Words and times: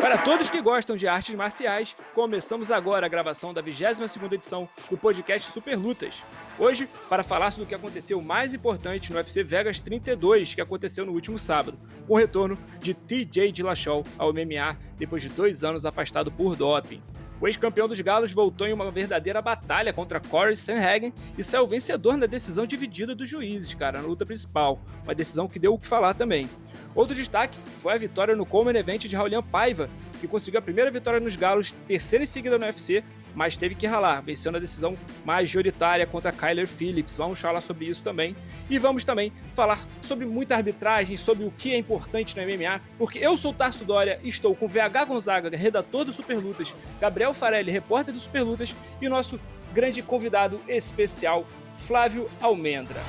Para 0.00 0.16
todos 0.16 0.48
que 0.48 0.62
gostam 0.62 0.96
de 0.96 1.06
artes 1.06 1.34
marciais, 1.34 1.94
começamos 2.14 2.70
agora 2.70 3.04
a 3.04 3.08
gravação 3.08 3.52
da 3.52 3.62
22ª 3.62 4.32
edição 4.32 4.68
do 4.88 4.96
podcast 4.96 5.50
Super 5.50 5.76
Lutas. 5.76 6.22
Hoje, 6.58 6.88
para 7.10 7.22
falar 7.22 7.50
sobre 7.50 7.64
o 7.64 7.66
que 7.66 7.74
aconteceu 7.74 8.22
mais 8.22 8.54
importante 8.54 9.10
no 9.10 9.18
UFC 9.18 9.42
Vegas 9.42 9.80
32, 9.80 10.54
que 10.54 10.60
aconteceu 10.60 11.04
no 11.04 11.12
último 11.12 11.38
sábado, 11.38 11.78
com 12.06 12.14
o 12.14 12.16
retorno 12.16 12.56
de 12.80 12.94
TJ 12.94 13.52
Dillashaw 13.52 14.02
ao 14.16 14.32
MMA 14.32 14.78
depois 14.96 15.20
de 15.20 15.28
dois 15.28 15.62
anos 15.62 15.84
afastado 15.84 16.32
por 16.32 16.56
doping. 16.56 17.00
O 17.40 17.46
ex-campeão 17.46 17.86
dos 17.86 18.00
Galos 18.00 18.32
voltou 18.32 18.66
em 18.66 18.72
uma 18.72 18.90
verdadeira 18.90 19.40
batalha 19.40 19.92
contra 19.92 20.18
Corey 20.18 20.56
Sanhagen 20.56 21.12
e 21.36 21.44
saiu 21.44 21.66
vencedor 21.66 22.16
na 22.16 22.26
decisão 22.26 22.66
dividida 22.66 23.14
dos 23.14 23.28
juízes, 23.28 23.74
cara, 23.74 24.00
na 24.00 24.08
luta 24.08 24.26
principal. 24.26 24.80
Uma 25.04 25.14
decisão 25.14 25.46
que 25.46 25.58
deu 25.58 25.72
o 25.72 25.78
que 25.78 25.86
falar 25.86 26.14
também. 26.14 26.48
Outro 26.94 27.14
destaque 27.14 27.58
foi 27.78 27.92
a 27.92 27.98
vitória 27.98 28.34
no 28.34 28.46
Coleman 28.46 28.78
Event 28.78 29.02
de 29.02 29.16
Raulian 29.16 29.42
Paiva, 29.42 29.88
que 30.20 30.26
conseguiu 30.26 30.58
a 30.58 30.62
primeira 30.62 30.90
vitória 30.90 31.20
nos 31.20 31.36
Galos, 31.36 31.72
terceira 31.86 32.24
em 32.24 32.26
seguida 32.26 32.58
no 32.58 32.64
UFC, 32.64 33.04
mas 33.34 33.56
teve 33.56 33.74
que 33.74 33.86
ralar, 33.86 34.20
vencendo 34.20 34.56
a 34.56 34.58
decisão 34.58 34.96
majoritária 35.24 36.06
contra 36.06 36.32
Kyler 36.32 36.66
Phillips. 36.66 37.14
Vamos 37.14 37.38
falar 37.38 37.60
sobre 37.60 37.86
isso 37.86 38.02
também. 38.02 38.34
E 38.68 38.78
vamos 38.78 39.04
também 39.04 39.32
falar 39.54 39.86
sobre 40.02 40.26
muita 40.26 40.56
arbitragem, 40.56 41.16
sobre 41.16 41.44
o 41.44 41.50
que 41.50 41.72
é 41.72 41.78
importante 41.78 42.36
no 42.36 42.42
MMA, 42.42 42.80
porque 42.98 43.18
eu 43.18 43.36
sou 43.36 43.52
Tarso 43.52 43.84
Dória, 43.84 44.18
estou 44.24 44.56
com 44.56 44.66
VH 44.66 45.04
Gonzaga, 45.06 45.56
redator 45.56 46.04
do 46.04 46.12
Superlutas, 46.12 46.74
Gabriel 47.00 47.32
Farelli, 47.32 47.70
repórter 47.70 48.12
do 48.12 48.20
Superlutas, 48.20 48.74
e 49.00 49.08
nosso 49.08 49.38
grande 49.72 50.02
convidado 50.02 50.60
especial, 50.66 51.44
Flávio 51.76 52.28
Almendra. 52.40 53.00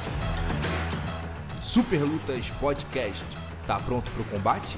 Superlutas 1.64 2.50
Podcast 2.60 3.39
Tá 3.70 3.80
pronto 3.80 4.10
para 4.10 4.22
o 4.24 4.26
combate? 4.26 4.76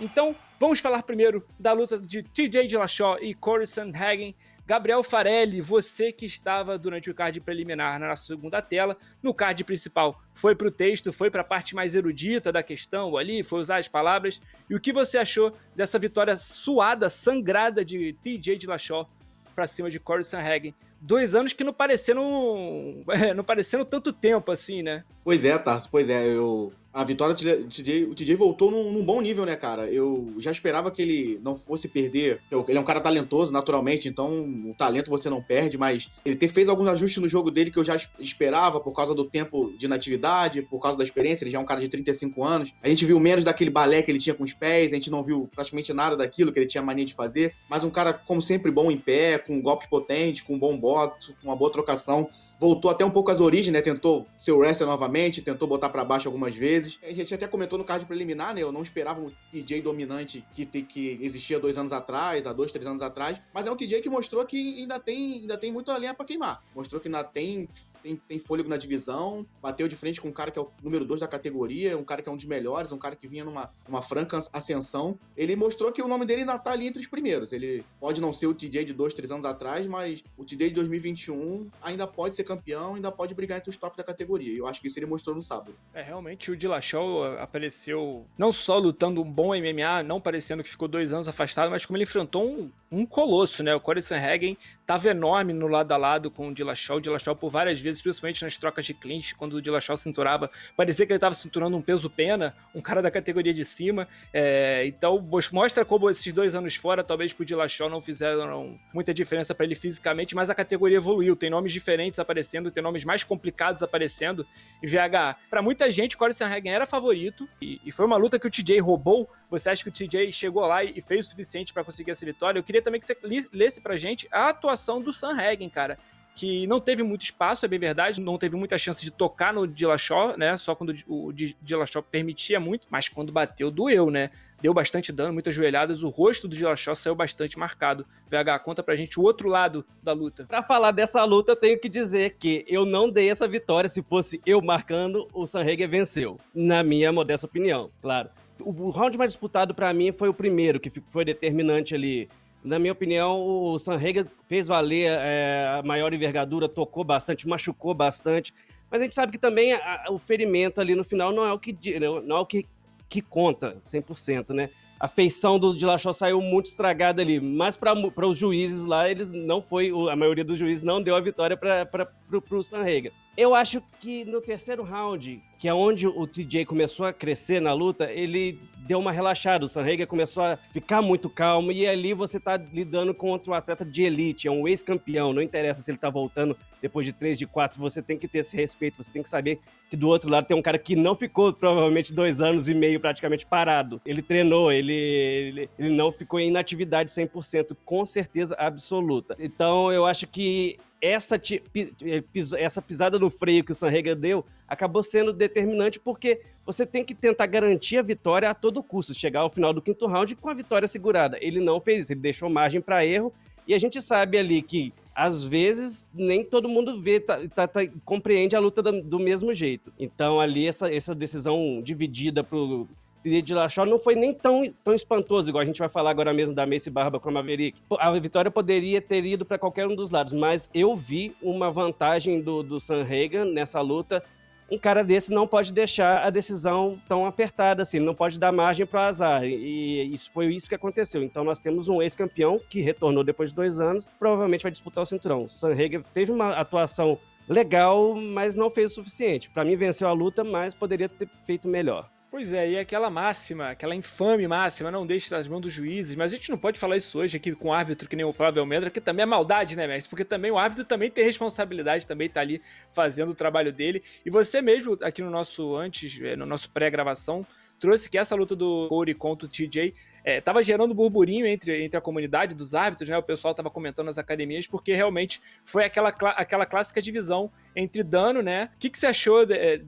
Então, 0.00 0.34
vamos 0.58 0.80
falar 0.80 1.00
primeiro 1.04 1.46
da 1.56 1.72
luta 1.72 1.96
de 1.96 2.24
TJ 2.24 2.66
Dillashaw 2.66 3.22
e 3.22 3.34
Corey 3.34 3.68
Sandhagen. 3.68 4.34
Gabriel 4.66 5.04
Farelli, 5.04 5.60
você 5.60 6.10
que 6.10 6.26
estava 6.26 6.76
durante 6.76 7.08
o 7.08 7.14
card 7.14 7.40
preliminar 7.40 8.00
na 8.00 8.08
nossa 8.08 8.26
segunda 8.26 8.60
tela, 8.60 8.96
no 9.22 9.32
card 9.32 9.62
principal 9.62 10.20
foi 10.34 10.56
para 10.56 10.66
o 10.66 10.70
texto, 10.72 11.12
foi 11.12 11.30
para 11.30 11.42
a 11.42 11.44
parte 11.44 11.72
mais 11.72 11.94
erudita 11.94 12.50
da 12.50 12.64
questão 12.64 13.16
ali, 13.16 13.44
foi 13.44 13.60
usar 13.60 13.76
as 13.76 13.86
palavras. 13.86 14.42
E 14.68 14.74
o 14.74 14.80
que 14.80 14.92
você 14.92 15.18
achou 15.18 15.56
dessa 15.72 16.00
vitória 16.00 16.36
suada, 16.36 17.08
sangrada 17.08 17.84
de 17.84 18.12
TJ 18.14 18.58
Dillashaw 18.58 19.08
para 19.54 19.68
cima 19.68 19.88
de 19.88 20.00
Corey 20.00 20.24
Sanhagen? 20.24 20.74
Dois 21.00 21.34
anos 21.34 21.52
que 21.52 21.62
não 21.62 21.72
parecendo, 21.72 22.20
não 23.36 23.44
parecendo 23.44 23.84
tanto 23.84 24.12
tempo 24.12 24.50
assim, 24.50 24.82
né? 24.82 25.04
Pois 25.22 25.44
é, 25.44 25.56
Tarso, 25.58 25.88
pois 25.90 26.08
é. 26.08 26.26
Eu, 26.26 26.70
a 26.96 27.04
vitória, 27.04 27.34
o 27.34 27.68
TJ, 27.68 28.04
o 28.04 28.14
TJ 28.14 28.34
voltou 28.36 28.70
num, 28.70 28.90
num, 28.90 29.04
bom 29.04 29.20
nível, 29.20 29.44
né, 29.44 29.54
cara? 29.54 29.86
Eu 29.90 30.32
já 30.38 30.50
esperava 30.50 30.90
que 30.90 31.02
ele 31.02 31.38
não 31.42 31.58
fosse 31.58 31.88
perder. 31.88 32.40
Ele 32.50 32.78
é 32.78 32.80
um 32.80 32.84
cara 32.84 33.02
talentoso, 33.02 33.52
naturalmente, 33.52 34.08
então 34.08 34.26
o 34.66 34.74
talento 34.74 35.10
você 35.10 35.28
não 35.28 35.42
perde, 35.42 35.76
mas 35.76 36.10
ele 36.24 36.36
ter, 36.36 36.48
fez 36.48 36.70
alguns 36.70 36.88
ajustes 36.88 37.22
no 37.22 37.28
jogo 37.28 37.50
dele 37.50 37.70
que 37.70 37.78
eu 37.78 37.84
já 37.84 37.98
esperava 38.18 38.80
por 38.80 38.94
causa 38.94 39.14
do 39.14 39.26
tempo 39.26 39.76
de 39.76 39.86
natividade, 39.86 40.62
por 40.62 40.80
causa 40.80 40.96
da 40.96 41.04
experiência. 41.04 41.44
Ele 41.44 41.50
já 41.50 41.58
é 41.58 41.60
um 41.60 41.66
cara 41.66 41.82
de 41.82 41.88
35 41.90 42.42
anos. 42.42 42.72
A 42.82 42.88
gente 42.88 43.04
viu 43.04 43.20
menos 43.20 43.44
daquele 43.44 43.68
balé 43.68 44.00
que 44.00 44.10
ele 44.10 44.18
tinha 44.18 44.34
com 44.34 44.44
os 44.44 44.54
pés, 44.54 44.90
a 44.90 44.94
gente 44.94 45.10
não 45.10 45.22
viu 45.22 45.50
praticamente 45.54 45.92
nada 45.92 46.16
daquilo 46.16 46.50
que 46.50 46.58
ele 46.58 46.66
tinha 46.66 46.82
mania 46.82 47.04
de 47.04 47.12
fazer. 47.12 47.54
Mas 47.68 47.84
um 47.84 47.90
cara, 47.90 48.14
como 48.14 48.40
sempre, 48.40 48.70
bom 48.70 48.90
em 48.90 48.96
pé, 48.96 49.36
com 49.36 49.52
um 49.52 49.62
golpe 49.62 49.86
potente, 49.90 50.42
com 50.42 50.54
um 50.54 50.58
bom 50.58 50.78
boxe, 50.78 51.34
com 51.42 51.48
uma 51.48 51.56
boa 51.56 51.70
trocação 51.70 52.26
voltou 52.58 52.90
até 52.90 53.04
um 53.04 53.10
pouco 53.10 53.30
às 53.30 53.40
origens, 53.40 53.72
né? 53.72 53.82
Tentou 53.82 54.26
ser 54.38 54.52
o 54.52 54.58
wrestler 54.58 54.88
novamente, 54.88 55.42
tentou 55.42 55.68
botar 55.68 55.88
para 55.88 56.04
baixo 56.04 56.28
algumas 56.28 56.54
vezes. 56.54 56.98
A 57.02 57.12
gente 57.12 57.34
até 57.34 57.46
comentou 57.46 57.78
no 57.78 57.84
card 57.84 58.04
preliminar, 58.06 58.54
né? 58.54 58.62
Eu 58.62 58.72
não 58.72 58.82
esperava 58.82 59.20
um 59.20 59.30
TJ 59.52 59.82
dominante 59.82 60.44
que, 60.52 60.64
que 60.66 61.18
existia 61.20 61.60
dois 61.60 61.76
anos 61.76 61.92
atrás, 61.92 62.46
há 62.46 62.52
dois, 62.52 62.72
três 62.72 62.86
anos 62.86 63.02
atrás, 63.02 63.40
mas 63.52 63.66
é 63.66 63.70
um 63.70 63.76
TJ 63.76 64.00
que 64.00 64.08
mostrou 64.08 64.44
que 64.44 64.80
ainda 64.80 64.98
tem, 64.98 65.40
ainda 65.40 65.58
tem 65.58 65.72
muita 65.72 65.96
lenha 65.96 66.14
para 66.14 66.26
queimar. 66.26 66.62
Mostrou 66.74 67.00
que 67.00 67.08
ainda 67.08 67.24
tem, 67.24 67.68
tem, 68.02 68.16
tem 68.16 68.38
fôlego 68.38 68.68
na 68.68 68.76
divisão, 68.76 69.46
bateu 69.60 69.88
de 69.88 69.96
frente 69.96 70.20
com 70.20 70.28
um 70.28 70.32
cara 70.32 70.50
que 70.50 70.58
é 70.58 70.62
o 70.62 70.70
número 70.82 71.04
dois 71.04 71.20
da 71.20 71.28
categoria, 71.28 71.96
um 71.96 72.04
cara 72.04 72.22
que 72.22 72.28
é 72.28 72.32
um 72.32 72.36
dos 72.36 72.44
melhores, 72.44 72.92
um 72.92 72.98
cara 72.98 73.16
que 73.16 73.28
vinha 73.28 73.44
numa 73.44 73.70
uma 73.88 74.02
franca 74.02 74.38
ascensão. 74.52 75.18
Ele 75.36 75.56
mostrou 75.56 75.92
que 75.92 76.02
o 76.02 76.08
nome 76.08 76.26
dele 76.26 76.40
ainda 76.40 76.58
tá 76.58 76.72
ali 76.72 76.86
entre 76.86 77.00
os 77.00 77.06
primeiros. 77.06 77.52
Ele 77.52 77.84
pode 78.00 78.20
não 78.20 78.32
ser 78.32 78.46
o 78.46 78.54
TJ 78.54 78.84
de 78.84 78.92
dois, 78.92 79.14
três 79.14 79.30
anos 79.30 79.44
atrás, 79.44 79.86
mas 79.86 80.22
o 80.36 80.44
TJ 80.44 80.68
de 80.68 80.74
2021 80.74 81.68
ainda 81.82 82.06
pode 82.06 82.36
ser 82.36 82.44
campeão 82.44 82.94
ainda 82.94 83.10
pode 83.10 83.34
brigar 83.34 83.58
entre 83.58 83.70
os 83.70 83.76
top 83.76 83.96
da 83.96 84.04
categoria. 84.04 84.56
Eu 84.56 84.66
acho 84.66 84.80
que 84.80 84.88
isso 84.88 84.98
ele 84.98 85.06
mostrou 85.06 85.34
no 85.34 85.42
sábado. 85.42 85.74
É, 85.94 86.02
realmente 86.02 86.50
o 86.50 86.56
Dillashaw 86.56 87.38
apareceu 87.38 88.26
não 88.36 88.52
só 88.52 88.78
lutando 88.78 89.22
um 89.22 89.30
bom 89.30 89.48
MMA, 89.48 90.02
não 90.02 90.20
parecendo 90.20 90.62
que 90.62 90.68
ficou 90.68 90.88
dois 90.88 91.12
anos 91.12 91.28
afastado, 91.28 91.70
mas 91.70 91.84
como 91.84 91.96
ele 91.96 92.04
enfrentou 92.04 92.46
um, 92.46 92.70
um 92.90 93.06
colosso, 93.06 93.62
né? 93.62 93.74
O 93.74 93.80
Corey 93.80 94.02
Sanhagen 94.02 94.56
tava 94.86 95.08
enorme 95.08 95.52
no 95.52 95.66
lado 95.66 95.92
a 95.92 95.96
lado 95.96 96.30
com 96.30 96.48
o 96.48 96.54
Dillashaw. 96.54 96.98
O 96.98 97.00
Dillashaw 97.00 97.34
por 97.34 97.50
várias 97.50 97.80
vezes, 97.80 98.00
principalmente 98.00 98.42
nas 98.42 98.56
trocas 98.56 98.84
de 98.84 98.94
clinch, 98.94 99.34
quando 99.34 99.54
o 99.54 99.62
Dillashaw 99.62 99.96
cinturava, 99.96 100.50
parecia 100.76 101.04
que 101.04 101.12
ele 101.12 101.18
tava 101.18 101.34
cinturando 101.34 101.76
um 101.76 101.82
peso 101.82 102.08
pena, 102.08 102.54
um 102.74 102.80
cara 102.80 103.02
da 103.02 103.10
categoria 103.10 103.52
de 103.52 103.64
cima. 103.64 104.06
É, 104.32 104.86
então 104.86 105.26
mostra 105.50 105.84
como 105.84 106.08
esses 106.08 106.32
dois 106.32 106.54
anos 106.54 106.76
fora, 106.76 107.02
talvez 107.02 107.32
pro 107.32 107.44
Dillashaw 107.44 107.90
não 107.90 108.00
fizeram 108.00 108.78
muita 108.94 109.12
diferença 109.12 109.54
para 109.54 109.66
ele 109.66 109.74
fisicamente, 109.74 110.34
mas 110.34 110.48
a 110.48 110.54
categoria 110.54 110.98
evoluiu, 110.98 111.34
tem 111.34 111.50
nomes 111.50 111.72
diferentes 111.72 112.18
aparecendo 112.18 112.70
tem 112.70 112.82
nomes 112.82 113.04
mais 113.04 113.24
complicados 113.24 113.82
aparecendo. 113.82 114.46
E 114.82 114.86
VH, 114.86 115.36
para 115.50 115.62
muita 115.62 115.90
gente, 115.90 116.16
Corey 116.16 116.34
Sanhagen 116.34 116.72
era 116.72 116.86
favorito 116.86 117.48
e, 117.60 117.80
e, 117.84 117.90
foi 117.90 118.04
uma 118.04 118.16
luta 118.16 118.38
que 118.38 118.46
o 118.46 118.50
TJ 118.50 118.78
roubou. 118.80 119.28
Você 119.50 119.70
acha 119.70 119.82
que 119.82 119.88
o 119.88 119.92
TJ 119.92 120.30
chegou 120.32 120.66
lá 120.66 120.84
e, 120.84 120.92
e 120.96 121.00
fez 121.00 121.26
o 121.26 121.28
suficiente 121.30 121.72
para 121.72 121.82
conseguir 121.82 122.10
essa 122.10 122.24
vitória? 122.24 122.58
Eu 122.58 122.62
queria 122.62 122.82
também 122.82 123.00
que 123.00 123.06
você 123.06 123.16
lesse 123.52 123.80
pra 123.80 123.96
gente 123.96 124.28
a 124.30 124.48
atuação 124.48 124.75
do 125.00 125.12
Sanhagen, 125.12 125.68
cara 125.68 125.98
que 126.36 126.66
não 126.66 126.78
teve 126.78 127.02
muito 127.02 127.22
espaço, 127.22 127.64
é 127.64 127.68
bem 127.68 127.78
verdade, 127.78 128.20
não 128.20 128.36
teve 128.36 128.54
muita 128.56 128.76
chance 128.76 129.02
de 129.02 129.10
tocar 129.10 129.54
no 129.54 129.66
Dillashaw, 129.66 130.36
né? 130.36 130.58
Só 130.58 130.74
quando 130.74 130.94
o 131.08 131.32
Dillashaw 131.32 132.02
permitia 132.02 132.60
muito, 132.60 132.86
mas 132.90 133.08
quando 133.08 133.32
bateu, 133.32 133.70
doeu, 133.70 134.10
né? 134.10 134.30
Deu 134.60 134.74
bastante 134.74 135.10
dano, 135.10 135.32
muitas 135.32 135.54
joelhadas, 135.54 136.02
o 136.02 136.10
rosto 136.10 136.46
do 136.46 136.54
Dillashaw 136.54 136.94
saiu 136.94 137.14
bastante 137.14 137.58
marcado. 137.58 138.06
VH, 138.26 138.58
conta 138.62 138.82
pra 138.82 138.94
gente 138.94 139.18
o 139.18 139.22
outro 139.22 139.48
lado 139.48 139.84
da 140.02 140.12
luta. 140.12 140.44
Pra 140.44 140.62
falar 140.62 140.90
dessa 140.90 141.24
luta, 141.24 141.52
eu 141.52 141.56
tenho 141.56 141.80
que 141.80 141.88
dizer 141.88 142.36
que 142.38 142.66
eu 142.68 142.84
não 142.84 143.10
dei 143.10 143.30
essa 143.30 143.48
vitória, 143.48 143.88
se 143.88 144.02
fosse 144.02 144.38
eu 144.44 144.60
marcando, 144.60 145.26
o 145.32 145.46
Sanhagen 145.46 145.88
venceu, 145.88 146.38
na 146.54 146.82
minha 146.82 147.10
modesta 147.10 147.46
opinião, 147.46 147.90
claro. 148.02 148.28
O 148.60 148.90
round 148.90 149.16
mais 149.16 149.30
disputado 149.30 149.74
para 149.74 149.92
mim 149.94 150.12
foi 150.12 150.28
o 150.28 150.34
primeiro, 150.34 150.78
que 150.78 150.90
foi 151.08 151.24
determinante 151.24 151.94
ali 151.94 152.28
na 152.66 152.80
minha 152.80 152.92
opinião, 152.92 153.40
o 153.40 153.78
Sanrega 153.78 154.26
fez 154.46 154.66
valer 154.66 155.08
é, 155.08 155.78
a 155.78 155.82
maior 155.84 156.12
envergadura, 156.12 156.68
tocou 156.68 157.04
bastante, 157.04 157.48
machucou 157.48 157.94
bastante. 157.94 158.52
Mas 158.90 159.00
a 159.00 159.04
gente 159.04 159.14
sabe 159.14 159.32
que 159.32 159.38
também 159.38 159.72
a, 159.72 160.06
o 160.10 160.18
ferimento 160.18 160.80
ali 160.80 160.96
no 160.96 161.04
final 161.04 161.32
não 161.32 161.44
é 161.44 161.52
o 161.52 161.58
que, 161.60 161.76
não 162.00 162.36
é 162.36 162.40
o 162.40 162.46
que, 162.46 162.66
que 163.08 163.22
conta 163.22 163.76
100%, 163.80 164.52
né? 164.52 164.70
A 164.98 165.06
feição 165.06 165.58
do 165.58 165.76
Dillashaw 165.76 166.12
saiu 166.12 166.40
muito 166.40 166.66
estragada 166.66 167.22
ali, 167.22 167.38
mas 167.38 167.76
para 167.76 168.26
os 168.26 168.36
juízes 168.36 168.84
lá, 168.84 169.08
eles 169.08 169.30
não 169.30 169.62
foi, 169.62 169.92
a 170.10 170.16
maioria 170.16 170.44
dos 170.44 170.58
juízes 170.58 170.82
não 170.82 171.00
deu 171.00 171.14
a 171.14 171.20
vitória 171.20 171.56
para 171.56 172.08
o 172.50 172.62
Sanrega. 172.62 173.12
Eu 173.36 173.54
acho 173.54 173.82
que 174.00 174.24
no 174.24 174.40
terceiro 174.40 174.82
round, 174.82 175.42
que 175.58 175.68
é 175.68 175.74
onde 175.74 176.06
o 176.06 176.26
TJ 176.26 176.64
começou 176.64 177.04
a 177.04 177.12
crescer 177.12 177.60
na 177.60 177.74
luta, 177.74 178.10
ele 178.10 178.58
deu 178.86 178.98
uma 178.98 179.12
relaxada. 179.12 179.64
O 179.64 179.68
Sanhagen 179.68 180.06
começou 180.06 180.42
a 180.42 180.56
ficar 180.72 181.02
muito 181.02 181.28
calmo 181.28 181.70
e 181.70 181.86
ali 181.86 182.14
você 182.14 182.40
tá 182.40 182.56
lidando 182.56 183.12
contra 183.12 183.50
um 183.50 183.54
atleta 183.54 183.84
de 183.84 184.02
elite, 184.04 184.48
é 184.48 184.50
um 184.50 184.66
ex-campeão. 184.66 185.34
Não 185.34 185.42
interessa 185.42 185.82
se 185.82 185.90
ele 185.90 185.98
tá 185.98 186.08
voltando 186.08 186.56
depois 186.80 187.04
de 187.04 187.12
três 187.12 187.38
de 187.38 187.46
quatro, 187.46 187.78
você 187.78 188.00
tem 188.00 188.16
que 188.16 188.28
ter 188.28 188.38
esse 188.38 188.56
respeito, 188.56 189.02
você 189.02 189.12
tem 189.12 189.22
que 189.22 189.28
saber 189.28 189.58
que 189.90 189.96
do 189.96 190.08
outro 190.08 190.30
lado 190.30 190.46
tem 190.46 190.56
um 190.56 190.62
cara 190.62 190.78
que 190.78 190.96
não 190.96 191.14
ficou 191.14 191.52
provavelmente 191.52 192.14
dois 192.14 192.40
anos 192.40 192.68
e 192.68 192.74
meio 192.74 193.00
praticamente 193.00 193.44
parado. 193.44 194.00
Ele 194.06 194.22
treinou, 194.22 194.72
ele, 194.72 194.94
ele, 194.94 195.70
ele 195.78 195.90
não 195.90 196.10
ficou 196.10 196.40
em 196.40 196.48
inatividade 196.48 197.10
100%, 197.10 197.76
com 197.84 198.06
certeza 198.06 198.54
absoluta. 198.58 199.36
Então 199.38 199.92
eu 199.92 200.06
acho 200.06 200.26
que 200.26 200.78
essa, 201.00 201.36
eh, 201.36 202.24
essa 202.58 202.82
pisada 202.82 203.18
no 203.18 203.30
freio 203.30 203.64
que 203.64 203.72
o 203.72 203.74
Sanrega 203.74 204.14
deu 204.14 204.44
acabou 204.66 205.02
sendo 205.02 205.32
determinante 205.32 206.00
porque 206.00 206.40
você 206.64 206.84
tem 206.84 207.04
que 207.04 207.14
tentar 207.14 207.46
garantir 207.46 207.98
a 207.98 208.02
vitória 208.02 208.50
a 208.50 208.54
todo 208.54 208.82
custo, 208.82 209.14
chegar 209.14 209.40
ao 209.40 209.50
final 209.50 209.72
do 209.72 209.82
quinto 209.82 210.06
round 210.06 210.34
com 210.36 210.48
a 210.48 210.54
vitória 210.54 210.88
segurada. 210.88 211.38
Ele 211.40 211.60
não 211.60 211.80
fez 211.80 212.04
isso, 212.04 212.12
ele 212.12 212.20
deixou 212.20 212.48
margem 212.48 212.80
para 212.80 213.04
erro 213.04 213.32
e 213.66 213.74
a 213.74 213.78
gente 213.78 214.00
sabe 214.00 214.38
ali 214.38 214.62
que 214.62 214.92
às 215.14 215.42
vezes 215.42 216.10
nem 216.14 216.44
todo 216.44 216.68
mundo 216.68 217.00
vê, 217.00 217.18
tá, 217.18 217.40
tá, 217.48 217.66
tá, 217.66 217.80
compreende 218.04 218.54
a 218.54 218.60
luta 218.60 218.82
do, 218.82 219.02
do, 219.02 219.18
mesmo 219.18 219.52
jeito. 219.54 219.92
Então 219.98 220.40
ali 220.40 220.66
essa, 220.66 220.92
essa 220.92 221.14
decisão 221.14 221.80
dividida 221.82 222.44
pro 222.44 222.86
de 223.30 223.42
Dillashaw 223.42 223.84
não 223.84 223.98
foi 223.98 224.14
nem 224.14 224.32
tão, 224.32 224.62
tão 224.84 224.94
espantoso, 224.94 225.48
igual 225.48 225.62
a 225.62 225.66
gente 225.66 225.78
vai 225.78 225.88
falar 225.88 226.10
agora 226.10 226.32
mesmo 226.32 226.54
da 226.54 226.66
Macy 226.66 226.90
Barba 226.90 227.18
com 227.18 227.28
a 227.28 227.32
Maverick. 227.32 227.80
A 227.98 228.10
vitória 228.12 228.50
poderia 228.50 229.00
ter 229.00 229.24
ido 229.24 229.44
para 229.44 229.58
qualquer 229.58 229.86
um 229.86 229.94
dos 229.94 230.10
lados, 230.10 230.32
mas 230.32 230.68
eu 230.72 230.94
vi 230.94 231.34
uma 231.42 231.70
vantagem 231.70 232.40
do, 232.40 232.62
do 232.62 232.78
Sam 232.78 233.02
Hagan 233.02 233.44
nessa 233.44 233.80
luta 233.80 234.22
um 234.70 234.78
cara 234.78 235.04
desse 235.04 235.32
não 235.32 235.46
pode 235.46 235.72
deixar 235.72 236.24
a 236.24 236.30
decisão 236.30 237.00
tão 237.08 237.24
apertada 237.24 237.82
assim, 237.82 238.00
não 238.00 238.14
pode 238.14 238.38
dar 238.38 238.50
margem 238.50 238.84
para 238.84 239.00
o 239.00 239.04
azar. 239.04 239.44
E 239.44 240.12
isso 240.12 240.30
foi 240.32 240.52
isso 240.52 240.68
que 240.68 240.74
aconteceu. 240.74 241.22
Então 241.22 241.44
nós 241.44 241.60
temos 241.60 241.88
um 241.88 242.02
ex-campeão 242.02 242.58
que 242.68 242.80
retornou 242.80 243.22
depois 243.22 243.50
de 243.50 243.56
dois 243.56 243.78
anos, 243.78 244.08
provavelmente 244.18 244.62
vai 244.62 244.72
disputar 244.72 245.02
o 245.02 245.06
cinturão. 245.06 245.48
Sanhager 245.48 246.02
teve 246.12 246.32
uma 246.32 246.54
atuação 246.54 247.18
legal, 247.48 248.16
mas 248.16 248.56
não 248.56 248.68
fez 248.68 248.90
o 248.92 248.94
suficiente. 248.96 249.48
Para 249.50 249.64
mim 249.64 249.76
venceu 249.76 250.08
a 250.08 250.12
luta, 250.12 250.42
mas 250.42 250.74
poderia 250.74 251.08
ter 251.08 251.28
feito 251.44 251.68
melhor. 251.68 252.10
Pois 252.28 252.52
é, 252.52 252.68
e 252.70 252.78
aquela 252.78 253.08
máxima, 253.08 253.70
aquela 253.70 253.94
infame 253.94 254.48
máxima, 254.48 254.90
não 254.90 255.06
deixe 255.06 255.30
nas 255.32 255.46
mãos 255.46 255.60
dos 255.60 255.72
juízes, 255.72 256.16
mas 256.16 256.32
a 256.32 256.36
gente 256.36 256.50
não 256.50 256.58
pode 256.58 256.78
falar 256.78 256.96
isso 256.96 257.18
hoje 257.18 257.36
aqui 257.36 257.54
com 257.54 257.68
o 257.68 257.72
árbitro 257.72 258.08
que 258.08 258.16
nem 258.16 258.26
o 258.26 258.32
Flávio 258.32 258.60
Almendra, 258.60 258.90
que 258.90 259.00
também 259.00 259.22
é 259.22 259.26
maldade, 259.26 259.76
né, 259.76 259.86
mestre? 259.86 260.10
Porque 260.10 260.24
também 260.24 260.50
o 260.50 260.58
árbitro 260.58 260.84
também 260.84 261.08
tem 261.08 261.24
responsabilidade, 261.24 262.06
também 262.06 262.28
tá 262.28 262.40
ali 262.40 262.60
fazendo 262.92 263.30
o 263.30 263.34
trabalho 263.34 263.72
dele. 263.72 264.02
E 264.24 264.28
você 264.28 264.60
mesmo, 264.60 264.98
aqui 265.02 265.22
no 265.22 265.30
nosso 265.30 265.76
antes, 265.76 266.20
eh, 266.20 266.34
no 266.34 266.44
nosso 266.44 266.68
pré-gravação, 266.70 267.46
trouxe 267.78 268.10
que 268.10 268.18
essa 268.18 268.34
luta 268.34 268.56
do 268.56 268.88
Corey 268.88 269.14
contra 269.14 269.46
o 269.46 269.50
TJ 269.50 269.94
é, 270.24 270.40
tava 270.40 270.62
gerando 270.62 270.94
burburinho 270.94 271.46
entre, 271.46 271.84
entre 271.84 271.96
a 271.96 272.00
comunidade 272.00 272.54
dos 272.54 272.74
árbitros, 272.74 273.08
né? 273.08 273.16
O 273.16 273.22
pessoal 273.22 273.54
tava 273.54 273.70
comentando 273.70 274.06
nas 274.06 274.18
academias, 274.18 274.66
porque 274.66 274.92
realmente 274.94 275.40
foi 275.64 275.84
aquela, 275.84 276.08
aquela 276.08 276.66
clássica 276.66 277.00
divisão 277.00 277.50
entre 277.74 278.02
dano, 278.02 278.42
né? 278.42 278.70
O 278.74 278.78
que, 278.78 278.90
que 278.90 278.98
você 278.98 279.06
achou 279.06 279.46
de, 279.46 279.54
é, 279.54 279.76
de, 279.78 279.86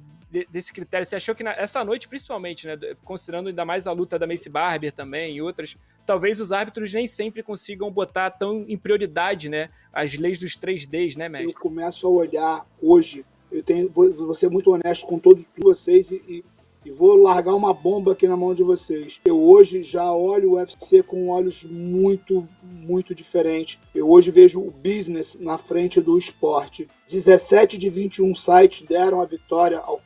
desse 0.51 0.73
critério? 0.73 1.07
Você 1.07 1.17
achou 1.17 1.35
que 1.35 1.43
na, 1.43 1.53
essa 1.53 1.85
noite, 1.85 2.09
principalmente, 2.09 2.67
né? 2.67 2.77
Considerando 3.05 3.49
ainda 3.49 3.65
mais 3.65 3.87
a 3.87 3.93
luta 3.93 4.19
da 4.19 4.27
Macy 4.27 4.51
Barber 4.51 4.93
também 4.93 5.37
e 5.37 5.43
outras, 5.43 5.77
talvez 6.05 6.41
os 6.41 6.53
árbitros 6.53 6.93
nem 6.93 7.07
sempre 7.07 7.43
consigam 7.43 7.91
botar 7.91 8.31
tão 8.31 8.65
em 8.69 8.77
prioridade, 8.77 9.49
né? 9.49 9.71
As 9.93 10.15
leis 10.17 10.39
dos 10.39 10.57
3Ds, 10.57 11.17
né, 11.17 11.29
mestre? 11.29 11.53
Eu 11.53 11.61
começo 11.61 12.07
a 12.07 12.11
olhar 12.11 12.67
hoje, 12.81 13.25
eu 13.51 13.63
tenho, 13.63 13.89
vou, 13.89 14.13
vou 14.13 14.35
ser 14.35 14.51
muito 14.51 14.71
honesto 14.71 15.07
com 15.07 15.19
todos 15.19 15.47
vocês 15.59 16.11
e, 16.11 16.23
e 16.29 16.45
e 16.85 16.91
vou 16.91 17.17
largar 17.17 17.55
uma 17.55 17.75
bomba 17.75 18.13
aqui 18.13 18.27
na 18.27 18.37
mão 18.37 18.55
de 18.55 18.63
vocês. 18.63 19.21
Eu 19.25 19.41
hoje 19.41 19.83
já 19.83 20.11
olho 20.13 20.53
o 20.53 20.55
UFC 20.55 21.03
com 21.03 21.29
olhos 21.29 21.65
muito, 21.65 22.49
muito 22.63 23.15
diferentes. 23.15 23.79
Eu 23.95 24.09
hoje 24.09 24.31
vejo 24.31 24.61
o 24.61 24.71
business 24.71 25.37
na 25.39 25.59
frente 25.59 26.01
do 26.01 26.17
esporte. 26.17 26.89
17 27.11 27.77
de 27.77 27.91
21 27.91 28.35
sites 28.35 28.83
deram 28.83 29.21
a 29.21 29.27
vitória 29.27 29.79
ao. 29.79 30.01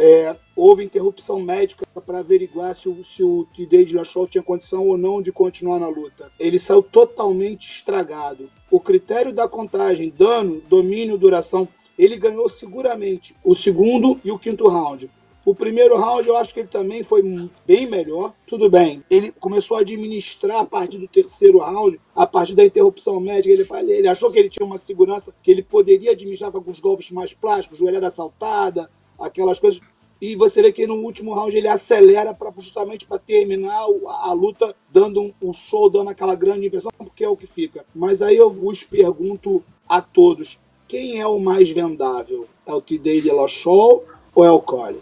É, 0.00 0.36
houve 0.54 0.84
interrupção 0.84 1.40
médica 1.40 1.84
para 2.06 2.20
averiguar 2.20 2.72
se 2.72 2.88
o, 2.88 3.02
se 3.02 3.20
o 3.20 3.48
de 3.52 3.96
Lachol 3.96 4.28
tinha 4.28 4.40
condição 4.40 4.86
ou 4.86 4.96
não 4.96 5.20
de 5.20 5.32
continuar 5.32 5.80
na 5.80 5.88
luta. 5.88 6.30
Ele 6.38 6.56
saiu 6.56 6.84
totalmente 6.84 7.68
estragado. 7.68 8.48
O 8.70 8.78
critério 8.78 9.32
da 9.32 9.48
contagem, 9.48 10.14
dano, 10.16 10.62
domínio, 10.68 11.18
duração, 11.18 11.66
ele 11.98 12.16
ganhou 12.16 12.48
seguramente 12.48 13.34
o 13.42 13.56
segundo 13.56 14.20
e 14.24 14.30
o 14.30 14.38
quinto 14.38 14.68
round. 14.68 15.10
O 15.44 15.52
primeiro 15.52 15.96
round 15.96 16.28
eu 16.28 16.36
acho 16.36 16.54
que 16.54 16.60
ele 16.60 16.68
também 16.68 17.02
foi 17.02 17.20
bem 17.66 17.84
melhor. 17.84 18.32
Tudo 18.46 18.70
bem, 18.70 19.02
ele 19.10 19.32
começou 19.32 19.78
a 19.78 19.80
administrar 19.80 20.60
a 20.60 20.64
partir 20.64 20.98
do 20.98 21.08
terceiro 21.08 21.58
round, 21.58 21.98
a 22.14 22.24
partir 22.24 22.54
da 22.54 22.64
interrupção 22.64 23.18
médica. 23.18 23.52
Ele, 23.52 23.92
ele 23.92 24.06
achou 24.06 24.30
que 24.30 24.38
ele 24.38 24.50
tinha 24.50 24.64
uma 24.64 24.78
segurança 24.78 25.34
que 25.42 25.50
ele 25.50 25.62
poderia 25.62 26.12
administrar 26.12 26.52
com 26.52 26.58
alguns 26.58 26.78
golpes 26.78 27.10
mais 27.10 27.34
plásticos, 27.34 27.78
joelhada 27.78 28.10
saltada, 28.10 28.88
aquelas 29.18 29.58
coisas. 29.58 29.80
E 30.20 30.34
você 30.34 30.60
vê 30.62 30.72
que 30.72 30.86
no 30.86 30.96
último 30.96 31.32
round 31.32 31.56
ele 31.56 31.68
acelera 31.68 32.34
pra, 32.34 32.52
justamente 32.58 33.06
para 33.06 33.18
terminar 33.18 33.86
a, 34.06 34.28
a, 34.28 34.32
luta, 34.32 34.74
dando 34.92 35.22
um, 35.22 35.32
um, 35.40 35.52
show, 35.52 35.88
dando 35.88 36.10
aquela 36.10 36.34
grande 36.34 36.66
impressão, 36.66 36.90
porque 36.98 37.24
é 37.24 37.28
o 37.28 37.36
que 37.36 37.46
fica. 37.46 37.84
Mas 37.94 38.20
aí 38.20 38.36
eu 38.36 38.50
vos 38.50 38.82
pergunto 38.82 39.62
a 39.88 40.00
todos: 40.00 40.58
quem 40.88 41.20
é 41.20 41.26
o 41.26 41.38
mais 41.38 41.70
vendável? 41.70 42.48
É 42.66 42.72
o 42.74 42.80
T-Day 42.80 43.20
de 43.20 43.30
La 43.30 43.46
Show 43.46 44.04
ou 44.34 44.44
é 44.44 44.50
o 44.50 44.60
Cole? 44.60 45.00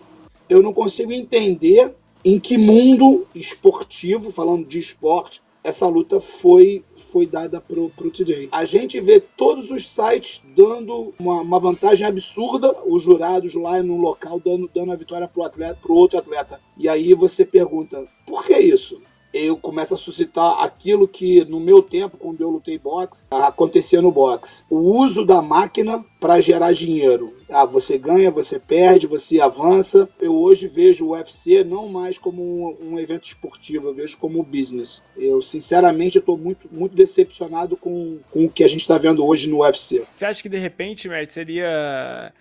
eu 0.48 0.62
não 0.62 0.72
consigo 0.72 1.12
entender 1.12 1.94
em 2.24 2.38
que 2.38 2.56
mundo 2.56 3.26
esportivo, 3.34 4.30
falando 4.30 4.66
de 4.66 4.78
esporte, 4.78 5.42
essa 5.66 5.88
luta 5.88 6.20
foi 6.20 6.84
foi 6.94 7.26
dada 7.26 7.60
pro, 7.60 7.90
pro 7.90 8.10
TJ. 8.10 8.48
A 8.52 8.64
gente 8.64 9.00
vê 9.00 9.18
todos 9.18 9.68
os 9.68 9.88
sites 9.88 10.40
dando 10.54 11.12
uma, 11.18 11.40
uma 11.40 11.58
vantagem 11.58 12.06
absurda, 12.06 12.72
os 12.86 13.02
jurados 13.02 13.52
lá 13.54 13.82
no 13.82 13.96
local 13.96 14.38
dando, 14.38 14.70
dando 14.72 14.92
a 14.92 14.96
vitória 14.96 15.26
pro, 15.26 15.42
atleta, 15.42 15.78
pro 15.82 15.94
outro 15.94 16.18
atleta. 16.18 16.60
E 16.78 16.88
aí 16.88 17.12
você 17.14 17.44
pergunta, 17.44 18.06
por 18.24 18.44
que 18.44 18.56
isso? 18.56 19.00
Eu 19.44 19.56
começo 19.56 19.94
a 19.94 19.98
suscitar 19.98 20.62
aquilo 20.62 21.06
que 21.06 21.44
no 21.44 21.60
meu 21.60 21.82
tempo, 21.82 22.16
quando 22.16 22.40
eu 22.40 22.50
lutei 22.50 22.78
boxe, 22.78 23.24
acontecia 23.30 24.00
no 24.00 24.10
boxe. 24.10 24.64
O 24.70 24.76
uso 24.76 25.24
da 25.24 25.42
máquina 25.42 26.04
para 26.20 26.40
gerar 26.40 26.72
dinheiro. 26.72 27.34
Ah, 27.48 27.64
você 27.64 27.96
ganha, 27.96 28.30
você 28.30 28.58
perde, 28.58 29.06
você 29.06 29.40
avança. 29.40 30.08
Eu 30.20 30.34
hoje 30.34 30.66
vejo 30.66 31.06
o 31.06 31.10
UFC 31.10 31.62
não 31.62 31.88
mais 31.88 32.18
como 32.18 32.42
um, 32.42 32.94
um 32.94 32.98
evento 32.98 33.24
esportivo, 33.24 33.88
eu 33.88 33.94
vejo 33.94 34.18
como 34.18 34.40
um 34.40 34.44
business. 34.44 35.02
Eu, 35.16 35.40
sinceramente, 35.40 36.18
estou 36.18 36.36
muito, 36.36 36.68
muito 36.72 36.96
decepcionado 36.96 37.76
com, 37.76 38.18
com 38.30 38.46
o 38.46 38.50
que 38.50 38.64
a 38.64 38.68
gente 38.68 38.80
está 38.80 38.98
vendo 38.98 39.24
hoje 39.24 39.48
no 39.48 39.60
UFC. 39.60 40.04
Você 40.08 40.24
acha 40.24 40.42
que, 40.42 40.48
de 40.48 40.58
repente, 40.58 41.08
Mert, 41.08 41.30
seria 41.30 42.32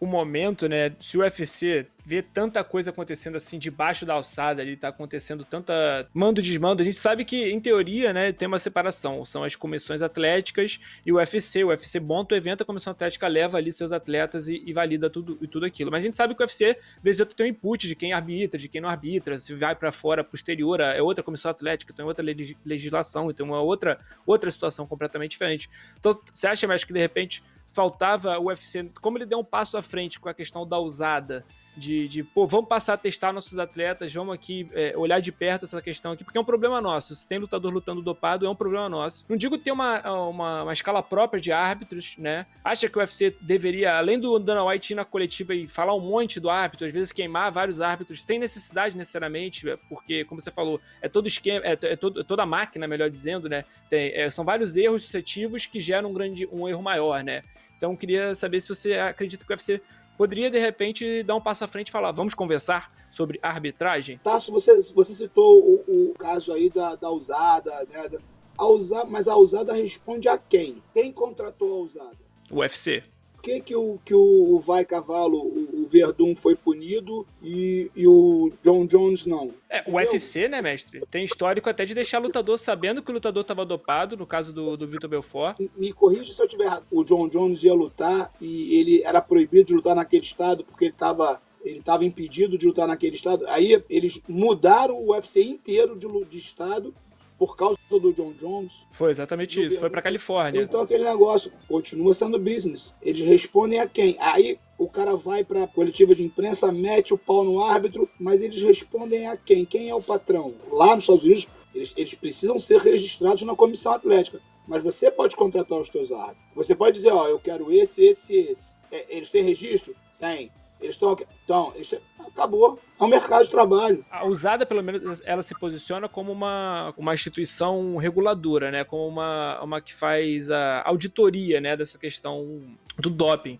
o 0.00 0.06
momento, 0.06 0.68
né? 0.68 0.92
Se 1.00 1.16
o 1.16 1.20
UFC 1.20 1.86
vê 2.04 2.22
tanta 2.22 2.64
coisa 2.64 2.90
acontecendo 2.90 3.36
assim 3.36 3.58
debaixo 3.58 4.06
da 4.06 4.14
alçada, 4.14 4.62
ali 4.62 4.76
tá 4.76 4.88
acontecendo 4.88 5.44
tanta 5.44 6.08
mando 6.14 6.40
desmando, 6.40 6.80
a 6.80 6.84
gente 6.84 6.96
sabe 6.96 7.22
que 7.22 7.50
em 7.50 7.60
teoria, 7.60 8.14
né, 8.14 8.32
tem 8.32 8.48
uma 8.48 8.58
separação, 8.58 9.26
são 9.26 9.44
as 9.44 9.54
comissões 9.54 10.00
atléticas 10.00 10.80
e 11.04 11.12
o 11.12 11.16
UFC, 11.16 11.64
o 11.64 11.68
UFC 11.68 12.00
monta 12.00 12.34
o 12.34 12.38
evento, 12.38 12.62
a 12.62 12.64
comissão 12.64 12.92
atlética 12.92 13.28
leva 13.28 13.58
ali 13.58 13.70
seus 13.70 13.92
atletas 13.92 14.48
e, 14.48 14.62
e 14.64 14.72
valida 14.72 15.10
tudo 15.10 15.36
e 15.42 15.46
tudo 15.46 15.66
aquilo. 15.66 15.90
Mas 15.90 16.00
a 16.00 16.04
gente 16.04 16.16
sabe 16.16 16.34
que 16.34 16.40
o 16.40 16.44
UFC, 16.44 16.78
vez 17.02 17.18
ou 17.18 17.24
outra, 17.24 17.36
tem 17.36 17.46
um 17.46 17.50
input 17.50 17.86
de 17.86 17.94
quem 17.94 18.14
arbitra, 18.14 18.58
de 18.58 18.68
quem 18.68 18.80
não 18.80 18.88
arbitra, 18.88 19.36
se 19.36 19.52
vai 19.54 19.74
para 19.74 19.92
fora 19.92 20.24
posterior, 20.24 20.80
é 20.80 21.02
outra 21.02 21.22
comissão 21.22 21.50
atlética, 21.50 21.92
tem 21.92 22.06
outra 22.06 22.24
legislação, 22.64 23.30
então 23.30 23.44
uma 23.44 23.60
outra 23.60 23.98
outra 24.24 24.50
situação 24.50 24.86
completamente 24.86 25.32
diferente. 25.32 25.68
Então, 25.98 26.18
você 26.32 26.46
acha, 26.46 26.66
mais 26.66 26.84
que 26.84 26.92
de 26.92 26.98
repente 26.98 27.42
faltava 27.72 28.38
o 28.38 28.46
UFC, 28.46 28.90
como 29.00 29.18
ele 29.18 29.26
deu 29.26 29.38
um 29.38 29.44
passo 29.44 29.76
à 29.76 29.82
frente 29.82 30.18
com 30.18 30.28
a 30.28 30.34
questão 30.34 30.66
da 30.66 30.78
usada, 30.78 31.44
de, 31.78 32.08
de 32.08 32.22
pô, 32.22 32.44
vamos 32.44 32.68
passar 32.68 32.94
a 32.94 32.96
testar 32.96 33.32
nossos 33.32 33.56
atletas, 33.58 34.12
vamos 34.12 34.34
aqui 34.34 34.68
é, 34.72 34.92
olhar 34.96 35.20
de 35.20 35.30
perto 35.30 35.64
essa 35.64 35.80
questão 35.80 36.12
aqui, 36.12 36.24
porque 36.24 36.36
é 36.36 36.40
um 36.40 36.44
problema 36.44 36.80
nosso. 36.80 37.14
Se 37.14 37.26
tem 37.26 37.38
lutador 37.38 37.72
lutando 37.72 38.02
dopado, 38.02 38.44
é 38.44 38.50
um 38.50 38.54
problema 38.54 38.88
nosso. 38.88 39.24
Não 39.28 39.36
digo 39.36 39.56
ter 39.56 39.70
uma, 39.70 40.00
uma, 40.28 40.62
uma 40.64 40.72
escala 40.72 41.02
própria 41.02 41.40
de 41.40 41.52
árbitros, 41.52 42.16
né? 42.18 42.46
Acha 42.64 42.88
que 42.88 42.98
o 42.98 43.00
UFC 43.00 43.34
deveria, 43.40 43.96
além 43.96 44.18
do 44.18 44.38
Dana 44.38 44.64
White 44.64 44.92
ir 44.92 44.96
na 44.96 45.04
coletiva 45.04 45.54
e 45.54 45.66
falar 45.66 45.94
um 45.94 46.00
monte 46.00 46.40
do 46.40 46.50
árbitro, 46.50 46.86
às 46.86 46.92
vezes 46.92 47.12
queimar 47.12 47.52
vários 47.52 47.80
árbitros, 47.80 48.22
sem 48.22 48.38
necessidade 48.38 48.96
necessariamente, 48.96 49.64
porque, 49.88 50.24
como 50.24 50.40
você 50.40 50.50
falou, 50.50 50.80
é 51.00 51.08
todo 51.08 51.28
esquema, 51.28 51.64
é, 51.64 51.78
é, 51.80 51.96
todo, 51.96 52.20
é 52.20 52.24
toda 52.24 52.44
máquina, 52.44 52.88
melhor 52.88 53.08
dizendo, 53.08 53.48
né? 53.48 53.64
Tem, 53.88 54.12
é, 54.14 54.28
são 54.28 54.44
vários 54.44 54.76
erros 54.76 55.02
suscetivos 55.02 55.64
que 55.64 55.78
geram 55.78 56.10
um, 56.10 56.12
grande, 56.12 56.48
um 56.50 56.68
erro 56.68 56.82
maior, 56.82 57.22
né? 57.22 57.42
Então, 57.78 57.96
queria 57.96 58.34
saber 58.34 58.60
se 58.60 58.68
você 58.68 58.94
acredita 58.94 59.44
que 59.44 59.50
o 59.50 59.54
UFC 59.54 59.80
poderia, 60.18 60.50
de 60.50 60.58
repente, 60.58 61.22
dar 61.22 61.36
um 61.36 61.40
passo 61.40 61.64
à 61.64 61.68
frente 61.68 61.88
e 61.88 61.92
falar: 61.92 62.10
vamos 62.10 62.34
conversar 62.34 62.92
sobre 63.10 63.38
arbitragem? 63.40 64.18
Tasso, 64.18 64.52
você, 64.52 64.82
você 64.92 65.14
citou 65.14 65.60
o, 65.60 66.10
o 66.10 66.14
caso 66.18 66.52
aí 66.52 66.68
da, 66.68 66.96
da 66.96 67.10
usada, 67.10 67.86
né? 67.88 68.10
A 68.58 68.66
usada, 68.66 69.08
mas 69.08 69.28
a 69.28 69.36
usada 69.36 69.72
responde 69.72 70.28
a 70.28 70.36
quem? 70.36 70.82
Quem 70.92 71.12
contratou 71.12 71.72
a 71.72 71.84
usada? 71.84 72.18
O 72.50 72.56
UFC. 72.56 73.04
Por 73.34 73.42
que, 73.42 73.60
que, 73.60 73.76
o, 73.76 74.00
que 74.04 74.12
o 74.12 74.58
Vai 74.58 74.84
Cavalo, 74.84 75.38
o, 75.38 75.77
o 75.77 75.77
Verdun, 75.88 76.34
foi 76.34 76.54
punido 76.54 77.26
e, 77.42 77.90
e 77.96 78.06
o 78.06 78.52
John 78.62 78.86
Jones 78.86 79.26
não? 79.26 79.50
É, 79.68 79.82
o 79.86 79.94
UFC, 79.94 80.48
né, 80.48 80.62
mestre? 80.62 81.02
Tem 81.10 81.24
histórico 81.24 81.68
até 81.68 81.84
de 81.84 81.94
deixar 81.94 82.18
lutador 82.18 82.58
sabendo 82.58 83.02
que 83.02 83.10
o 83.10 83.14
lutador 83.14 83.42
estava 83.42 83.64
dopado, 83.64 84.16
no 84.16 84.26
caso 84.26 84.52
do, 84.52 84.76
do 84.76 84.86
Vitor 84.86 85.10
Belfort. 85.10 85.58
Me 85.76 85.92
corrija 85.92 86.32
se 86.32 86.40
eu 86.40 86.46
estiver 86.46 86.64
errado. 86.64 86.84
O 86.90 87.04
John 87.04 87.28
Jones 87.28 87.62
ia 87.62 87.74
lutar 87.74 88.32
e 88.40 88.78
ele 88.78 89.02
era 89.02 89.20
proibido 89.20 89.68
de 89.68 89.74
lutar 89.74 89.94
naquele 89.94 90.24
estado 90.24 90.64
porque 90.64 90.86
ele 90.86 90.92
estava 90.92 91.40
ele 91.64 91.80
estava 91.80 92.04
impedido 92.04 92.56
de 92.56 92.66
lutar 92.66 92.86
naquele 92.86 93.16
estado. 93.16 93.44
Aí 93.48 93.82
eles 93.90 94.20
mudaram 94.28 94.96
o 94.96 95.12
UFC 95.12 95.42
inteiro 95.42 95.96
de, 95.96 96.06
de 96.24 96.38
estado 96.38 96.94
por 97.38 97.56
causa 97.56 97.78
do 97.88 98.12
John 98.12 98.32
Jones. 98.32 98.86
Foi 98.90 99.10
exatamente 99.10 99.64
isso, 99.64 99.78
foi 99.78 99.88
para 99.88 100.02
Califórnia. 100.02 100.60
Então 100.60 100.80
aquele 100.80 101.04
negócio 101.04 101.52
continua 101.68 102.12
sendo 102.12 102.38
business. 102.38 102.92
Eles 103.00 103.20
respondem 103.20 103.78
a 103.78 103.86
quem? 103.86 104.16
Aí 104.18 104.58
o 104.76 104.88
cara 104.88 105.16
vai 105.16 105.44
para 105.44 105.66
coletiva 105.66 106.14
de 106.14 106.22
imprensa, 106.22 106.70
mete 106.72 107.14
o 107.14 107.18
pau 107.18 107.44
no 107.44 107.60
árbitro, 107.62 108.08
mas 108.18 108.42
eles 108.42 108.60
respondem 108.60 109.26
a 109.26 109.36
quem? 109.36 109.64
Quem 109.64 109.88
é 109.88 109.94
o 109.94 110.02
patrão? 110.02 110.54
Lá 110.70 110.94
nos 110.94 111.04
Estados 111.04 111.24
Unidos, 111.24 111.48
eles, 111.74 111.94
eles 111.96 112.14
precisam 112.14 112.58
ser 112.58 112.80
registrados 112.80 113.42
na 113.42 113.54
comissão 113.54 113.92
atlética. 113.92 114.40
Mas 114.66 114.82
você 114.82 115.10
pode 115.10 115.34
contratar 115.34 115.78
os 115.78 115.88
teus 115.88 116.12
árbitros. 116.12 116.44
Você 116.54 116.74
pode 116.74 116.96
dizer, 116.96 117.10
ó, 117.10 117.26
eu 117.26 117.38
quero 117.38 117.72
esse, 117.72 118.04
esse, 118.04 118.34
esse. 118.34 118.76
É, 118.92 119.16
eles 119.16 119.30
têm 119.30 119.42
registro? 119.42 119.94
Tem. 120.20 120.52
Eles 120.80 120.94
estão. 120.94 121.16
Então, 121.44 121.72
eles, 121.74 121.94
acabou. 122.28 122.78
É 122.98 123.04
um 123.04 123.08
mercado 123.08 123.44
de 123.44 123.50
trabalho. 123.50 124.04
A 124.10 124.26
usada, 124.26 124.66
pelo 124.66 124.82
menos, 124.82 125.22
ela 125.24 125.42
se 125.42 125.58
posiciona 125.58 126.08
como 126.08 126.32
uma, 126.32 126.92
uma 126.96 127.14
instituição 127.14 127.96
reguladora, 127.96 128.70
né? 128.70 128.84
Como 128.84 129.06
uma, 129.06 129.60
uma 129.62 129.80
que 129.80 129.94
faz 129.94 130.50
a 130.50 130.82
auditoria 130.86 131.60
né? 131.60 131.76
dessa 131.76 131.98
questão 131.98 132.62
do 132.98 133.10
doping. 133.10 133.58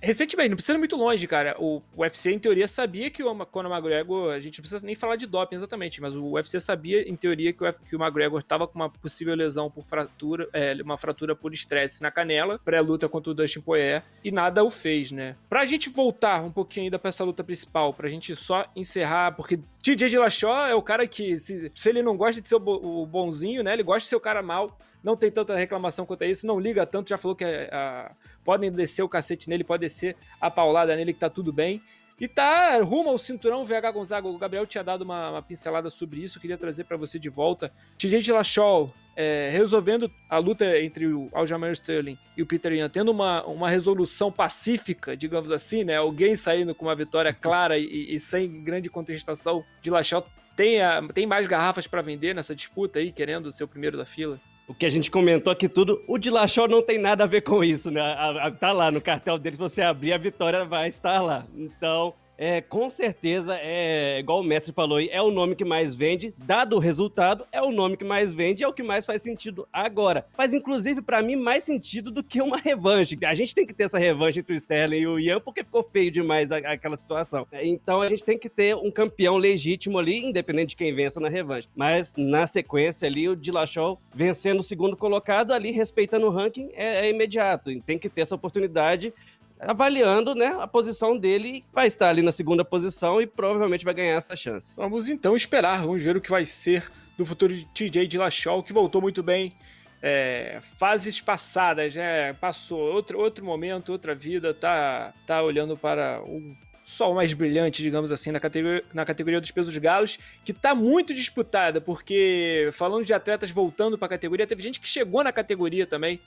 Recentemente, 0.00 0.50
não 0.50 0.56
precisa 0.56 0.76
ir 0.76 0.78
muito 0.78 0.96
longe, 0.96 1.26
cara. 1.26 1.56
O 1.58 1.82
UFC, 1.96 2.32
em 2.32 2.38
teoria, 2.38 2.68
sabia 2.68 3.10
que 3.10 3.22
o 3.22 3.46
Conor 3.46 3.72
McGregor. 3.72 4.32
A 4.32 4.40
gente 4.40 4.58
não 4.58 4.62
precisa 4.62 4.84
nem 4.84 4.94
falar 4.94 5.16
de 5.16 5.26
doping 5.26 5.56
exatamente, 5.56 6.00
mas 6.00 6.14
o 6.14 6.32
UFC 6.32 6.60
sabia, 6.60 7.08
em 7.08 7.16
teoria, 7.16 7.52
que 7.52 7.64
o, 7.64 7.72
que 7.72 7.96
o 7.96 8.02
McGregor 8.02 8.40
estava 8.40 8.66
com 8.66 8.74
uma 8.74 8.90
possível 8.90 9.34
lesão 9.34 9.70
por 9.70 9.84
fratura, 9.84 10.48
é, 10.52 10.74
uma 10.82 10.98
fratura 10.98 11.34
por 11.34 11.52
estresse 11.52 12.02
na 12.02 12.10
canela, 12.10 12.58
pré-luta 12.64 13.08
contra 13.08 13.30
o 13.30 13.34
Dustin 13.34 13.60
Poirier, 13.60 14.02
e 14.22 14.30
nada 14.30 14.62
o 14.62 14.70
fez, 14.70 15.10
né? 15.10 15.36
Pra 15.48 15.64
gente 15.64 15.88
voltar 15.88 16.42
um 16.42 16.50
pouquinho 16.50 16.84
ainda 16.84 16.98
pra 16.98 17.08
essa 17.08 17.24
luta 17.24 17.42
principal, 17.42 17.92
pra 17.92 18.08
gente 18.08 18.34
só 18.36 18.66
encerrar, 18.76 19.32
porque 19.32 19.58
TJ 19.82 20.08
Dillashaw 20.08 20.66
é 20.66 20.74
o 20.74 20.82
cara 20.82 21.06
que, 21.06 21.38
se, 21.38 21.70
se 21.74 21.88
ele 21.88 22.02
não 22.02 22.16
gosta 22.16 22.40
de 22.40 22.48
ser 22.48 22.56
o, 22.56 23.06
bonzinho, 23.06 23.62
né? 23.62 23.72
Ele 23.72 23.82
gosta 23.82 24.00
de 24.00 24.08
ser 24.08 24.16
o 24.16 24.20
cara 24.20 24.42
mal 24.42 24.76
não 25.06 25.14
tem 25.14 25.30
tanta 25.30 25.54
reclamação 25.54 26.04
quanto 26.04 26.24
a 26.24 26.26
isso, 26.26 26.48
não 26.48 26.58
liga 26.58 26.84
tanto, 26.84 27.10
já 27.10 27.16
falou 27.16 27.36
que 27.36 27.44
a, 27.44 27.68
a, 27.70 28.12
podem 28.46 28.70
descer 28.70 29.02
o 29.02 29.08
cacete 29.08 29.50
nele, 29.50 29.64
pode 29.64 29.80
descer 29.80 30.16
a 30.40 30.48
paulada 30.48 30.94
nele, 30.94 31.12
que 31.12 31.18
tá 31.18 31.28
tudo 31.28 31.52
bem. 31.52 31.82
E 32.18 32.26
tá 32.26 32.78
rumo 32.80 33.10
ao 33.10 33.18
cinturão, 33.18 33.64
VH 33.64 33.90
Gonzaga. 33.92 34.26
O 34.26 34.38
Gabriel 34.38 34.66
tinha 34.66 34.82
dado 34.82 35.02
uma, 35.02 35.32
uma 35.32 35.42
pincelada 35.42 35.90
sobre 35.90 36.22
isso, 36.22 36.40
queria 36.40 36.56
trazer 36.56 36.84
para 36.84 36.96
você 36.96 37.18
de 37.18 37.28
volta. 37.28 37.70
TJ 37.98 38.22
Dillashaw 38.22 38.94
é, 39.14 39.50
resolvendo 39.52 40.10
a 40.30 40.38
luta 40.38 40.78
entre 40.80 41.06
o 41.06 41.28
Aljamain 41.34 41.72
Sterling 41.72 42.16
e 42.34 42.42
o 42.42 42.46
Peter 42.46 42.72
Yan, 42.72 42.88
tendo 42.88 43.10
uma, 43.10 43.44
uma 43.44 43.68
resolução 43.68 44.32
pacífica, 44.32 45.14
digamos 45.14 45.50
assim, 45.50 45.84
né? 45.84 45.96
Alguém 45.96 46.36
saindo 46.36 46.74
com 46.74 46.86
uma 46.86 46.94
vitória 46.94 47.34
clara 47.34 47.78
e, 47.78 48.14
e 48.14 48.18
sem 48.20 48.62
grande 48.62 48.88
contestação. 48.88 49.62
Dillashaw 49.82 50.26
tem, 50.56 50.80
a, 50.80 51.02
tem 51.08 51.26
mais 51.26 51.46
garrafas 51.46 51.86
para 51.86 52.00
vender 52.00 52.34
nessa 52.34 52.54
disputa 52.54 52.98
aí, 52.98 53.12
querendo 53.12 53.52
ser 53.52 53.64
o 53.64 53.68
primeiro 53.68 53.98
da 53.98 54.06
fila? 54.06 54.40
O 54.68 54.74
que 54.74 54.84
a 54.84 54.90
gente 54.90 55.10
comentou 55.10 55.52
aqui 55.52 55.68
tudo, 55.68 56.02
o 56.08 56.18
Dillashaw 56.18 56.66
não 56.66 56.82
tem 56.82 56.98
nada 56.98 57.24
a 57.24 57.26
ver 57.26 57.42
com 57.42 57.62
isso, 57.62 57.90
né? 57.90 58.00
A, 58.00 58.46
a, 58.46 58.50
tá 58.50 58.72
lá 58.72 58.90
no 58.90 59.00
cartel 59.00 59.38
deles, 59.38 59.58
você 59.58 59.80
abrir 59.80 60.12
a 60.12 60.18
vitória 60.18 60.64
vai 60.64 60.88
estar 60.88 61.20
lá. 61.20 61.46
Então, 61.54 62.14
é, 62.38 62.60
com 62.60 62.88
certeza, 62.88 63.58
é 63.60 64.18
igual 64.18 64.40
o 64.40 64.44
mestre 64.44 64.72
falou 64.72 65.00
é 65.00 65.22
o 65.22 65.30
nome 65.30 65.54
que 65.54 65.64
mais 65.64 65.94
vende, 65.94 66.34
dado 66.38 66.76
o 66.76 66.78
resultado, 66.78 67.46
é 67.50 67.62
o 67.62 67.70
nome 67.70 67.96
que 67.96 68.04
mais 68.04 68.32
vende, 68.32 68.64
é 68.64 68.68
o 68.68 68.72
que 68.72 68.82
mais 68.82 69.06
faz 69.06 69.22
sentido 69.22 69.66
agora. 69.72 70.26
Faz, 70.34 70.52
inclusive, 70.52 71.02
para 71.02 71.22
mim, 71.22 71.36
mais 71.36 71.64
sentido 71.64 72.10
do 72.10 72.22
que 72.22 72.40
uma 72.40 72.58
revanche. 72.58 73.18
A 73.24 73.34
gente 73.34 73.54
tem 73.54 73.66
que 73.66 73.74
ter 73.74 73.84
essa 73.84 73.98
revanche 73.98 74.40
entre 74.40 74.52
o 74.52 74.56
Sterling 74.56 74.98
e 74.98 75.06
o 75.06 75.18
Ian, 75.18 75.40
porque 75.40 75.64
ficou 75.64 75.82
feio 75.82 76.10
demais 76.10 76.52
a, 76.52 76.58
aquela 76.58 76.96
situação. 76.96 77.46
Então, 77.62 78.02
a 78.02 78.08
gente 78.08 78.24
tem 78.24 78.38
que 78.38 78.48
ter 78.48 78.74
um 78.76 78.90
campeão 78.90 79.36
legítimo 79.36 79.98
ali, 79.98 80.24
independente 80.24 80.70
de 80.70 80.76
quem 80.76 80.94
vença 80.94 81.20
na 81.20 81.28
revanche. 81.28 81.68
Mas, 81.74 82.14
na 82.16 82.46
sequência 82.46 83.06
ali, 83.06 83.28
o 83.28 83.36
Dillashaw 83.36 84.00
vencendo 84.14 84.60
o 84.60 84.64
segundo 84.64 84.96
colocado 84.96 85.52
ali, 85.52 85.70
respeitando 85.70 86.26
o 86.26 86.30
ranking, 86.30 86.70
é, 86.74 87.06
é 87.06 87.10
imediato. 87.10 87.70
Tem 87.80 87.98
que 87.98 88.08
ter 88.08 88.22
essa 88.22 88.34
oportunidade 88.34 89.12
avaliando 89.60 90.34
né, 90.34 90.56
a 90.60 90.66
posição 90.66 91.16
dele, 91.16 91.64
vai 91.72 91.86
estar 91.86 92.08
ali 92.08 92.22
na 92.22 92.32
segunda 92.32 92.64
posição 92.64 93.20
e 93.20 93.26
provavelmente 93.26 93.84
vai 93.84 93.94
ganhar 93.94 94.16
essa 94.16 94.36
chance. 94.36 94.74
Vamos 94.76 95.08
então 95.08 95.34
esperar, 95.34 95.82
vamos 95.82 96.02
ver 96.02 96.16
o 96.16 96.20
que 96.20 96.30
vai 96.30 96.44
ser 96.44 96.90
do 97.16 97.24
futuro 97.24 97.54
de 97.54 97.64
TJ 97.66 98.06
Dillashaw, 98.06 98.62
que 98.62 98.72
voltou 98.72 99.00
muito 99.00 99.22
bem. 99.22 99.54
É, 100.02 100.58
fases 100.78 101.20
passadas, 101.20 101.96
né? 101.96 102.34
Passou 102.34 102.78
outro, 102.78 103.18
outro 103.18 103.44
momento, 103.44 103.90
outra 103.90 104.14
vida, 104.14 104.52
tá, 104.52 105.12
tá 105.26 105.42
olhando 105.42 105.76
para 105.76 106.22
um 106.22 106.54
sol 106.84 107.14
mais 107.14 107.32
brilhante, 107.32 107.82
digamos 107.82 108.12
assim, 108.12 108.30
na 108.30 108.38
categoria, 108.38 108.84
na 108.94 109.04
categoria 109.04 109.40
dos 109.40 109.50
pesos 109.50 109.76
galos, 109.78 110.18
que 110.44 110.52
tá 110.52 110.74
muito 110.74 111.12
disputada, 111.12 111.80
porque 111.80 112.68
falando 112.72 113.04
de 113.04 113.12
atletas 113.12 113.50
voltando 113.50 113.98
para 113.98 114.06
a 114.06 114.10
categoria, 114.10 114.46
teve 114.46 114.62
gente 114.62 114.78
que 114.78 114.86
chegou 114.86 115.24
na 115.24 115.32
categoria 115.32 115.86
também. 115.86 116.20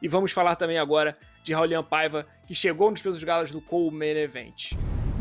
E 0.00 0.08
vamos 0.08 0.32
falar 0.32 0.56
também 0.56 0.78
agora 0.78 1.16
de 1.42 1.52
Raulian 1.52 1.82
Paiva, 1.82 2.26
que 2.46 2.54
chegou 2.54 2.90
nos 2.90 3.02
pesos 3.02 3.22
galos 3.22 3.50
do 3.50 3.60
Cole 3.60 3.90
Main 3.90 4.16
Event. 4.16 4.72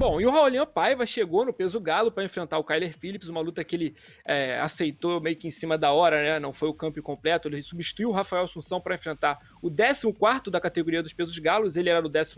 Bom, 0.01 0.19
e 0.19 0.25
o 0.25 0.31
Raulian 0.31 0.65
Paiva 0.65 1.05
chegou 1.05 1.45
no 1.45 1.53
peso 1.53 1.79
galo 1.79 2.11
para 2.11 2.23
enfrentar 2.23 2.57
o 2.57 2.63
Kyler 2.63 2.91
Phillips, 2.97 3.29
uma 3.29 3.39
luta 3.39 3.63
que 3.63 3.75
ele 3.75 3.95
é, 4.25 4.59
aceitou 4.59 5.21
meio 5.21 5.35
que 5.35 5.47
em 5.47 5.51
cima 5.51 5.77
da 5.77 5.91
hora, 5.91 6.23
né? 6.23 6.39
Não 6.39 6.51
foi 6.51 6.69
o 6.69 6.73
campo 6.73 6.99
completo. 7.03 7.47
Ele 7.47 7.61
substituiu 7.61 8.09
o 8.09 8.11
Rafael 8.11 8.45
Assunção 8.45 8.81
para 8.81 8.95
enfrentar 8.95 9.37
o 9.61 9.69
14 9.69 10.49
da 10.49 10.59
categoria 10.59 11.03
dos 11.03 11.13
pesos 11.13 11.37
galos. 11.37 11.77
Ele 11.77 11.87
era 11.87 12.03
o 12.03 12.09
12 12.09 12.33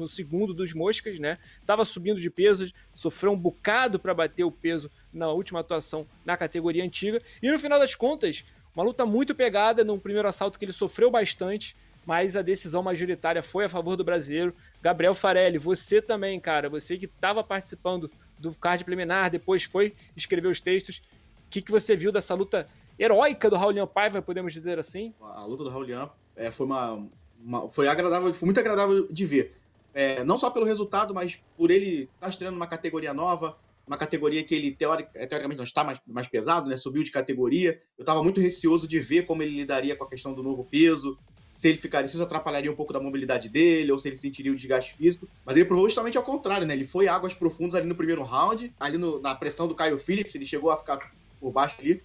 dos 0.54 0.74
moscas, 0.74 1.20
né? 1.20 1.38
Tava 1.66 1.86
subindo 1.86 2.20
de 2.20 2.30
peso, 2.30 2.70
sofreu 2.94 3.32
um 3.32 3.40
bocado 3.40 3.98
para 3.98 4.14
bater 4.14 4.44
o 4.44 4.52
peso 4.52 4.92
na 5.14 5.30
última 5.30 5.62
atuação 5.62 6.06
na 6.26 6.36
categoria 6.36 6.84
antiga. 6.84 7.22
E 7.42 7.50
no 7.50 7.58
final 7.58 7.80
das 7.80 7.96
contas, 7.96 8.44
uma 8.76 8.84
luta 8.84 9.06
muito 9.06 9.34
pegada, 9.34 9.86
num 9.86 9.98
primeiro 9.98 10.28
assalto 10.28 10.60
que 10.60 10.66
ele 10.66 10.74
sofreu 10.74 11.10
bastante 11.10 11.78
mas 12.06 12.36
a 12.36 12.42
decisão 12.42 12.84
majoritária 12.84 13.42
foi 13.42 13.66
a 13.66 13.70
favor 13.70 13.96
do 13.96 14.04
brasileiro. 14.04 14.54
Gabriel 14.82 15.16
Farelli, 15.16 15.58
você 15.58 16.02
também, 16.02 16.40
cara, 16.40 16.70
você 16.70 16.98
que 16.98 17.06
estava 17.06 17.44
participando 17.44 18.10
do 18.38 18.54
card 18.54 18.84
preliminar, 18.84 19.30
depois 19.30 19.64
foi 19.64 19.96
escrever 20.16 20.48
os 20.48 20.60
textos. 20.60 21.02
O 21.46 21.50
que, 21.50 21.62
que 21.62 21.72
você 21.72 21.96
viu 21.96 22.12
dessa 22.12 22.34
luta 22.34 22.68
heróica 23.00 23.50
do 23.50 23.56
Raulian 23.56 23.88
Paiva, 23.88 24.22
podemos 24.22 24.54
dizer 24.54 24.80
assim? 24.80 25.14
A 25.22 25.46
luta 25.46 25.64
do 25.64 25.70
Raulian 25.70 26.10
é, 26.36 26.52
foi 26.52 26.66
uma, 26.66 27.08
uma, 27.40 27.72
foi 27.72 27.88
agradável, 27.88 28.34
foi 28.34 28.46
muito 28.46 28.60
agradável 28.60 29.08
de 29.12 29.26
ver. 29.26 29.58
É, 29.94 30.24
não 30.24 30.38
só 30.38 30.50
pelo 30.50 30.66
resultado, 30.66 31.14
mas 31.14 31.42
por 31.56 31.70
ele 31.70 32.04
estar 32.04 32.20
tá 32.22 32.30
estreando 32.30 32.58
uma 32.58 32.68
categoria 32.68 33.14
nova, 33.14 33.58
uma 33.86 33.98
categoria 33.98 34.44
que 34.44 34.56
ele 34.56 34.78
é, 35.14 35.26
teoricamente 35.26 35.58
não 35.58 35.64
está 35.64 35.84
mais, 35.84 36.00
mais 36.08 36.28
pesado, 36.28 36.70
né? 36.70 36.78
Subiu 36.78 37.04
de 37.04 37.12
categoria. 37.12 37.80
Eu 37.98 38.04
estava 38.04 38.24
muito 38.24 38.42
receoso 38.42 38.88
de 38.88 39.00
ver 39.00 39.26
como 39.26 39.44
ele 39.44 39.56
lidaria 39.56 39.96
com 39.96 40.04
a 40.04 40.10
questão 40.10 40.34
do 40.34 40.42
novo 40.42 40.64
peso, 40.64 41.18
se 41.56 41.68
ele 41.70 41.78
ficaria, 41.78 42.08
se 42.08 42.16
isso 42.16 42.24
atrapalharia 42.24 42.72
um 42.72 42.76
pouco 42.76 42.94
da 42.94 43.00
mobilidade 43.00 43.50
dele, 43.50 43.92
ou 43.92 44.00
se 44.00 44.08
ele 44.08 44.18
sentiria 44.18 44.52
o 44.52 44.56
desgaste 44.56 44.96
físico. 44.96 45.28
Mas 45.46 45.56
ele 45.56 45.66
provou 45.66 45.88
justamente 45.88 46.18
ao 46.18 46.24
contrário, 46.24 46.66
né? 46.66 46.74
Ele 46.74 46.86
foi 46.86 47.08
águas 47.08 47.34
profundas 47.34 47.76
ali 47.76 47.88
no 47.88 47.96
primeiro 47.96 48.24
round, 48.24 48.74
ali 48.80 48.98
no, 48.98 49.20
na 49.22 49.36
pressão 49.36 49.68
do 49.68 49.76
Caio 49.76 49.98
Phillips, 49.98 50.36
ele 50.36 50.46
chegou 50.46 50.72
a 50.72 50.78
ficar 50.78 51.12
por 51.40 51.52
baixo 51.52 51.82
ali 51.82 52.02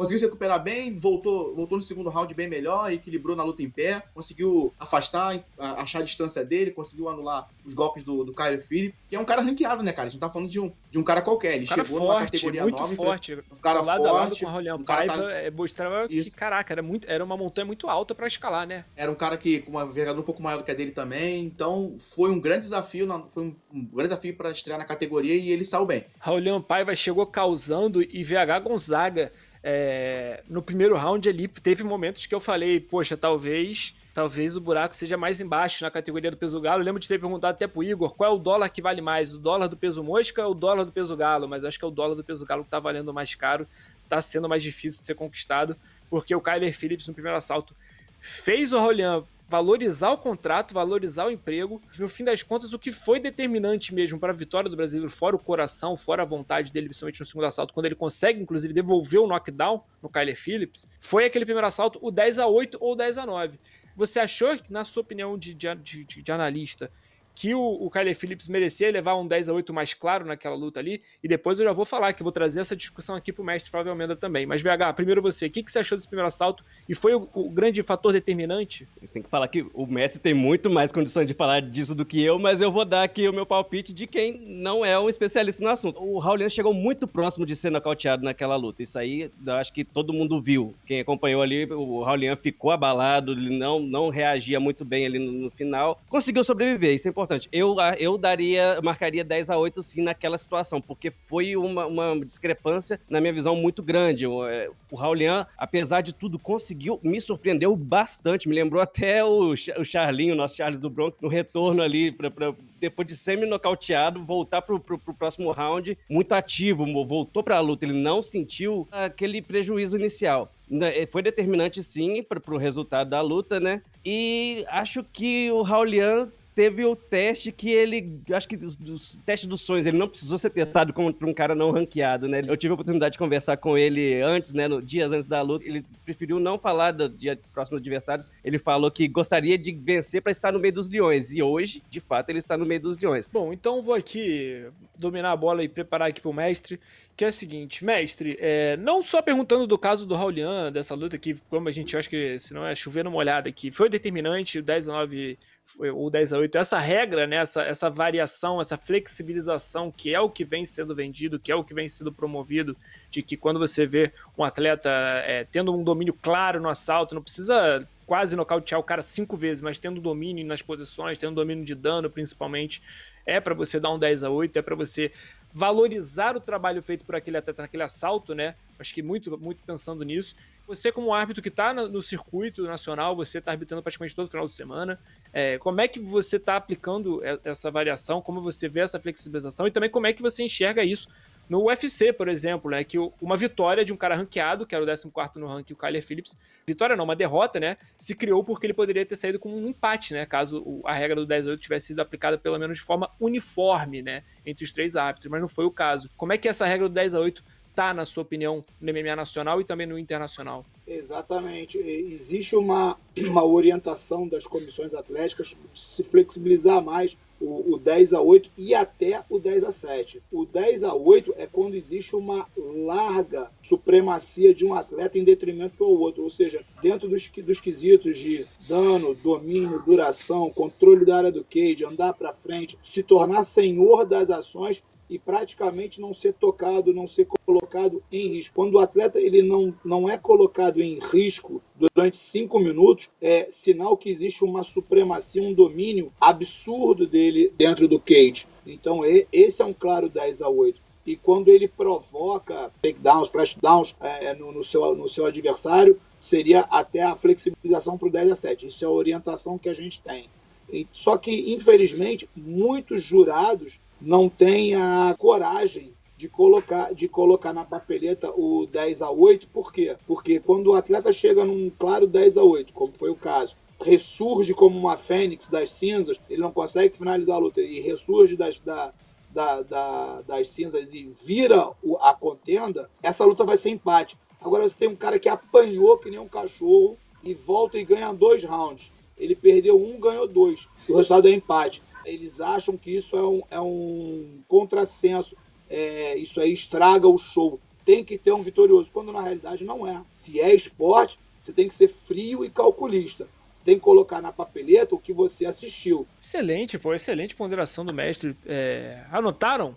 conseguiu 0.00 0.18
se 0.18 0.24
recuperar 0.24 0.62
bem, 0.62 0.94
voltou, 0.98 1.54
voltou 1.54 1.76
no 1.76 1.82
segundo 1.84 2.08
round 2.08 2.32
bem 2.32 2.48
melhor, 2.48 2.90
equilibrou 2.90 3.36
na 3.36 3.42
luta 3.42 3.62
em 3.62 3.68
pé, 3.68 4.02
conseguiu 4.14 4.72
afastar, 4.78 5.44
achar 5.58 5.98
a 5.98 6.02
distância 6.02 6.42
dele, 6.42 6.70
conseguiu 6.70 7.10
anular 7.10 7.46
os 7.66 7.74
golpes 7.74 8.02
do, 8.02 8.24
do 8.24 8.32
Kyle 8.32 8.56
Phillips, 8.62 8.98
que 9.10 9.14
é 9.14 9.20
um 9.20 9.26
cara 9.26 9.42
ranqueado, 9.42 9.82
né, 9.82 9.92
cara? 9.92 10.08
A 10.08 10.10
gente 10.10 10.18
tá 10.18 10.30
falando 10.30 10.48
de 10.48 10.58
um, 10.58 10.72
de 10.90 10.98
um 10.98 11.04
cara 11.04 11.20
qualquer. 11.20 11.56
Ele 11.56 11.66
cara 11.66 11.84
chegou 11.84 11.98
forte, 11.98 12.14
numa 12.14 12.24
categoria 12.24 12.62
muito 12.62 12.78
nova. 12.78 12.96
forte. 12.96 13.34
Um 13.34 13.56
cara 13.60 13.82
lado 13.82 14.02
forte. 14.04 14.42
com 14.42 14.48
a 14.48 14.52
Rolian 14.52 14.76
um 14.76 14.82
cara 14.84 15.06
Paiva, 15.06 15.22
tá- 15.22 15.32
é, 15.32 15.50
mostrava 15.50 16.06
Isso. 16.08 16.30
que, 16.30 16.36
caraca, 16.36 16.72
era, 16.72 16.82
muito, 16.82 17.06
era 17.10 17.22
uma 17.22 17.36
montanha 17.36 17.66
muito 17.66 17.86
alta 17.86 18.14
pra 18.14 18.26
escalar, 18.26 18.66
né? 18.66 18.86
Era 18.96 19.12
um 19.12 19.14
cara 19.14 19.36
que 19.36 19.60
com 19.60 19.72
uma 19.72 19.82
envergadura 19.82 20.22
um 20.22 20.24
pouco 20.24 20.42
maior 20.42 20.56
do 20.56 20.64
que 20.64 20.70
a 20.70 20.74
dele 20.74 20.92
também. 20.92 21.44
Então 21.44 21.98
foi 22.00 22.30
um 22.30 22.40
grande 22.40 22.62
desafio, 22.62 23.04
na- 23.04 23.20
foi 23.20 23.42
um, 23.42 23.56
um 23.74 23.84
grande 23.84 24.08
desafio 24.08 24.34
para 24.34 24.50
estrear 24.50 24.78
na 24.78 24.86
categoria 24.86 25.34
e 25.34 25.50
ele 25.50 25.64
saiu 25.66 25.84
bem. 25.84 26.06
Raulian 26.18 26.62
Paiva 26.62 26.94
chegou 26.94 27.26
causando 27.26 28.00
e 28.02 28.24
VH 28.24 28.60
Gonzaga 28.64 29.30
é, 29.62 30.42
no 30.48 30.62
primeiro 30.62 30.96
round 30.96 31.28
ali 31.28 31.46
teve 31.48 31.82
momentos 31.82 32.26
que 32.26 32.34
eu 32.34 32.40
falei, 32.40 32.80
poxa, 32.80 33.16
talvez 33.16 33.94
talvez 34.12 34.56
o 34.56 34.60
buraco 34.60 34.94
seja 34.94 35.16
mais 35.16 35.40
embaixo 35.40 35.84
na 35.84 35.90
categoria 35.90 36.30
do 36.30 36.36
peso 36.36 36.60
galo. 36.60 36.80
Eu 36.80 36.84
lembro 36.84 37.00
de 37.00 37.08
ter 37.08 37.18
perguntado 37.18 37.54
até 37.54 37.66
pro 37.66 37.82
Igor 37.82 38.14
qual 38.14 38.30
é 38.30 38.34
o 38.34 38.38
dólar 38.38 38.68
que 38.68 38.82
vale 38.82 39.00
mais, 39.00 39.32
o 39.32 39.38
dólar 39.38 39.68
do 39.68 39.76
peso 39.76 40.02
mosca 40.02 40.44
ou 40.44 40.52
o 40.52 40.54
dólar 40.54 40.84
do 40.84 40.92
peso 40.92 41.16
galo, 41.16 41.48
mas 41.48 41.64
acho 41.64 41.78
que 41.78 41.84
é 41.84 41.88
o 41.88 41.92
dólar 41.92 42.14
do 42.14 42.24
peso 42.24 42.44
galo 42.44 42.64
que 42.64 42.70
tá 42.70 42.80
valendo 42.80 43.14
mais 43.14 43.34
caro, 43.34 43.66
tá 44.08 44.20
sendo 44.20 44.48
mais 44.48 44.62
difícil 44.62 45.00
de 45.00 45.06
ser 45.06 45.14
conquistado, 45.14 45.76
porque 46.08 46.34
o 46.34 46.40
Kyler 46.40 46.76
Phillips 46.76 47.06
no 47.06 47.14
primeiro 47.14 47.36
assalto 47.36 47.74
fez 48.20 48.72
o 48.72 48.78
Rolian 48.78 49.22
valorizar 49.50 50.12
o 50.12 50.16
contrato, 50.16 50.72
valorizar 50.72 51.26
o 51.26 51.30
emprego. 51.30 51.82
No 51.98 52.08
fim 52.08 52.22
das 52.22 52.40
contas, 52.40 52.72
o 52.72 52.78
que 52.78 52.92
foi 52.92 53.18
determinante 53.18 53.92
mesmo 53.92 54.16
para 54.16 54.32
a 54.32 54.36
vitória 54.36 54.70
do 54.70 54.76
brasileiro, 54.76 55.10
fora 55.10 55.34
o 55.34 55.40
coração, 55.40 55.96
fora 55.96 56.22
a 56.22 56.24
vontade 56.24 56.70
dele, 56.70 56.86
principalmente 56.86 57.18
no 57.18 57.26
segundo 57.26 57.46
assalto, 57.46 57.74
quando 57.74 57.86
ele 57.86 57.96
consegue, 57.96 58.40
inclusive, 58.40 58.72
devolver 58.72 59.20
o 59.20 59.26
knockdown 59.26 59.82
no 60.00 60.08
Kyler 60.08 60.36
Phillips, 60.36 60.88
foi 61.00 61.24
aquele 61.24 61.44
primeiro 61.44 61.66
assalto, 61.66 61.98
o 62.00 62.12
10 62.12 62.38
a 62.38 62.46
8 62.46 62.78
ou 62.80 62.94
10 62.94 63.18
a 63.18 63.26
9 63.26 63.58
Você 63.96 64.20
achou, 64.20 64.56
na 64.70 64.84
sua 64.84 65.00
opinião 65.00 65.36
de, 65.36 65.52
de, 65.52 65.74
de, 65.74 66.22
de 66.22 66.32
analista, 66.32 66.88
que 67.34 67.54
o, 67.54 67.60
o 67.60 67.90
Kyler 67.90 68.16
Phillips 68.16 68.48
merecia 68.48 68.90
levar 68.90 69.14
um 69.16 69.26
10 69.26 69.48
a 69.48 69.52
8 69.52 69.72
mais 69.72 69.94
claro 69.94 70.24
naquela 70.24 70.54
luta 70.54 70.80
ali, 70.80 71.02
e 71.22 71.28
depois 71.28 71.58
eu 71.58 71.64
já 71.64 71.72
vou 71.72 71.84
falar 71.84 72.12
que 72.12 72.22
eu 72.22 72.24
vou 72.24 72.32
trazer 72.32 72.60
essa 72.60 72.76
discussão 72.76 73.16
aqui 73.16 73.32
pro 73.32 73.44
mestre 73.44 73.70
Flávio 73.70 73.90
Almeida 73.90 74.16
também. 74.16 74.46
Mas, 74.46 74.62
VH, 74.62 74.94
primeiro 74.94 75.22
você, 75.22 75.46
o 75.46 75.50
que, 75.50 75.62
que 75.62 75.72
você 75.72 75.78
achou 75.78 75.96
desse 75.96 76.08
primeiro 76.08 76.26
assalto? 76.26 76.64
E 76.88 76.94
foi 76.94 77.14
o, 77.14 77.28
o 77.34 77.48
grande 77.48 77.82
fator 77.82 78.12
determinante? 78.12 78.86
Tem 79.12 79.22
que 79.22 79.28
falar 79.28 79.48
que 79.48 79.66
o 79.72 79.86
Messi 79.86 80.20
tem 80.20 80.34
muito 80.34 80.68
mais 80.68 80.92
condições 80.92 81.26
de 81.26 81.34
falar 81.34 81.62
disso 81.62 81.94
do 81.94 82.04
que 82.04 82.22
eu, 82.22 82.38
mas 82.38 82.60
eu 82.60 82.70
vou 82.70 82.84
dar 82.84 83.02
aqui 83.02 83.28
o 83.28 83.32
meu 83.32 83.46
palpite 83.46 83.92
de 83.92 84.06
quem 84.06 84.40
não 84.46 84.84
é 84.84 84.98
um 84.98 85.08
especialista 85.08 85.62
no 85.64 85.70
assunto. 85.70 86.02
O 86.02 86.18
Raulian 86.18 86.48
chegou 86.48 86.74
muito 86.74 87.06
próximo 87.06 87.46
de 87.46 87.56
ser 87.56 87.70
nocauteado 87.70 88.22
naquela 88.22 88.56
luta. 88.56 88.82
Isso 88.82 88.98
aí, 88.98 89.30
eu 89.46 89.54
acho 89.54 89.72
que 89.72 89.84
todo 89.84 90.12
mundo 90.12 90.40
viu. 90.40 90.74
Quem 90.86 91.00
acompanhou 91.00 91.42
ali, 91.42 91.64
o 91.72 92.02
Raulian 92.02 92.36
ficou 92.36 92.70
abalado, 92.70 93.32
ele 93.32 93.56
não, 93.56 93.80
não 93.80 94.08
reagia 94.08 94.60
muito 94.60 94.84
bem 94.84 95.06
ali 95.06 95.18
no, 95.18 95.32
no 95.32 95.50
final. 95.50 96.00
Conseguiu 96.08 96.44
sobreviver, 96.44 96.94
isso 96.94 97.08
é 97.08 97.10
importante 97.10 97.29
importante. 97.30 97.48
Eu, 97.52 97.76
eu 97.98 98.18
daria, 98.18 98.80
marcaria 98.82 99.24
10 99.24 99.50
a 99.50 99.56
8 99.56 99.82
sim 99.82 100.02
naquela 100.02 100.36
situação, 100.36 100.80
porque 100.80 101.10
foi 101.10 101.56
uma, 101.56 101.86
uma 101.86 102.24
discrepância, 102.24 103.00
na 103.08 103.20
minha 103.20 103.32
visão, 103.32 103.54
muito 103.54 103.82
grande. 103.82 104.26
O, 104.26 104.46
é, 104.46 104.68
o 104.90 104.96
Raulian, 104.96 105.46
apesar 105.56 106.00
de 106.00 106.12
tudo, 106.12 106.38
conseguiu, 106.38 106.98
me 107.02 107.20
surpreendeu 107.20 107.74
bastante. 107.76 108.48
Me 108.48 108.54
lembrou 108.54 108.82
até 108.82 109.24
o, 109.24 109.52
o 109.52 109.84
Charlinho, 109.84 110.34
nosso 110.34 110.56
Charles 110.56 110.80
do 110.80 110.90
Bronx, 110.90 111.20
no 111.20 111.28
retorno 111.28 111.82
ali, 111.82 112.10
pra, 112.10 112.30
pra 112.30 112.52
depois 112.78 113.06
de 113.06 113.14
semi-nocauteado, 113.14 114.24
voltar 114.24 114.62
pro, 114.62 114.80
pro, 114.80 114.98
pro, 114.98 115.14
próximo 115.14 115.52
round 115.52 115.96
muito 116.08 116.32
ativo, 116.32 116.86
voltou 117.04 117.42
pra 117.42 117.60
luta. 117.60 117.84
Ele 117.84 117.92
não 117.92 118.22
sentiu 118.22 118.88
aquele 118.90 119.42
prejuízo 119.42 119.96
inicial. 119.96 120.52
Né, 120.68 121.04
foi 121.06 121.20
determinante 121.20 121.82
sim 121.82 122.22
para 122.22 122.40
o 122.46 122.56
resultado 122.56 123.10
da 123.10 123.20
luta, 123.20 123.58
né? 123.58 123.82
E 124.04 124.64
acho 124.68 125.02
que 125.02 125.50
o 125.50 125.62
Raulian 125.62 126.30
teve 126.54 126.84
o 126.84 126.94
teste 126.94 127.52
que 127.52 127.70
ele. 127.70 128.20
Acho 128.32 128.48
que 128.48 128.56
os, 128.56 129.16
testes 129.24 129.48
dos 129.48 129.60
sonhos, 129.60 129.86
ele 129.86 129.96
não 129.96 130.08
precisou 130.08 130.38
ser 130.38 130.50
testado 130.50 130.92
contra 130.92 131.26
um 131.26 131.32
cara 131.32 131.54
não 131.54 131.70
ranqueado, 131.70 132.28
né? 132.28 132.42
Eu 132.46 132.56
tive 132.56 132.72
a 132.72 132.74
oportunidade 132.74 133.12
de 133.12 133.18
conversar 133.18 133.56
com 133.56 133.76
ele 133.76 134.20
antes, 134.22 134.52
né? 134.52 134.68
No, 134.68 134.82
dias 134.82 135.12
antes 135.12 135.26
da 135.26 135.40
luta. 135.42 135.64
Ele 135.66 135.84
preferiu 136.04 136.38
não 136.38 136.58
falar 136.58 136.92
do 136.92 137.08
dia 137.08 137.38
próximos 137.52 137.80
adversários. 137.80 138.32
Ele 138.44 138.58
falou 138.58 138.90
que 138.90 139.06
gostaria 139.08 139.56
de 139.56 139.72
vencer 139.72 140.22
para 140.22 140.32
estar 140.32 140.52
no 140.52 140.58
meio 140.58 140.74
dos 140.74 140.88
leões. 140.88 141.34
E 141.34 141.42
hoje, 141.42 141.82
de 141.88 142.00
fato, 142.00 142.30
ele 142.30 142.38
está 142.38 142.56
no 142.56 142.66
meio 142.66 142.80
dos 142.80 142.98
leões. 142.98 143.26
Bom, 143.26 143.52
então 143.52 143.82
vou 143.82 143.94
aqui 143.94 144.66
dominar 144.98 145.32
a 145.32 145.36
bola 145.36 145.62
e 145.64 145.68
preparar 145.68 146.08
aqui 146.08 146.20
pro 146.20 146.32
mestre 146.32 146.78
que 147.20 147.24
é 147.26 147.28
o 147.28 147.32
seguinte, 147.32 147.84
mestre, 147.84 148.34
é, 148.40 148.78
não 148.78 149.02
só 149.02 149.20
perguntando 149.20 149.66
do 149.66 149.76
caso 149.76 150.06
do 150.06 150.14
Raulian, 150.14 150.72
dessa 150.72 150.94
luta 150.94 151.18
que, 151.18 151.34
como 151.50 151.68
a 151.68 151.70
gente 151.70 151.94
acha 151.94 152.08
que, 152.08 152.38
se 152.38 152.54
não 152.54 152.64
é 152.64 152.74
chovendo 152.74 153.10
molhado 153.10 153.46
aqui, 153.46 153.70
foi 153.70 153.90
determinante, 153.90 154.58
o 154.58 154.62
10 154.62 154.88
a 154.88 154.92
9 154.92 155.38
foi, 155.59 155.59
ou 155.78 156.10
10 156.10 156.32
a 156.32 156.38
8, 156.38 156.58
essa 156.58 156.78
regra, 156.78 157.26
né, 157.26 157.36
essa, 157.36 157.62
essa 157.62 157.88
variação, 157.88 158.60
essa 158.60 158.76
flexibilização, 158.76 159.90
que 159.90 160.14
é 160.14 160.20
o 160.20 160.30
que 160.30 160.44
vem 160.44 160.64
sendo 160.64 160.94
vendido, 160.94 161.38
que 161.38 161.52
é 161.52 161.54
o 161.54 161.64
que 161.64 161.74
vem 161.74 161.88
sendo 161.88 162.12
promovido, 162.12 162.76
de 163.10 163.22
que 163.22 163.36
quando 163.36 163.58
você 163.58 163.86
vê 163.86 164.12
um 164.36 164.44
atleta 164.44 164.90
é, 165.24 165.44
tendo 165.50 165.74
um 165.74 165.82
domínio 165.82 166.14
claro 166.14 166.60
no 166.60 166.68
assalto, 166.68 167.14
não 167.14 167.22
precisa 167.22 167.86
quase 168.06 168.34
nocautear 168.34 168.80
o 168.80 168.84
cara 168.84 169.02
cinco 169.02 169.36
vezes, 169.36 169.62
mas 169.62 169.78
tendo 169.78 170.00
domínio 170.00 170.44
nas 170.44 170.62
posições, 170.62 171.18
tendo 171.18 171.34
domínio 171.34 171.64
de 171.64 171.74
dano 171.74 172.10
principalmente, 172.10 172.82
é 173.24 173.38
para 173.38 173.54
você 173.54 173.78
dar 173.78 173.92
um 173.92 173.98
10 173.98 174.24
a 174.24 174.30
8, 174.30 174.56
é 174.56 174.62
para 174.62 174.74
você 174.74 175.12
valorizar 175.52 176.36
o 176.36 176.40
trabalho 176.40 176.82
feito 176.82 177.04
por 177.04 177.14
aquele 177.14 177.36
atleta 177.36 177.62
naquele 177.62 177.82
assalto, 177.82 178.34
né? 178.34 178.54
Acho 178.78 178.94
que 178.94 179.02
muito, 179.02 179.36
muito 179.38 179.62
pensando 179.64 180.04
nisso. 180.04 180.34
Você, 180.70 180.92
como 180.92 181.12
árbitro 181.12 181.42
que 181.42 181.48
está 181.48 181.74
no 181.74 182.00
circuito 182.00 182.62
nacional, 182.62 183.16
você 183.16 183.38
está 183.38 183.50
arbitrando 183.50 183.82
praticamente 183.82 184.14
todo 184.14 184.30
final 184.30 184.46
de 184.46 184.54
semana. 184.54 185.00
É, 185.32 185.58
como 185.58 185.80
é 185.80 185.88
que 185.88 185.98
você 185.98 186.36
está 186.36 186.54
aplicando 186.54 187.20
essa 187.42 187.72
variação? 187.72 188.22
Como 188.22 188.40
você 188.40 188.68
vê 188.68 188.78
essa 188.78 189.00
flexibilização? 189.00 189.66
E 189.66 189.72
também 189.72 189.90
como 189.90 190.06
é 190.06 190.12
que 190.12 190.22
você 190.22 190.44
enxerga 190.44 190.84
isso 190.84 191.08
no 191.48 191.64
UFC, 191.64 192.12
por 192.12 192.28
exemplo, 192.28 192.70
né, 192.70 192.84
que 192.84 192.96
uma 193.20 193.36
vitória 193.36 193.84
de 193.84 193.92
um 193.92 193.96
cara 193.96 194.14
ranqueado, 194.14 194.64
que 194.64 194.72
era 194.72 194.84
o 194.84 194.86
14 194.86 195.10
no 195.40 195.48
ranking, 195.48 195.72
o 195.72 195.76
Kyler 195.76 196.00
Phillips, 196.00 196.38
vitória 196.64 196.94
não, 196.94 197.02
uma 197.02 197.16
derrota, 197.16 197.58
né, 197.58 197.76
se 197.98 198.14
criou 198.14 198.44
porque 198.44 198.66
ele 198.66 198.72
poderia 198.72 199.04
ter 199.04 199.16
saído 199.16 199.40
com 199.40 199.52
um 199.52 199.66
empate, 199.66 200.14
né, 200.14 200.24
caso 200.24 200.80
a 200.84 200.94
regra 200.94 201.16
do 201.16 201.26
10-8 201.26 201.58
tivesse 201.58 201.88
sido 201.88 201.98
aplicada 201.98 202.38
pelo 202.38 202.56
menos 202.56 202.78
de 202.78 202.84
forma 202.84 203.10
uniforme, 203.18 204.00
né, 204.00 204.22
entre 204.46 204.64
os 204.64 204.70
três 204.70 204.94
árbitros, 204.94 205.28
mas 205.28 205.40
não 205.40 205.48
foi 205.48 205.64
o 205.64 205.72
caso. 205.72 206.08
Como 206.16 206.32
é 206.32 206.38
que 206.38 206.46
essa 206.46 206.64
regra 206.64 206.88
do 206.88 206.94
10 206.94 207.16
a 207.16 207.18
8 207.18 207.42
tá, 207.74 207.94
na 207.94 208.04
sua 208.04 208.22
opinião, 208.22 208.64
no 208.80 208.92
MMA 208.92 209.16
nacional 209.16 209.60
e 209.60 209.64
também 209.64 209.86
no 209.86 209.98
internacional? 209.98 210.64
Exatamente. 210.86 211.78
Existe 211.78 212.56
uma, 212.56 212.96
uma 213.16 213.44
orientação 213.44 214.26
das 214.26 214.46
comissões 214.46 214.94
atléticas 214.94 215.56
se 215.74 216.02
flexibilizar 216.02 216.82
mais 216.82 217.16
o, 217.40 217.74
o 217.74 217.78
10 217.78 218.12
a 218.12 218.20
8 218.20 218.50
e 218.56 218.74
até 218.74 219.24
o 219.30 219.38
10 219.38 219.64
a 219.64 219.70
7. 219.70 220.22
O 220.30 220.44
10 220.44 220.84
a 220.84 220.94
8 220.94 221.34
é 221.38 221.46
quando 221.46 221.74
existe 221.74 222.14
uma 222.14 222.46
larga 222.56 223.50
supremacia 223.62 224.54
de 224.54 224.66
um 224.66 224.74
atleta 224.74 225.18
em 225.18 225.24
detrimento 225.24 225.78
do 225.78 225.88
outro, 225.88 226.22
ou 226.22 226.30
seja, 226.30 226.62
dentro 226.82 227.08
dos, 227.08 227.28
dos 227.28 227.60
quesitos 227.60 228.18
de 228.18 228.46
dano, 228.68 229.14
domínio, 229.14 229.82
duração, 229.82 230.50
controle 230.50 231.06
da 231.06 231.16
área 231.16 231.32
do 231.32 231.44
cage, 231.44 231.84
andar 231.84 232.12
para 232.12 232.32
frente, 232.32 232.78
se 232.82 233.02
tornar 233.02 233.42
senhor 233.42 234.04
das 234.04 234.28
ações 234.28 234.82
e 235.10 235.18
praticamente 235.18 236.00
não 236.00 236.14
ser 236.14 236.32
tocado, 236.34 236.94
não 236.94 237.04
ser 237.04 237.26
colocado 237.44 238.00
em 238.12 238.28
risco. 238.28 238.54
Quando 238.54 238.74
o 238.74 238.78
atleta 238.78 239.20
ele 239.20 239.42
não, 239.42 239.74
não 239.84 240.08
é 240.08 240.16
colocado 240.16 240.80
em 240.80 241.00
risco 241.00 241.60
durante 241.74 242.16
cinco 242.16 242.60
minutos, 242.60 243.10
é 243.20 243.48
sinal 243.50 243.96
que 243.96 244.08
existe 244.08 244.44
uma 244.44 244.62
supremacia, 244.62 245.42
um 245.42 245.52
domínio 245.52 246.12
absurdo 246.20 247.08
dele 247.08 247.52
dentro 247.58 247.88
do 247.88 247.98
cage. 247.98 248.46
Então, 248.64 249.00
esse 249.32 249.60
é 249.60 249.64
um 249.64 249.72
claro 249.72 250.08
10 250.08 250.42
a 250.42 250.48
8 250.48 250.80
e 251.04 251.16
quando 251.16 251.48
ele 251.48 251.66
provoca 251.66 252.70
takedowns, 252.80 253.28
flashdowns 253.28 253.96
é, 254.00 254.32
no, 254.34 254.52
no, 254.52 254.62
seu, 254.62 254.94
no 254.94 255.08
seu 255.08 255.26
adversário, 255.26 256.00
seria 256.20 256.60
até 256.60 257.02
a 257.02 257.16
flexibilização 257.16 257.98
para 257.98 258.06
o 258.06 258.12
10 258.12 258.30
a 258.30 258.34
7. 258.36 258.66
Isso 258.66 258.84
é 258.84 258.86
a 258.86 258.90
orientação 258.90 259.58
que 259.58 259.68
a 259.68 259.72
gente 259.72 260.00
tem. 260.00 260.28
E, 260.72 260.86
só 260.92 261.16
que, 261.16 261.52
infelizmente, 261.52 262.28
muitos 262.36 263.02
jurados 263.02 263.80
não 264.00 264.28
tem 264.28 264.74
a 264.74 265.14
coragem 265.18 265.94
de 266.16 266.28
colocar, 266.28 266.92
de 266.92 267.08
colocar 267.08 267.52
na 267.52 267.64
papeleta 267.64 268.30
o 268.30 268.66
10 268.66 269.02
a 269.02 269.10
8, 269.10 269.48
por 269.48 269.72
quê? 269.72 269.96
Porque 270.06 270.38
quando 270.38 270.68
o 270.68 270.74
atleta 270.74 271.12
chega 271.12 271.44
num 271.44 271.70
claro 271.70 272.06
10 272.06 272.36
a 272.36 272.42
8, 272.42 272.72
como 272.72 272.92
foi 272.92 273.10
o 273.10 273.14
caso, 273.14 273.56
ressurge 273.80 274.52
como 274.52 274.78
uma 274.78 274.96
fênix 274.96 275.48
das 275.48 275.70
cinzas, 275.70 276.20
ele 276.28 276.42
não 276.42 276.52
consegue 276.52 276.96
finalizar 276.96 277.36
a 277.36 277.38
luta 277.38 277.62
e 277.62 277.80
ressurge 277.80 278.36
das, 278.36 278.60
da, 278.60 278.92
da, 279.30 279.62
da, 279.62 280.20
das 280.22 280.48
cinzas 280.48 280.92
e 280.92 281.04
vira 281.24 281.72
a 282.00 282.14
contenda, 282.14 282.90
essa 283.02 283.24
luta 283.24 283.44
vai 283.44 283.56
ser 283.56 283.70
empate. 283.70 284.18
Agora 284.42 284.68
você 284.68 284.76
tem 284.76 284.88
um 284.88 284.96
cara 284.96 285.18
que 285.18 285.28
apanhou 285.28 285.96
que 285.98 286.10
nem 286.10 286.18
um 286.18 286.28
cachorro 286.28 286.98
e 287.24 287.32
volta 287.32 287.78
e 287.78 287.84
ganha 287.84 288.12
dois 288.12 288.44
rounds. 288.44 288.92
Ele 289.16 289.34
perdeu 289.34 289.78
um, 289.78 289.98
ganhou 290.00 290.26
dois. 290.26 290.66
O 290.88 290.96
resultado 290.96 291.28
é 291.28 291.30
empate 291.30 291.82
eles 292.04 292.40
acham 292.40 292.76
que 292.76 292.90
isso 292.90 293.16
é 293.16 293.22
um, 293.22 293.42
é 293.50 293.60
um 293.60 294.42
contrassenso. 294.48 295.36
É, 295.68 296.16
isso 296.16 296.40
aí 296.40 296.52
estraga 296.52 297.08
o 297.08 297.18
show. 297.18 297.60
Tem 297.84 298.04
que 298.04 298.18
ter 298.18 298.32
um 298.32 298.42
vitorioso, 298.42 298.90
quando 298.92 299.12
na 299.12 299.22
realidade 299.22 299.64
não 299.64 299.86
é. 299.86 300.02
Se 300.10 300.40
é 300.40 300.54
esporte, 300.54 301.18
você 301.40 301.52
tem 301.52 301.68
que 301.68 301.74
ser 301.74 301.88
frio 301.88 302.44
e 302.44 302.50
calculista. 302.50 303.26
Você 303.52 303.64
tem 303.64 303.74
que 303.74 303.80
colocar 303.80 304.22
na 304.22 304.32
papeleta 304.32 304.94
o 304.94 304.98
que 304.98 305.12
você 305.12 305.44
assistiu. 305.44 306.06
Excelente, 306.20 306.78
pô, 306.78 306.94
excelente 306.94 307.34
ponderação 307.34 307.84
do 307.84 307.92
mestre. 307.92 308.36
É, 308.46 309.04
anotaram? 309.10 309.74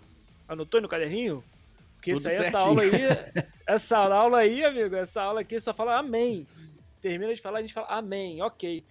Anotou 0.48 0.82
no 0.82 0.88
caderninho? 0.88 1.44
Porque 1.96 2.12
isso 2.12 2.28
aí, 2.28 2.36
essa 2.36 2.60
aula 2.60 2.82
aí, 2.82 2.92
essa 3.66 3.98
aula 3.98 4.38
aí, 4.40 4.64
amigo, 4.64 4.96
essa 4.96 5.22
aula 5.22 5.42
aqui 5.42 5.60
só 5.60 5.74
fala 5.74 5.98
amém. 5.98 6.46
Termina 7.02 7.34
de 7.34 7.42
falar, 7.42 7.60
a 7.60 7.62
gente 7.62 7.74
fala 7.74 7.88
amém, 7.88 8.42
ok. 8.42 8.84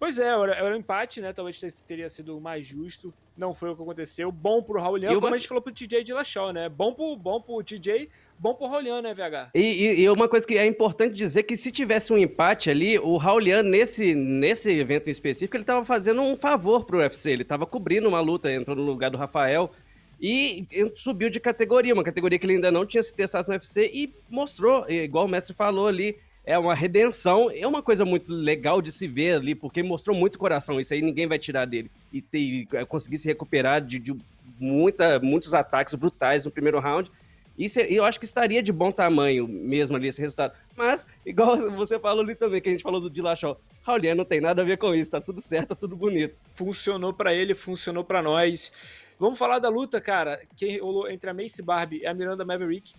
Pois 0.00 0.18
é, 0.18 0.28
era, 0.28 0.54
era 0.54 0.74
um 0.74 0.78
empate, 0.78 1.20
né? 1.20 1.30
Talvez 1.30 1.60
teria 1.86 2.08
sido 2.08 2.40
mais 2.40 2.66
justo. 2.66 3.12
Não 3.36 3.52
foi 3.52 3.68
o 3.68 3.76
que 3.76 3.82
aconteceu. 3.82 4.32
Bom 4.32 4.62
pro 4.62 4.80
Raulian, 4.80 5.10
como 5.10 5.26
uma... 5.26 5.36
a 5.36 5.38
gente 5.38 5.46
falou 5.46 5.60
pro 5.60 5.74
TJ 5.74 6.02
de 6.02 6.14
Lachal, 6.14 6.54
né? 6.54 6.70
Bom 6.70 6.94
pro, 6.94 7.14
bom 7.16 7.38
pro 7.38 7.62
TJ, 7.62 8.08
bom 8.38 8.54
pro 8.54 8.66
Raulian, 8.66 9.02
né, 9.02 9.12
VH? 9.12 9.50
E, 9.54 9.60
e, 9.60 10.00
e, 10.00 10.08
uma 10.08 10.26
coisa 10.26 10.46
que 10.46 10.56
é 10.56 10.64
importante 10.64 11.12
dizer 11.12 11.42
que 11.42 11.54
se 11.54 11.70
tivesse 11.70 12.14
um 12.14 12.16
empate 12.16 12.70
ali, 12.70 12.98
o 12.98 13.18
Raulian, 13.18 13.62
nesse, 13.62 14.14
nesse 14.14 14.70
evento 14.70 15.08
em 15.08 15.10
específico, 15.10 15.54
ele 15.54 15.64
tava 15.64 15.84
fazendo 15.84 16.22
um 16.22 16.34
favor 16.34 16.86
pro 16.86 16.96
UFC. 16.96 17.32
Ele 17.32 17.44
tava 17.44 17.66
cobrindo 17.66 18.08
uma 18.08 18.20
luta, 18.20 18.50
entrou 18.50 18.74
no 18.74 18.82
lugar 18.82 19.10
do 19.10 19.18
Rafael 19.18 19.70
e 20.18 20.66
subiu 20.96 21.28
de 21.28 21.40
categoria, 21.40 21.92
uma 21.92 22.04
categoria 22.04 22.38
que 22.38 22.46
ele 22.46 22.54
ainda 22.54 22.70
não 22.70 22.86
tinha 22.86 23.02
se 23.02 23.14
testado 23.14 23.48
no 23.48 23.54
UFC 23.54 23.90
e 23.92 24.14
mostrou, 24.30 24.88
igual 24.88 25.26
o 25.26 25.28
mestre 25.28 25.54
falou 25.54 25.86
ali, 25.86 26.16
é 26.50 26.58
uma 26.58 26.74
redenção, 26.74 27.48
é 27.48 27.64
uma 27.64 27.80
coisa 27.80 28.04
muito 28.04 28.32
legal 28.34 28.82
de 28.82 28.90
se 28.90 29.06
ver 29.06 29.36
ali, 29.36 29.54
porque 29.54 29.84
mostrou 29.84 30.16
muito 30.16 30.36
coração, 30.36 30.80
isso 30.80 30.92
aí 30.92 31.00
ninguém 31.00 31.28
vai 31.28 31.38
tirar 31.38 31.64
dele. 31.64 31.88
E 32.12 32.20
ter, 32.20 32.66
é, 32.72 32.84
conseguir 32.84 33.18
se 33.18 33.28
recuperar 33.28 33.80
de, 33.80 34.00
de 34.00 34.16
muita, 34.58 35.20
muitos 35.20 35.54
ataques 35.54 35.94
brutais 35.94 36.44
no 36.44 36.50
primeiro 36.50 36.80
round. 36.80 37.08
Isso 37.56 37.78
eu 37.78 38.04
acho 38.04 38.18
que 38.18 38.24
estaria 38.24 38.60
de 38.64 38.72
bom 38.72 38.90
tamanho 38.90 39.46
mesmo 39.46 39.96
ali 39.96 40.08
esse 40.08 40.20
resultado. 40.20 40.58
Mas, 40.76 41.06
igual 41.24 41.56
você 41.70 42.00
falou 42.00 42.24
ali 42.24 42.34
também, 42.34 42.60
que 42.60 42.68
a 42.68 42.72
gente 42.72 42.82
falou 42.82 43.00
do 43.00 43.08
Dillashaw, 43.08 43.60
Raulian 43.84 44.16
não 44.16 44.24
tem 44.24 44.40
nada 44.40 44.62
a 44.62 44.64
ver 44.64 44.76
com 44.76 44.92
isso, 44.92 45.12
tá 45.12 45.20
tudo 45.20 45.40
certo, 45.40 45.68
tá 45.68 45.74
tudo 45.76 45.94
bonito. 45.94 46.36
Funcionou 46.56 47.12
para 47.12 47.32
ele, 47.32 47.54
funcionou 47.54 48.02
para 48.02 48.20
nós. 48.20 48.72
Vamos 49.20 49.38
falar 49.38 49.60
da 49.60 49.68
luta, 49.68 50.00
cara, 50.00 50.40
que 50.56 50.78
rolou 50.78 51.08
entre 51.08 51.30
a 51.30 51.34
Macy 51.34 51.62
Barbie 51.62 51.98
e 51.98 52.06
a 52.08 52.12
Miranda 52.12 52.44
Maverick, 52.44 52.92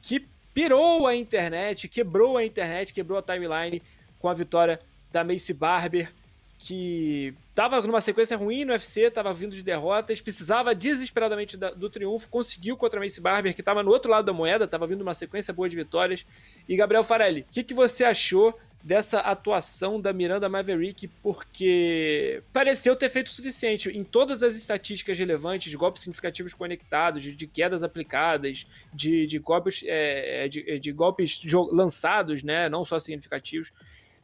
que 0.00 0.24
pirou 0.56 1.06
a 1.06 1.14
internet, 1.14 1.86
quebrou 1.86 2.38
a 2.38 2.42
internet, 2.42 2.90
quebrou 2.90 3.18
a 3.18 3.22
timeline 3.22 3.82
com 4.18 4.26
a 4.26 4.32
vitória 4.32 4.80
da 5.12 5.22
Macy 5.22 5.52
Barber, 5.52 6.10
que 6.58 7.34
estava 7.50 7.78
numa 7.82 8.00
sequência 8.00 8.38
ruim 8.38 8.64
no 8.64 8.72
UFC, 8.72 9.02
estava 9.02 9.34
vindo 9.34 9.54
de 9.54 9.62
derrotas, 9.62 10.18
precisava 10.18 10.74
desesperadamente 10.74 11.58
do 11.58 11.90
triunfo, 11.90 12.30
conseguiu 12.30 12.74
contra 12.74 12.98
a 12.98 13.02
Macy 13.02 13.20
Barber, 13.20 13.54
que 13.54 13.60
estava 13.60 13.82
no 13.82 13.90
outro 13.90 14.10
lado 14.10 14.24
da 14.24 14.32
moeda, 14.32 14.64
estava 14.64 14.86
vindo 14.86 15.02
uma 15.02 15.12
sequência 15.12 15.52
boa 15.52 15.68
de 15.68 15.76
vitórias. 15.76 16.24
E 16.66 16.74
Gabriel 16.74 17.04
Farelli, 17.04 17.42
o 17.42 17.52
que, 17.52 17.62
que 17.62 17.74
você 17.74 18.04
achou 18.04 18.58
dessa 18.86 19.18
atuação 19.18 20.00
da 20.00 20.12
Miranda 20.12 20.48
Maverick, 20.48 21.08
porque 21.20 22.40
pareceu 22.52 22.94
ter 22.94 23.10
feito 23.10 23.26
o 23.26 23.30
suficiente 23.30 23.90
em 23.90 24.04
todas 24.04 24.44
as 24.44 24.54
estatísticas 24.54 25.18
relevantes, 25.18 25.68
de 25.68 25.76
golpes 25.76 26.02
significativos 26.02 26.54
conectados, 26.54 27.20
de, 27.20 27.34
de 27.34 27.48
quedas 27.48 27.82
aplicadas, 27.82 28.64
de, 28.94 29.26
de 29.26 29.40
golpes, 29.40 29.82
é, 29.84 30.46
de, 30.46 30.78
de, 30.78 30.92
golpes 30.92 31.40
lançados, 31.72 32.44
né, 32.44 32.68
não 32.68 32.84
só 32.84 33.00
significativos. 33.00 33.72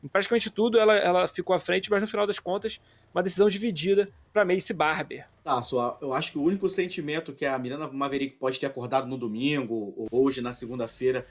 Em 0.00 0.06
praticamente 0.06 0.48
tudo 0.48 0.78
ela, 0.78 0.94
ela 0.96 1.26
ficou 1.26 1.56
à 1.56 1.58
frente, 1.58 1.90
mas 1.90 2.00
no 2.00 2.06
final 2.06 2.24
das 2.24 2.38
contas, 2.38 2.80
uma 3.12 3.22
decisão 3.22 3.48
dividida 3.48 4.08
para 4.32 4.44
Mace 4.44 4.72
Barber. 4.72 5.26
Tá, 5.42 5.60
só, 5.60 5.98
eu 6.00 6.14
acho 6.14 6.30
que 6.30 6.38
o 6.38 6.42
único 6.42 6.70
sentimento 6.70 7.32
que 7.32 7.44
a 7.44 7.58
Miranda 7.58 7.88
Maverick 7.88 8.36
pode 8.36 8.60
ter 8.60 8.66
acordado 8.66 9.08
no 9.08 9.18
domingo, 9.18 9.92
ou 9.96 10.08
hoje, 10.12 10.40
na 10.40 10.52
segunda-feira, 10.52 11.26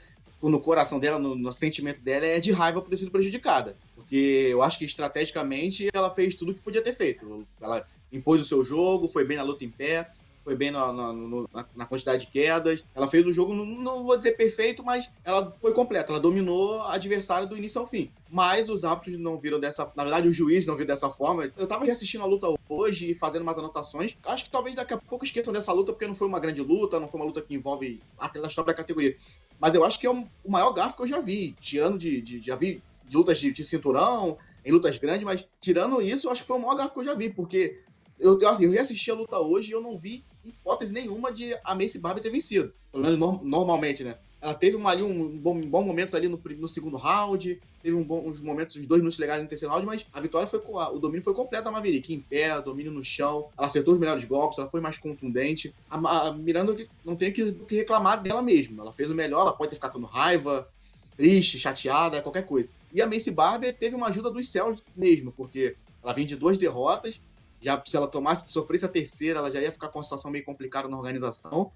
no 0.50 0.60
coração 0.60 0.98
dela, 0.98 1.18
no, 1.18 1.34
no, 1.34 1.52
sentimento 1.52 2.00
dela, 2.00 2.26
é 2.26 2.40
de 2.40 2.52
raiva 2.52 2.80
por 2.80 2.90
ter 2.90 2.96
sido 2.96 3.10
prejudicada. 3.10 3.76
Porque 3.94 4.48
eu 4.50 4.62
acho 4.62 4.78
que 4.78 4.84
estrategicamente 4.84 5.88
ela 5.92 6.10
fez 6.10 6.34
tudo 6.34 6.54
que 6.54 6.60
podia 6.60 6.82
ter 6.82 6.92
feito. 6.92 7.46
Ela 7.60 7.86
impôs 8.12 8.40
o 8.40 8.44
seu 8.44 8.64
jogo, 8.64 9.08
foi 9.08 9.24
bem 9.24 9.36
na 9.36 9.42
luta 9.42 9.64
em 9.64 9.70
pé, 9.70 10.10
foi 10.44 10.56
bem 10.56 10.70
na, 10.70 10.92
na, 10.92 11.86
quantidade 11.86 12.26
de 12.26 12.32
quedas. 12.32 12.82
Ela 12.94 13.06
fez 13.06 13.24
o 13.24 13.32
jogo, 13.32 13.54
não, 13.54 13.64
não, 13.64 14.04
vou 14.04 14.16
dizer 14.16 14.32
perfeito, 14.32 14.82
mas 14.82 15.08
ela 15.24 15.56
foi 15.60 15.72
completa. 15.72 16.12
Ela 16.12 16.20
dominou 16.20 16.82
a 16.82 16.94
adversária 16.94 17.46
do 17.46 17.56
início 17.56 17.80
ao 17.80 17.86
fim. 17.86 18.10
Mas 18.30 18.68
os 18.68 18.84
árbitros 18.84 19.18
não 19.18 19.38
viram 19.38 19.60
dessa. 19.60 19.90
Na 19.94 20.02
verdade, 20.02 20.28
o 20.28 20.32
juiz 20.32 20.66
não 20.66 20.76
viu 20.76 20.86
dessa 20.86 21.10
forma. 21.10 21.50
Eu 21.56 21.66
tava 21.66 21.90
assistindo 21.90 22.22
a 22.22 22.26
luta 22.26 22.48
hoje 22.68 23.10
e 23.10 23.14
fazendo 23.14 23.42
umas 23.42 23.58
anotações. 23.58 24.16
Acho 24.24 24.44
que 24.44 24.50
talvez 24.50 24.74
daqui 24.74 24.94
a 24.94 24.98
pouco 24.98 25.24
esqueçam 25.24 25.52
dessa 25.52 25.72
luta, 25.72 25.92
porque 25.92 26.06
não 26.06 26.14
foi 26.14 26.26
uma 26.26 26.40
grande 26.40 26.60
luta, 26.60 26.98
não 26.98 27.08
foi 27.08 27.20
uma 27.20 27.26
luta 27.26 27.42
que 27.42 27.54
envolve 27.54 28.02
atletas 28.18 28.54
top 28.54 28.66
da 28.66 28.74
categoria. 28.74 29.16
Mas 29.60 29.74
eu 29.74 29.84
acho 29.84 30.00
que 30.00 30.06
é 30.06 30.10
o 30.10 30.26
maior 30.48 30.72
garfo 30.72 30.96
que 30.96 31.02
eu 31.02 31.08
já 31.08 31.20
vi. 31.20 31.54
Tirando 31.60 31.98
de. 31.98 32.20
de 32.20 32.40
já 32.40 32.56
vi 32.56 32.82
de 33.06 33.16
lutas 33.18 33.38
de, 33.38 33.52
de 33.52 33.62
cinturão, 33.62 34.38
em 34.64 34.72
lutas 34.72 34.96
grandes, 34.96 35.22
mas 35.22 35.46
tirando 35.60 36.00
isso, 36.00 36.26
eu 36.26 36.32
acho 36.32 36.40
que 36.40 36.48
foi 36.48 36.56
o 36.56 36.60
maior 36.60 36.76
garfo 36.76 36.94
que 36.94 37.00
eu 37.00 37.04
já 37.04 37.14
vi, 37.14 37.28
porque 37.28 37.82
eu, 38.22 38.40
eu, 38.40 38.48
assim, 38.48 38.64
eu 38.64 38.70
reassisti 38.70 39.10
a 39.10 39.14
luta 39.14 39.38
hoje 39.38 39.70
e 39.70 39.74
eu 39.74 39.80
não 39.80 39.98
vi 39.98 40.24
hipótese 40.44 40.92
nenhuma 40.92 41.32
de 41.32 41.54
a 41.64 41.74
Macy 41.74 41.98
Barber 41.98 42.22
ter 42.22 42.30
vencido. 42.30 42.72
Pelo 42.90 43.02
menos 43.02 43.18
no, 43.18 43.42
normalmente, 43.42 44.04
né? 44.04 44.16
Ela 44.40 44.54
teve 44.54 44.76
ali 44.86 45.02
um 45.02 45.38
bom, 45.38 45.54
um 45.54 45.68
bom 45.68 45.84
momentos 45.84 46.14
ali 46.14 46.28
no, 46.28 46.40
no, 46.58 46.68
segundo 46.68 46.96
round, 46.96 47.60
teve 47.80 47.96
um 47.96 48.04
bom, 48.04 48.26
uns 48.26 48.40
momentos, 48.40 48.74
uns 48.74 48.86
dois 48.88 49.00
minutos 49.00 49.18
legais 49.18 49.40
no 49.40 49.48
terceiro 49.48 49.72
round, 49.72 49.86
mas 49.86 50.06
a 50.12 50.20
vitória 50.20 50.48
foi 50.48 50.60
o 50.60 50.98
domínio 50.98 51.22
foi 51.22 51.32
completo 51.32 51.64
da 51.64 51.70
Maverick, 51.70 52.12
em 52.12 52.20
pé, 52.20 52.60
domínio 52.60 52.90
no 52.90 53.04
chão, 53.04 53.48
ela 53.56 53.68
acertou 53.68 53.94
os 53.94 54.00
melhores 54.00 54.24
golpes, 54.24 54.58
ela 54.58 54.68
foi 54.68 54.80
mais 54.80 54.98
contundente. 54.98 55.72
A, 55.88 56.28
a 56.28 56.32
Miranda 56.32 56.76
não 57.04 57.14
tem 57.14 57.32
que, 57.32 57.52
que 57.52 57.76
reclamar 57.76 58.20
dela 58.20 58.42
mesma, 58.42 58.82
ela 58.82 58.92
fez 58.92 59.10
o 59.10 59.14
melhor, 59.14 59.42
ela 59.42 59.52
pode 59.52 59.70
ter 59.70 59.76
ficado 59.76 59.92
com 59.92 60.06
raiva, 60.06 60.68
triste, 61.16 61.58
chateada, 61.58 62.20
qualquer 62.20 62.44
coisa. 62.44 62.68
E 62.92 63.00
a 63.00 63.06
Macy 63.06 63.30
Barber 63.30 63.76
teve 63.76 63.94
uma 63.94 64.08
ajuda 64.08 64.28
dos 64.28 64.48
céus 64.48 64.82
mesmo, 64.96 65.30
porque 65.30 65.76
ela 66.02 66.12
vem 66.12 66.26
de 66.26 66.34
duas 66.34 66.58
derrotas, 66.58 67.20
já 67.62 67.82
se 67.86 67.96
ela 67.96 68.08
tomasse, 68.08 68.50
sofresse 68.52 68.84
a 68.84 68.88
terceira, 68.88 69.38
ela 69.38 69.50
já 69.50 69.60
ia 69.60 69.72
ficar 69.72 69.88
com 69.88 69.98
uma 69.98 70.04
situação 70.04 70.30
meio 70.30 70.44
complicada 70.44 70.88
na 70.88 70.96
organização. 70.96 71.72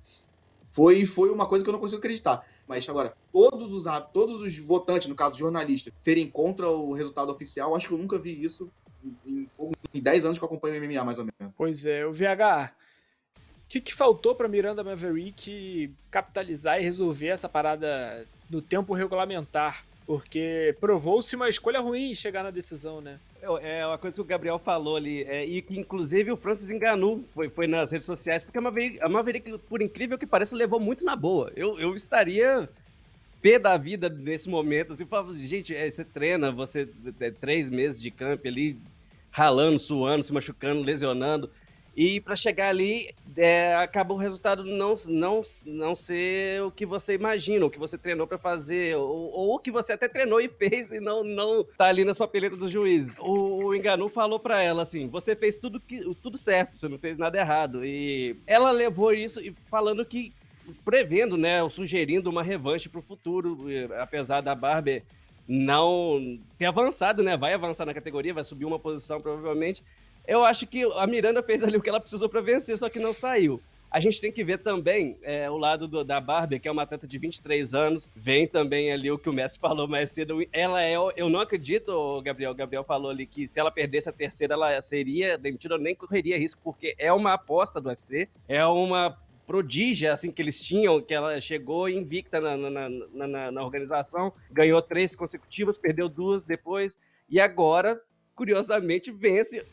Foi, 0.70 1.06
foi 1.06 1.30
uma 1.30 1.46
coisa 1.46 1.64
que 1.64 1.70
eu 1.70 1.72
não 1.72 1.80
consigo 1.80 2.00
acreditar. 2.00 2.44
Mas 2.66 2.86
agora, 2.88 3.14
todos 3.32 3.72
os, 3.72 3.84
todos 4.12 4.42
os 4.42 4.58
votantes, 4.58 5.08
no 5.08 5.14
caso 5.14 5.38
jornalistas, 5.38 5.94
serem 6.00 6.28
contra 6.28 6.68
o 6.68 6.92
resultado 6.92 7.30
oficial, 7.30 7.74
acho 7.76 7.88
que 7.88 7.94
eu 7.94 7.98
nunca 7.98 8.18
vi 8.18 8.44
isso 8.44 8.70
em, 9.24 9.48
em 9.94 10.02
10 10.02 10.24
anos 10.24 10.38
que 10.38 10.44
eu 10.44 10.46
acompanho 10.46 10.82
o 10.82 10.86
MMA, 10.86 11.04
mais 11.04 11.18
ou 11.18 11.24
menos. 11.24 11.54
Pois 11.56 11.86
é, 11.86 12.04
o 12.04 12.12
VH. 12.12 12.72
O 13.64 13.68
que, 13.68 13.80
que 13.80 13.94
faltou 13.94 14.34
para 14.34 14.48
Miranda 14.48 14.84
Maverick 14.84 15.92
capitalizar 16.10 16.80
e 16.80 16.84
resolver 16.84 17.28
essa 17.28 17.48
parada 17.48 18.26
no 18.50 18.60
tempo 18.60 18.94
regulamentar? 18.94 19.84
Porque 20.06 20.76
provou-se 20.78 21.34
uma 21.34 21.48
escolha 21.48 21.80
ruim 21.80 22.14
chegar 22.14 22.44
na 22.44 22.52
decisão, 22.52 23.00
né? 23.00 23.18
É, 23.60 23.86
uma 23.86 23.98
coisa 23.98 24.16
que 24.16 24.20
o 24.20 24.24
Gabriel 24.24 24.58
falou 24.58 24.96
ali, 24.96 25.22
é, 25.22 25.44
e 25.44 25.62
que 25.62 25.78
inclusive 25.78 26.32
o 26.32 26.36
Francis 26.36 26.70
enganou, 26.70 27.24
foi, 27.32 27.48
foi 27.48 27.66
nas 27.66 27.92
redes 27.92 28.06
sociais, 28.06 28.42
porque 28.42 28.58
a 28.58 28.60
Maverick, 28.60 29.00
a 29.00 29.08
Maverick, 29.08 29.58
por 29.68 29.80
incrível 29.80 30.18
que 30.18 30.26
pareça, 30.26 30.56
levou 30.56 30.80
muito 30.80 31.04
na 31.04 31.14
boa. 31.14 31.52
Eu, 31.54 31.78
eu 31.78 31.94
estaria 31.94 32.68
pé 33.40 33.58
da 33.58 33.76
vida 33.76 34.08
nesse 34.08 34.48
momento, 34.48 34.92
assim, 34.92 35.06
falava, 35.06 35.34
gente, 35.36 35.74
é, 35.74 35.88
você 35.88 36.04
treina, 36.04 36.50
você 36.50 36.88
é, 37.20 37.30
três 37.30 37.70
meses 37.70 38.02
de 38.02 38.10
camp 38.10 38.44
ali, 38.44 38.76
ralando, 39.30 39.78
suando, 39.78 40.24
se 40.24 40.32
machucando, 40.32 40.82
lesionando, 40.82 41.48
e 41.96 42.20
para 42.20 42.36
chegar 42.36 42.68
ali, 42.68 43.14
é, 43.38 43.74
acaba 43.76 44.12
o 44.12 44.18
resultado 44.18 44.62
não, 44.62 44.94
não, 45.08 45.40
não 45.64 45.96
ser 45.96 46.62
o 46.62 46.70
que 46.70 46.84
você 46.84 47.14
imagina, 47.14 47.64
o 47.64 47.70
que 47.70 47.78
você 47.78 47.96
treinou 47.96 48.26
para 48.26 48.36
fazer, 48.36 48.94
ou, 48.96 49.32
ou, 49.32 49.54
o 49.54 49.58
que 49.58 49.70
você 49.70 49.94
até 49.94 50.06
treinou 50.06 50.38
e 50.38 50.46
fez 50.50 50.90
e 50.92 51.00
não, 51.00 51.24
não 51.24 51.64
tá 51.64 51.86
ali 51.86 52.04
nas 52.04 52.18
papeletas 52.18 52.58
dos 52.58 52.70
juízes. 52.70 53.16
O, 53.18 53.64
o 53.64 53.74
Enganu 53.74 54.10
falou 54.10 54.38
para 54.38 54.62
ela 54.62 54.82
assim: 54.82 55.08
você 55.08 55.34
fez 55.34 55.56
tudo, 55.56 55.80
que, 55.80 56.02
tudo 56.22 56.36
certo, 56.36 56.74
você 56.74 56.86
não 56.86 56.98
fez 56.98 57.16
nada 57.16 57.38
errado. 57.38 57.82
E 57.82 58.36
ela 58.46 58.70
levou 58.70 59.14
isso 59.14 59.40
falando 59.70 60.04
que 60.04 60.34
prevendo, 60.84 61.38
né, 61.38 61.62
ou 61.62 61.70
sugerindo 61.70 62.28
uma 62.28 62.42
revanche 62.42 62.90
para 62.90 62.98
o 62.98 63.02
futuro, 63.02 63.66
apesar 63.98 64.42
da 64.42 64.54
Barbie 64.54 65.02
não 65.48 66.38
ter 66.58 66.66
avançado, 66.66 67.22
né? 67.22 67.36
Vai 67.36 67.54
avançar 67.54 67.86
na 67.86 67.94
categoria, 67.94 68.34
vai 68.34 68.44
subir 68.44 68.64
uma 68.64 68.78
posição 68.78 69.20
provavelmente. 69.20 69.82
Eu 70.26 70.44
acho 70.44 70.66
que 70.66 70.82
a 70.94 71.06
Miranda 71.06 71.42
fez 71.42 71.62
ali 71.62 71.76
o 71.76 71.82
que 71.82 71.88
ela 71.88 72.00
precisou 72.00 72.28
para 72.28 72.40
vencer, 72.40 72.76
só 72.76 72.88
que 72.88 72.98
não 72.98 73.14
saiu. 73.14 73.60
A 73.90 74.00
gente 74.00 74.20
tem 74.20 74.32
que 74.32 74.44
ver 74.44 74.58
também 74.58 75.16
é, 75.22 75.48
o 75.48 75.56
lado 75.56 75.86
do, 75.86 76.04
da 76.04 76.20
Barbie, 76.20 76.58
que 76.58 76.68
é 76.68 76.70
uma 76.70 76.82
atleta 76.82 77.06
de 77.06 77.18
23 77.18 77.74
anos. 77.74 78.10
Vem 78.14 78.46
também 78.46 78.92
ali 78.92 79.10
o 79.10 79.18
que 79.18 79.30
o 79.30 79.32
Messi 79.32 79.58
falou 79.60 79.86
mais 79.86 80.10
cedo. 80.10 80.46
Ela 80.52 80.82
é. 80.82 80.96
Eu 81.16 81.30
não 81.30 81.40
acredito, 81.40 82.20
Gabriel. 82.22 82.50
O 82.50 82.54
Gabriel 82.54 82.84
falou 82.84 83.10
ali 83.10 83.26
que 83.26 83.46
se 83.46 83.60
ela 83.60 83.70
perdesse 83.70 84.08
a 84.08 84.12
terceira, 84.12 84.54
ela 84.54 84.82
seria 84.82 85.38
demitida, 85.38 85.78
nem 85.78 85.94
correria 85.94 86.36
risco, 86.36 86.60
porque 86.62 86.94
é 86.98 87.12
uma 87.12 87.34
aposta 87.34 87.80
do 87.80 87.88
UFC. 87.88 88.28
É 88.48 88.66
uma 88.66 89.16
prodígia 89.46 90.12
assim 90.12 90.32
que 90.32 90.42
eles 90.42 90.60
tinham, 90.60 91.00
que 91.00 91.14
ela 91.14 91.40
chegou 91.40 91.88
invicta 91.88 92.40
na, 92.40 92.56
na, 92.56 92.88
na, 92.88 93.50
na 93.52 93.64
organização, 93.64 94.32
ganhou 94.50 94.82
três 94.82 95.14
consecutivas, 95.14 95.78
perdeu 95.78 96.08
duas 96.08 96.44
depois, 96.44 96.98
e 97.30 97.38
agora, 97.38 98.02
curiosamente, 98.34 99.12
vence 99.12 99.64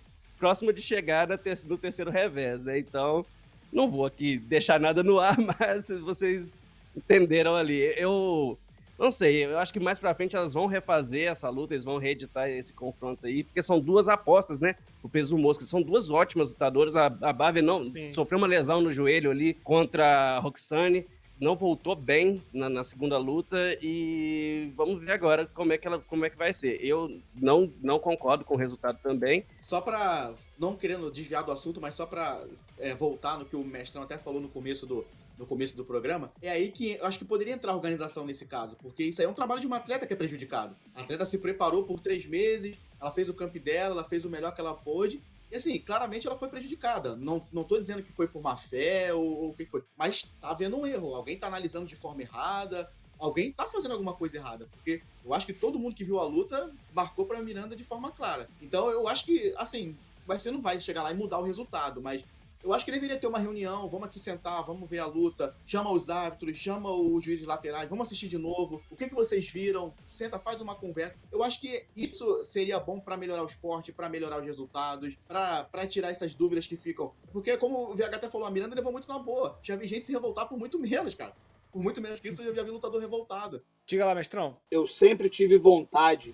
próximo 0.44 0.74
de 0.74 0.82
chegar 0.82 1.26
no 1.26 1.78
terceiro 1.78 2.12
revés, 2.12 2.62
né? 2.64 2.78
Então, 2.78 3.26
não 3.72 3.90
vou 3.90 4.06
aqui 4.06 4.38
deixar 4.38 4.78
nada 4.78 5.02
no 5.02 5.18
ar, 5.18 5.38
mas 5.58 5.88
vocês 5.88 6.68
entenderam 6.94 7.56
ali. 7.56 7.80
Eu 7.96 8.58
não 9.00 9.10
sei, 9.10 9.46
eu 9.46 9.58
acho 9.58 9.72
que 9.72 9.80
mais 9.80 10.00
pra 10.00 10.14
frente 10.14 10.36
elas 10.36 10.54
vão 10.54 10.66
refazer 10.66 11.32
essa 11.32 11.50
luta, 11.50 11.74
eles 11.74 11.86
vão 11.86 11.98
reeditar 11.98 12.50
esse 12.50 12.74
confronto 12.74 13.26
aí, 13.26 13.46
porque 13.46 13.62
são 13.62 13.80
duas 13.80 14.10
apostas, 14.10 14.60
né? 14.60 14.76
O 15.02 15.08
peso 15.08 15.38
mosca, 15.38 15.64
são 15.64 15.82
duas 15.82 16.12
ótimas 16.12 16.50
lutadoras. 16.50 16.98
A, 16.98 17.06
a 17.06 17.32
Bave 17.32 17.62
não 17.62 17.82
Sim. 17.82 18.14
sofreu 18.14 18.38
uma 18.38 18.48
lesão 18.48 18.82
no 18.82 18.92
joelho 18.92 19.32
ali 19.32 19.54
contra 19.64 20.36
a 20.36 20.40
Roxane 20.40 21.06
não 21.44 21.56
voltou 21.56 21.96
bem 21.96 22.42
na, 22.54 22.70
na, 22.70 22.84
segunda 22.84 23.18
luta 23.18 23.58
e 23.82 24.72
vamos 24.76 25.04
ver 25.04 25.12
agora 25.12 25.46
como 25.46 25.74
é 25.74 25.78
que 25.78 25.86
ela 25.86 26.00
como 26.00 26.26
é 26.26 26.30
que 26.30 26.38
vai 26.38 26.54
ser. 26.54 26.84
Eu 26.84 27.20
não, 27.36 27.72
não 27.82 28.00
concordo 28.00 28.46
com 28.46 28.56
o 28.56 28.58
resultado 28.58 28.98
também. 29.04 29.46
Só 29.60 29.82
para 29.82 30.34
não 30.58 30.76
querendo 30.76 31.12
desviar 31.12 31.44
do 31.44 31.52
assunto, 31.52 31.82
mas 31.82 31.96
só 31.96 32.06
para 32.06 32.42
é, 32.80 32.96
voltar 32.96 33.38
no 33.38 33.46
que 33.46 33.56
o 33.56 33.64
mestrão 33.64 34.04
até 34.04 34.18
falou 34.18 34.42
no 34.42 34.48
começo 34.48 34.88
do 34.88 35.06
no 35.38 35.48
começo 35.48 35.76
do 35.76 35.84
programa, 35.84 36.32
é 36.44 36.50
aí 36.52 36.72
que 36.72 36.94
eu 36.94 37.06
acho 37.06 37.18
que 37.18 37.26
poderia 37.26 37.56
entrar 37.56 37.72
a 37.72 37.76
organização 37.76 38.24
nesse 38.24 38.46
caso, 38.46 38.78
porque 38.80 39.04
isso 39.04 39.20
aí 39.20 39.26
é 39.26 39.30
um 39.30 39.34
trabalho 39.34 39.60
de 39.60 39.66
uma 39.66 39.78
atleta 39.78 40.06
que 40.06 40.14
é 40.14 40.16
prejudicado. 40.16 40.76
A 40.94 41.02
atleta 41.02 41.26
se 41.26 41.40
preparou 41.40 41.84
por 41.86 42.00
três 42.00 42.28
meses, 42.28 42.78
ela 43.02 43.12
fez 43.12 43.28
o 43.30 43.34
camp 43.34 43.56
dela, 43.58 43.96
ela 43.96 44.04
fez 44.04 44.26
o 44.26 44.30
melhor 44.30 44.54
que 44.54 44.62
ela 44.62 44.76
pôde, 44.76 45.24
e 45.54 45.56
assim, 45.56 45.78
claramente 45.78 46.26
ela 46.26 46.36
foi 46.36 46.50
prejudicada. 46.50 47.16
Não, 47.16 47.48
não 47.54 47.64
tô 47.64 47.78
dizendo 47.78 48.02
que 48.02 48.12
foi 48.12 48.28
por 48.28 48.42
má 48.42 48.58
fé 48.58 49.14
ou 49.14 49.50
o 49.50 49.54
que 49.54 49.68
foi, 49.68 49.84
mas 49.96 50.24
tá 50.42 50.50
havendo 50.50 50.76
um 50.76 50.88
erro. 50.88 51.14
Alguém 51.14 51.38
tá 51.38 51.46
analisando 51.46 51.86
de 51.86 51.96
forma 51.96 52.24
errada, 52.24 52.92
alguém 53.20 53.52
tá 53.52 53.64
fazendo 53.68 53.92
alguma 53.92 54.16
coisa 54.16 54.38
errada. 54.38 54.68
Porque 54.72 55.04
eu 55.24 55.32
acho 55.32 55.46
que 55.46 55.54
todo 55.54 55.78
mundo 55.78 55.96
que 55.96 56.04
viu 56.04 56.20
a 56.20 56.26
luta 56.26 56.74
marcou 56.92 57.28
pra 57.28 57.40
Miranda 57.44 57.76
de 57.76 57.84
forma 57.84 58.12
clara. 58.12 58.50
Então 58.60 58.90
eu 58.90 59.08
acho 59.08 59.26
que, 59.26 59.54
assim, 59.56 59.96
você 60.26 60.50
não 60.50 60.60
vai 60.60 60.80
chegar 60.80 61.04
lá 61.04 61.12
e 61.12 61.16
mudar 61.16 61.38
o 61.38 61.44
resultado, 61.44 62.02
mas 62.02 62.26
eu 62.64 62.74
acho 62.74 62.86
que 62.86 62.92
deveria 62.92 63.18
ter 63.18 63.28
uma 63.28 63.40
reunião, 63.40 63.90
vamos 63.90 64.08
aqui 64.08 64.20
sentar, 64.20 64.66
vamos 64.66 64.90
ver 64.90 65.00
a 65.00 65.06
luta, 65.06 65.56
chama 65.66 65.92
os 65.92 66.10
árbitros, 66.10 66.58
chama 66.58 66.90
os 66.90 67.24
juízes 67.24 67.46
laterais, 67.46 67.90
vamos 67.90 68.08
assistir 68.08 68.30
de 68.30 68.38
novo. 68.38 68.82
O 68.90 68.96
que, 68.96 69.10
que 69.10 69.14
vocês 69.14 69.50
viram? 69.50 69.94
Senta, 70.06 70.40
faz 70.40 70.62
uma 70.62 70.74
conversa. 70.74 71.18
Eu 71.32 71.44
acho 71.44 71.60
que 71.60 71.86
isso 71.96 72.46
seria 72.46 72.80
bom 72.80 73.00
para 73.00 73.18
melhorar 73.18 73.44
o 73.44 73.48
esporte, 73.48 73.92
para 73.92 74.08
melhorar 74.08 74.40
os 74.40 74.46
resultados, 74.46 75.18
para 75.28 75.88
tirar 75.88 76.12
essas 76.12 76.34
dúvidas 76.34 76.66
que 76.66 76.78
ficam. 76.78 77.12
Porque, 77.34 77.58
como 77.58 77.92
o 77.92 77.96
VH 77.96 78.16
até 78.16 78.30
falou, 78.30 78.48
a 78.48 78.52
Miranda 78.52 78.76
levou 78.76 78.92
muito 78.92 79.10
na 79.10 79.20
boa. 79.20 79.60
Já 79.62 79.76
vi 79.76 79.86
gente 79.86 80.06
se 80.06 80.14
revoltar 80.14 80.48
por 80.48 80.58
muito 80.58 80.80
menos, 80.80 81.14
cara. 81.14 81.34
Por 81.72 81.84
muito 81.84 82.00
menos 82.00 82.20
que 82.20 82.30
isso, 82.30 82.42
eu 82.42 82.56
já 82.56 82.64
vi 82.64 82.72
lutador 82.72 83.02
revoltado. 83.02 83.62
Diga 83.86 84.06
lá, 84.06 84.16
mestrão. 84.16 84.56
Eu 84.72 84.88
sempre 84.88 85.30
tive 85.30 85.58
vontade 85.58 86.34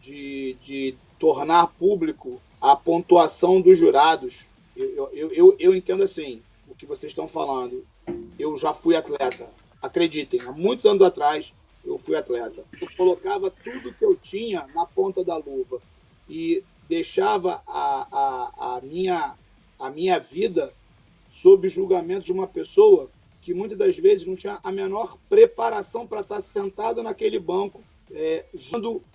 de, 0.00 0.54
de 0.60 0.98
tornar 1.18 1.68
público 1.68 2.42
a 2.60 2.76
pontuação 2.76 3.60
dos 3.60 3.78
jurados 3.78 4.51
eu, 4.76 5.10
eu, 5.12 5.32
eu, 5.32 5.56
eu 5.58 5.74
entendo 5.74 6.02
assim, 6.02 6.42
o 6.68 6.74
que 6.74 6.86
vocês 6.86 7.12
estão 7.12 7.28
falando. 7.28 7.84
Eu 8.38 8.58
já 8.58 8.72
fui 8.72 8.96
atleta. 8.96 9.48
Acreditem, 9.80 10.40
há 10.42 10.52
muitos 10.52 10.86
anos 10.86 11.02
atrás, 11.02 11.52
eu 11.84 11.98
fui 11.98 12.16
atleta. 12.16 12.64
Eu 12.80 12.88
colocava 12.96 13.50
tudo 13.50 13.92
que 13.92 14.04
eu 14.04 14.16
tinha 14.16 14.66
na 14.74 14.86
ponta 14.86 15.24
da 15.24 15.36
luva 15.36 15.80
e 16.28 16.62
deixava 16.88 17.62
a, 17.66 18.06
a, 18.10 18.76
a, 18.76 18.80
minha, 18.80 19.34
a 19.78 19.90
minha 19.90 20.18
vida 20.18 20.72
sob 21.28 21.68
julgamento 21.68 22.26
de 22.26 22.32
uma 22.32 22.46
pessoa 22.46 23.10
que 23.40 23.52
muitas 23.52 23.76
das 23.76 23.98
vezes 23.98 24.26
não 24.26 24.36
tinha 24.36 24.60
a 24.62 24.70
menor 24.70 25.18
preparação 25.28 26.06
para 26.06 26.20
estar 26.20 26.40
sentado 26.40 27.02
naquele 27.02 27.40
banco, 27.40 27.82
é, 28.12 28.44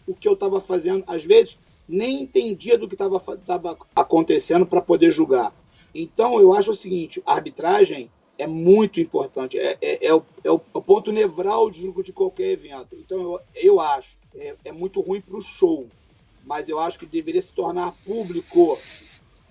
o 0.05 0.13
que 0.13 0.27
eu 0.27 0.33
estava 0.33 0.59
fazendo. 0.59 1.03
Às 1.07 1.23
vezes, 1.23 1.57
nem 1.87 2.21
entendia 2.23 2.77
do 2.77 2.87
que 2.87 2.95
estava 2.95 3.77
acontecendo 3.95 4.65
para 4.65 4.81
poder 4.81 5.11
julgar. 5.11 5.53
Então, 5.93 6.39
eu 6.39 6.53
acho 6.53 6.71
o 6.71 6.75
seguinte: 6.75 7.21
a 7.25 7.33
arbitragem 7.33 8.11
é 8.37 8.45
muito 8.45 8.99
importante, 8.99 9.57
é, 9.57 9.77
é, 9.81 10.05
é, 10.07 10.13
o, 10.13 10.23
é 10.43 10.51
o, 10.51 10.61
é 10.75 10.81
ponto 10.81 11.11
nevrálgico 11.11 12.03
de 12.03 12.13
qualquer 12.13 12.51
evento. 12.51 12.95
Então, 12.95 13.19
eu, 13.19 13.39
eu 13.55 13.79
acho, 13.79 14.17
é, 14.35 14.55
é 14.65 14.71
muito 14.71 15.01
ruim 15.01 15.21
para 15.21 15.37
o 15.37 15.41
show, 15.41 15.87
mas 16.45 16.69
eu 16.69 16.79
acho 16.79 16.99
que 16.99 17.05
deveria 17.05 17.41
se 17.41 17.51
tornar 17.51 17.95
público 18.05 18.77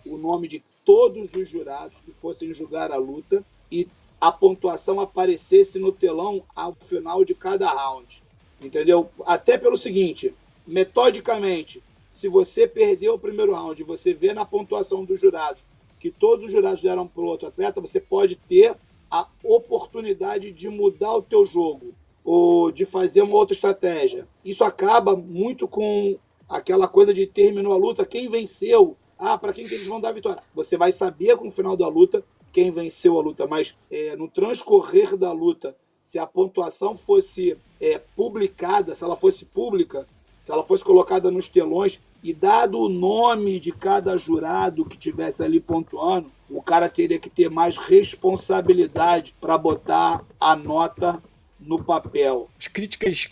o 0.05 0.17
nome 0.17 0.47
de 0.47 0.63
todos 0.85 1.35
os 1.35 1.49
jurados 1.49 2.01
que 2.01 2.13
fossem 2.13 2.55
julgar 2.55 2.93
a 2.93 2.97
luta 2.97 3.45
e 3.71 3.89
a 4.21 4.31
pontuação 4.31 5.01
aparecesse 5.01 5.79
no 5.79 5.91
telão 5.91 6.45
ao 6.55 6.73
final 6.73 7.25
de 7.25 7.35
cada 7.35 7.69
round. 7.69 8.23
Entendeu? 8.63 9.11
Até 9.27 9.59
pelo 9.59 9.77
seguinte, 9.77 10.33
metodicamente, 10.67 11.83
se 12.17 12.29
você 12.29 12.67
perdeu 12.67 13.13
o 13.13 13.19
primeiro 13.19 13.53
round, 13.53 13.85
você 13.85 14.15
vê 14.15 14.33
na 14.33 14.43
pontuação 14.43 15.05
dos 15.05 15.21
jurados 15.21 15.67
que 16.01 16.11
todos 16.11 16.47
os 16.47 16.51
jurados 16.51 16.81
deram 16.81 17.07
para 17.07 17.23
o 17.23 17.27
outro 17.27 17.47
atleta, 17.47 17.79
você 17.79 18.01
pode 18.01 18.37
ter 18.37 18.75
a 19.11 19.29
oportunidade 19.45 20.51
de 20.51 20.71
mudar 20.71 21.15
o 21.15 21.21
teu 21.21 21.45
jogo 21.45 21.95
ou 22.25 22.73
de 22.73 22.87
fazer 22.87 23.21
uma 23.21 23.37
outra 23.37 23.53
estratégia. 23.53 24.27
Isso 24.43 24.65
acaba 24.65 25.15
muito 25.15 25.69
com 25.69 26.19
aquela 26.49 26.89
coisa 26.89 27.13
de 27.13 27.27
terminou 27.27 27.75
a 27.75 27.77
luta, 27.77 28.07
quem 28.07 28.31
venceu, 28.31 28.97
ah, 29.19 29.37
para 29.37 29.53
quem 29.53 29.69
que 29.69 29.75
eles 29.75 29.87
vão 29.87 30.01
dar 30.01 30.09
a 30.09 30.13
vitória. 30.13 30.43
Você 30.55 30.79
vai 30.79 30.93
saber 30.93 31.37
com 31.37 31.49
o 31.49 31.53
final 31.53 31.77
da 31.77 31.87
luta 31.87 32.25
quem 32.51 32.71
venceu 32.71 33.19
a 33.19 33.23
luta, 33.23 33.47
mas 33.47 33.77
é, 33.91 34.17
no 34.17 34.27
transcorrer 34.27 35.19
da 35.19 35.33
luta, 35.33 35.77
se 36.01 36.19
a 36.19 36.27
pontuação 36.27 36.97
fosse 36.97 37.59
é, 37.79 37.99
publicada, 37.99 38.95
se 38.95 39.05
ela 39.05 39.17
fosse 39.17 39.45
pública, 39.45 40.09
se 40.47 40.53
ela 40.53 40.63
fosse 40.63 40.85
colocada 40.85 41.29
nos 41.29 41.49
telões 41.49 42.01
e 42.23 42.33
dado 42.33 42.79
o 42.79 42.89
nome 42.89 43.59
de 43.59 43.73
cada 43.73 44.17
jurado 44.17 44.85
que 44.85 44.97
tivesse 44.97 45.43
ali 45.43 45.59
pontuando, 45.59 46.31
o 46.49 46.63
cara 46.63 46.89
teria 46.89 47.19
que 47.19 47.29
ter 47.29 47.51
mais 47.51 47.77
responsabilidade 47.77 49.35
para 49.41 49.59
botar 49.59 50.25
a 50.39 50.55
nota 50.55 51.21
no 51.59 51.83
papel. 51.83 52.49
As 52.57 52.69
críticas 52.69 53.29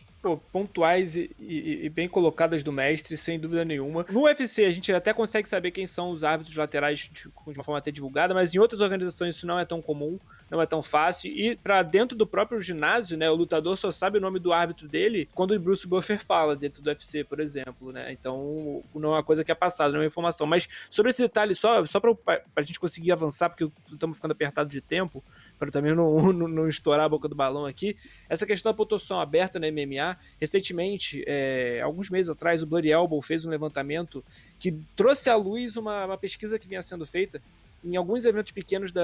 pontuais 0.52 1.16
e, 1.16 1.30
e, 1.38 1.84
e, 1.84 1.88
bem 1.88 2.08
colocadas 2.08 2.62
do 2.62 2.72
mestre, 2.72 3.16
sem 3.16 3.38
dúvida 3.38 3.64
nenhuma. 3.64 4.04
No 4.10 4.24
UFC, 4.24 4.64
a 4.64 4.70
gente 4.70 4.92
até 4.92 5.12
consegue 5.12 5.48
saber 5.48 5.70
quem 5.70 5.86
são 5.86 6.10
os 6.10 6.24
árbitros 6.24 6.56
laterais 6.56 7.10
de, 7.12 7.28
de 7.28 7.58
uma 7.58 7.64
forma 7.64 7.78
até 7.78 7.90
divulgada, 7.90 8.34
mas 8.34 8.54
em 8.54 8.58
outras 8.58 8.80
organizações 8.80 9.36
isso 9.36 9.46
não 9.46 9.58
é 9.58 9.64
tão 9.64 9.80
comum, 9.80 10.18
não 10.50 10.60
é 10.60 10.66
tão 10.66 10.82
fácil. 10.82 11.30
E 11.30 11.56
para 11.56 11.82
dentro 11.82 12.16
do 12.16 12.26
próprio 12.26 12.60
ginásio, 12.60 13.16
né, 13.16 13.30
o 13.30 13.34
lutador 13.34 13.76
só 13.76 13.90
sabe 13.90 14.18
o 14.18 14.20
nome 14.20 14.38
do 14.38 14.52
árbitro 14.52 14.88
dele 14.88 15.28
quando 15.34 15.52
o 15.52 15.60
Bruce 15.60 15.86
Buffer 15.86 16.18
fala 16.18 16.56
dentro 16.56 16.82
do 16.82 16.88
UFC, 16.88 17.24
por 17.24 17.40
exemplo, 17.40 17.92
né? 17.92 18.12
Então, 18.12 18.82
não 18.94 19.10
é 19.10 19.16
uma 19.16 19.24
coisa 19.24 19.44
que 19.44 19.52
é 19.52 19.54
passada, 19.54 19.90
não 19.90 19.98
é 19.98 20.02
uma 20.02 20.06
informação. 20.06 20.46
Mas 20.46 20.68
sobre 20.90 21.10
esse 21.10 21.22
detalhe, 21.22 21.54
só, 21.54 21.84
só 21.86 22.00
para 22.00 22.42
a 22.56 22.62
gente 22.62 22.80
conseguir 22.80 23.12
avançar, 23.12 23.50
porque 23.50 23.68
estamos 23.90 24.16
ficando 24.16 24.32
apertado 24.32 24.68
de 24.68 24.80
tempo, 24.80 25.22
para 25.58 25.70
também 25.70 25.94
não, 25.94 26.32
não, 26.32 26.48
não, 26.48 26.68
estourar 26.68 27.06
a 27.06 27.08
boca 27.08 27.28
do 27.28 27.34
balão 27.34 27.66
aqui. 27.66 27.96
Essa 28.28 28.46
questão 28.46 28.70
da 28.72 28.76
pontuação 28.76 29.20
aberta 29.20 29.58
na 29.58 29.70
MMA, 29.70 30.16
recentemente, 30.40 31.24
é, 31.26 31.80
alguns 31.82 32.10
meses 32.10 32.28
atrás, 32.28 32.62
o 32.62 32.66
Bloody 32.66 32.90
Elbow 32.90 33.20
fez 33.22 33.44
um 33.44 33.50
levantamento 33.50 34.24
que 34.58 34.72
trouxe 34.96 35.30
à 35.30 35.36
luz 35.36 35.76
uma, 35.76 36.06
uma 36.06 36.18
pesquisa 36.18 36.58
que 36.58 36.68
vinha 36.68 36.82
sendo 36.82 37.06
feita 37.06 37.40
em 37.84 37.96
alguns 37.96 38.24
eventos 38.24 38.50
pequenos 38.50 38.90
da, 38.92 39.02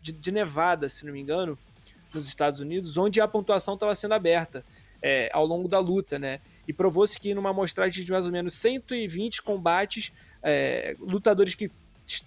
de, 0.00 0.12
de 0.12 0.32
Nevada, 0.32 0.88
se 0.88 1.04
não 1.04 1.12
me 1.12 1.20
engano, 1.20 1.58
nos 2.14 2.26
Estados 2.26 2.60
Unidos, 2.60 2.96
onde 2.96 3.20
a 3.20 3.28
pontuação 3.28 3.74
estava 3.74 3.94
sendo 3.94 4.14
aberta 4.14 4.64
é, 5.02 5.28
ao 5.32 5.44
longo 5.44 5.68
da 5.68 5.78
luta, 5.78 6.18
né? 6.18 6.40
E 6.66 6.72
provou-se 6.72 7.18
que 7.20 7.34
numa 7.34 7.50
amostragem 7.50 8.02
de 8.02 8.10
mais 8.10 8.24
ou 8.24 8.32
menos 8.32 8.54
120 8.54 9.42
combates, 9.42 10.12
é, 10.42 10.96
lutadores 10.98 11.54
que 11.54 11.70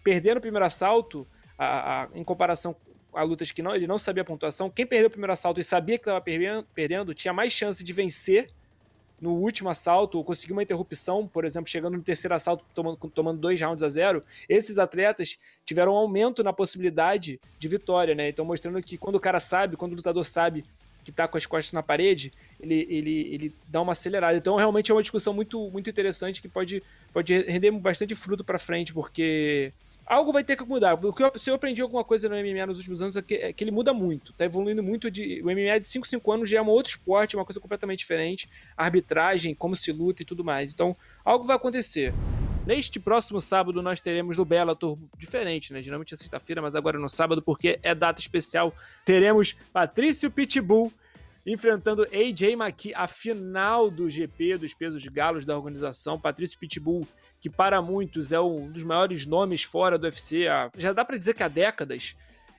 perderam 0.04 0.38
o 0.38 0.42
primeiro 0.42 0.66
assalto, 0.66 1.26
a, 1.58 2.04
a, 2.04 2.08
em 2.14 2.24
comparação 2.24 2.76
a 3.18 3.24
lutas 3.24 3.52
que 3.52 3.62
não, 3.62 3.76
ele 3.76 3.88
não 3.88 3.98
sabia 3.98 4.22
a 4.22 4.26
pontuação. 4.26 4.70
Quem 4.70 4.86
perdeu 4.86 5.08
o 5.08 5.10
primeiro 5.10 5.34
assalto 5.34 5.60
e 5.60 5.64
sabia 5.64 5.98
que 5.98 6.04
estava 6.04 6.24
perdendo, 6.74 7.14
tinha 7.14 7.34
mais 7.34 7.52
chance 7.52 7.84
de 7.84 7.92
vencer 7.92 8.50
no 9.20 9.32
último 9.32 9.70
assalto 9.70 10.20
ou 10.20 10.24
conseguir 10.24 10.54
uma 10.54 10.62
interrupção, 10.62 11.28
por 11.28 11.44
exemplo, 11.44 11.68
chegando 11.70 11.98
no 11.98 12.04
terceiro 12.04 12.36
assalto 12.36 12.64
tomando, 12.76 12.98
tomando 13.10 13.40
dois 13.40 13.60
rounds 13.60 13.82
a 13.82 13.90
zero. 13.90 14.24
Esses 14.48 14.78
atletas 14.78 15.40
tiveram 15.66 15.94
um 15.94 15.96
aumento 15.96 16.44
na 16.44 16.54
possibilidade 16.54 17.40
de 17.58 17.68
vitória, 17.68 18.14
né? 18.14 18.30
Então 18.30 18.46
mostrando 18.46 18.82
que 18.84 18.98
quando 18.98 19.16
o 19.16 19.20
cara 19.20 19.40
sabe, 19.40 19.76
quando 19.76 19.94
o 19.94 19.96
lutador 19.96 20.24
sabe 20.24 20.64
que 21.04 21.12
tá 21.12 21.28
com 21.28 21.38
as 21.38 21.46
costas 21.46 21.72
na 21.72 21.82
parede, 21.82 22.34
ele, 22.60 22.86
ele, 22.90 23.34
ele 23.34 23.56
dá 23.68 23.82
uma 23.82 23.94
acelerada. 23.94 24.38
Então 24.38 24.56
realmente 24.56 24.92
é 24.92 24.94
uma 24.94 25.02
discussão 25.02 25.34
muito, 25.34 25.70
muito 25.72 25.90
interessante 25.90 26.42
que 26.42 26.48
pode, 26.48 26.84
pode 27.12 27.40
render 27.42 27.72
bastante 27.72 28.14
fruto 28.14 28.44
para 28.44 28.60
frente, 28.60 28.94
porque 28.94 29.74
algo 30.08 30.32
vai 30.32 30.44
ter 30.44 30.56
que 30.56 30.64
mudar. 30.64 30.98
Porque 30.98 31.24
eu, 31.24 31.32
se 31.36 31.50
eu 31.50 31.56
aprendi 31.56 31.82
alguma 31.82 32.04
coisa 32.04 32.30
no 32.30 32.36
MMA 32.36 32.66
nos 32.66 32.78
últimos 32.78 33.02
anos 33.02 33.18
é 33.18 33.22
que, 33.22 33.36
é 33.36 33.54
que 33.54 33.64
ele 33.64 33.72
muda 33.72 33.94
muito. 33.94 34.34
Tá 34.34 34.46
evoluindo 34.46 34.82
muito. 34.82 35.12
De, 35.12 35.42
o 35.42 35.46
MMA 35.46 35.80
de 35.80 35.88
5, 35.88 36.08
5 36.08 36.32
anos 36.32 36.50
já 36.50 36.60
é 36.60 36.62
um 36.62 36.68
outro 36.68 36.92
esporte, 36.92 37.36
uma 37.36 37.46
coisa 37.46 37.60
completamente 37.60 38.00
diferente. 38.00 38.50
arbitragem, 38.76 39.54
como 39.54 39.76
se 39.76 39.92
luta 39.92 40.22
e 40.22 40.26
tudo 40.26 40.44
mais. 40.44 40.74
Então, 40.74 40.96
algo 41.24 41.46
vai 41.46 41.56
acontecer. 41.56 42.14
Neste 42.66 43.00
próximo 43.00 43.40
sábado 43.40 43.82
nós 43.82 44.02
teremos 44.02 44.36
no 44.36 44.44
Bellator 44.44 44.98
diferente, 45.18 45.72
né? 45.72 45.82
Geralmente 45.82 46.14
é 46.14 46.18
sexta-feira, 46.18 46.62
mas 46.62 46.76
agora 46.76 47.00
no 47.00 47.08
sábado, 47.08 47.42
porque 47.42 47.80
é 47.82 47.96
data 47.96 48.20
especial. 48.20 48.74
Teremos 49.06 49.56
Patrício 49.72 50.30
Pitbull 50.30 50.92
enfrentando 51.48 52.04
AJ 52.04 52.54
McKee, 52.54 52.94
a 52.94 53.08
final 53.08 53.90
do 53.90 54.10
GP 54.10 54.58
dos 54.58 54.74
pesos 54.74 55.08
galos 55.08 55.46
da 55.46 55.56
organização. 55.56 56.20
Patrício 56.20 56.60
Pitbull 56.60 57.08
que 57.40 57.50
para 57.50 57.82
muitos 57.82 58.32
é 58.32 58.40
um 58.40 58.70
dos 58.70 58.84
maiores 58.84 59.26
nomes 59.26 59.64
fora 59.64 59.98
do 59.98 60.04
UFC, 60.04 60.48
há, 60.48 60.70
já 60.76 60.92
dá 60.92 61.06
para 61.06 61.18
dizer 61.18 61.34
que 61.34 61.44
há 61.44 61.48
décadas, 61.48 62.16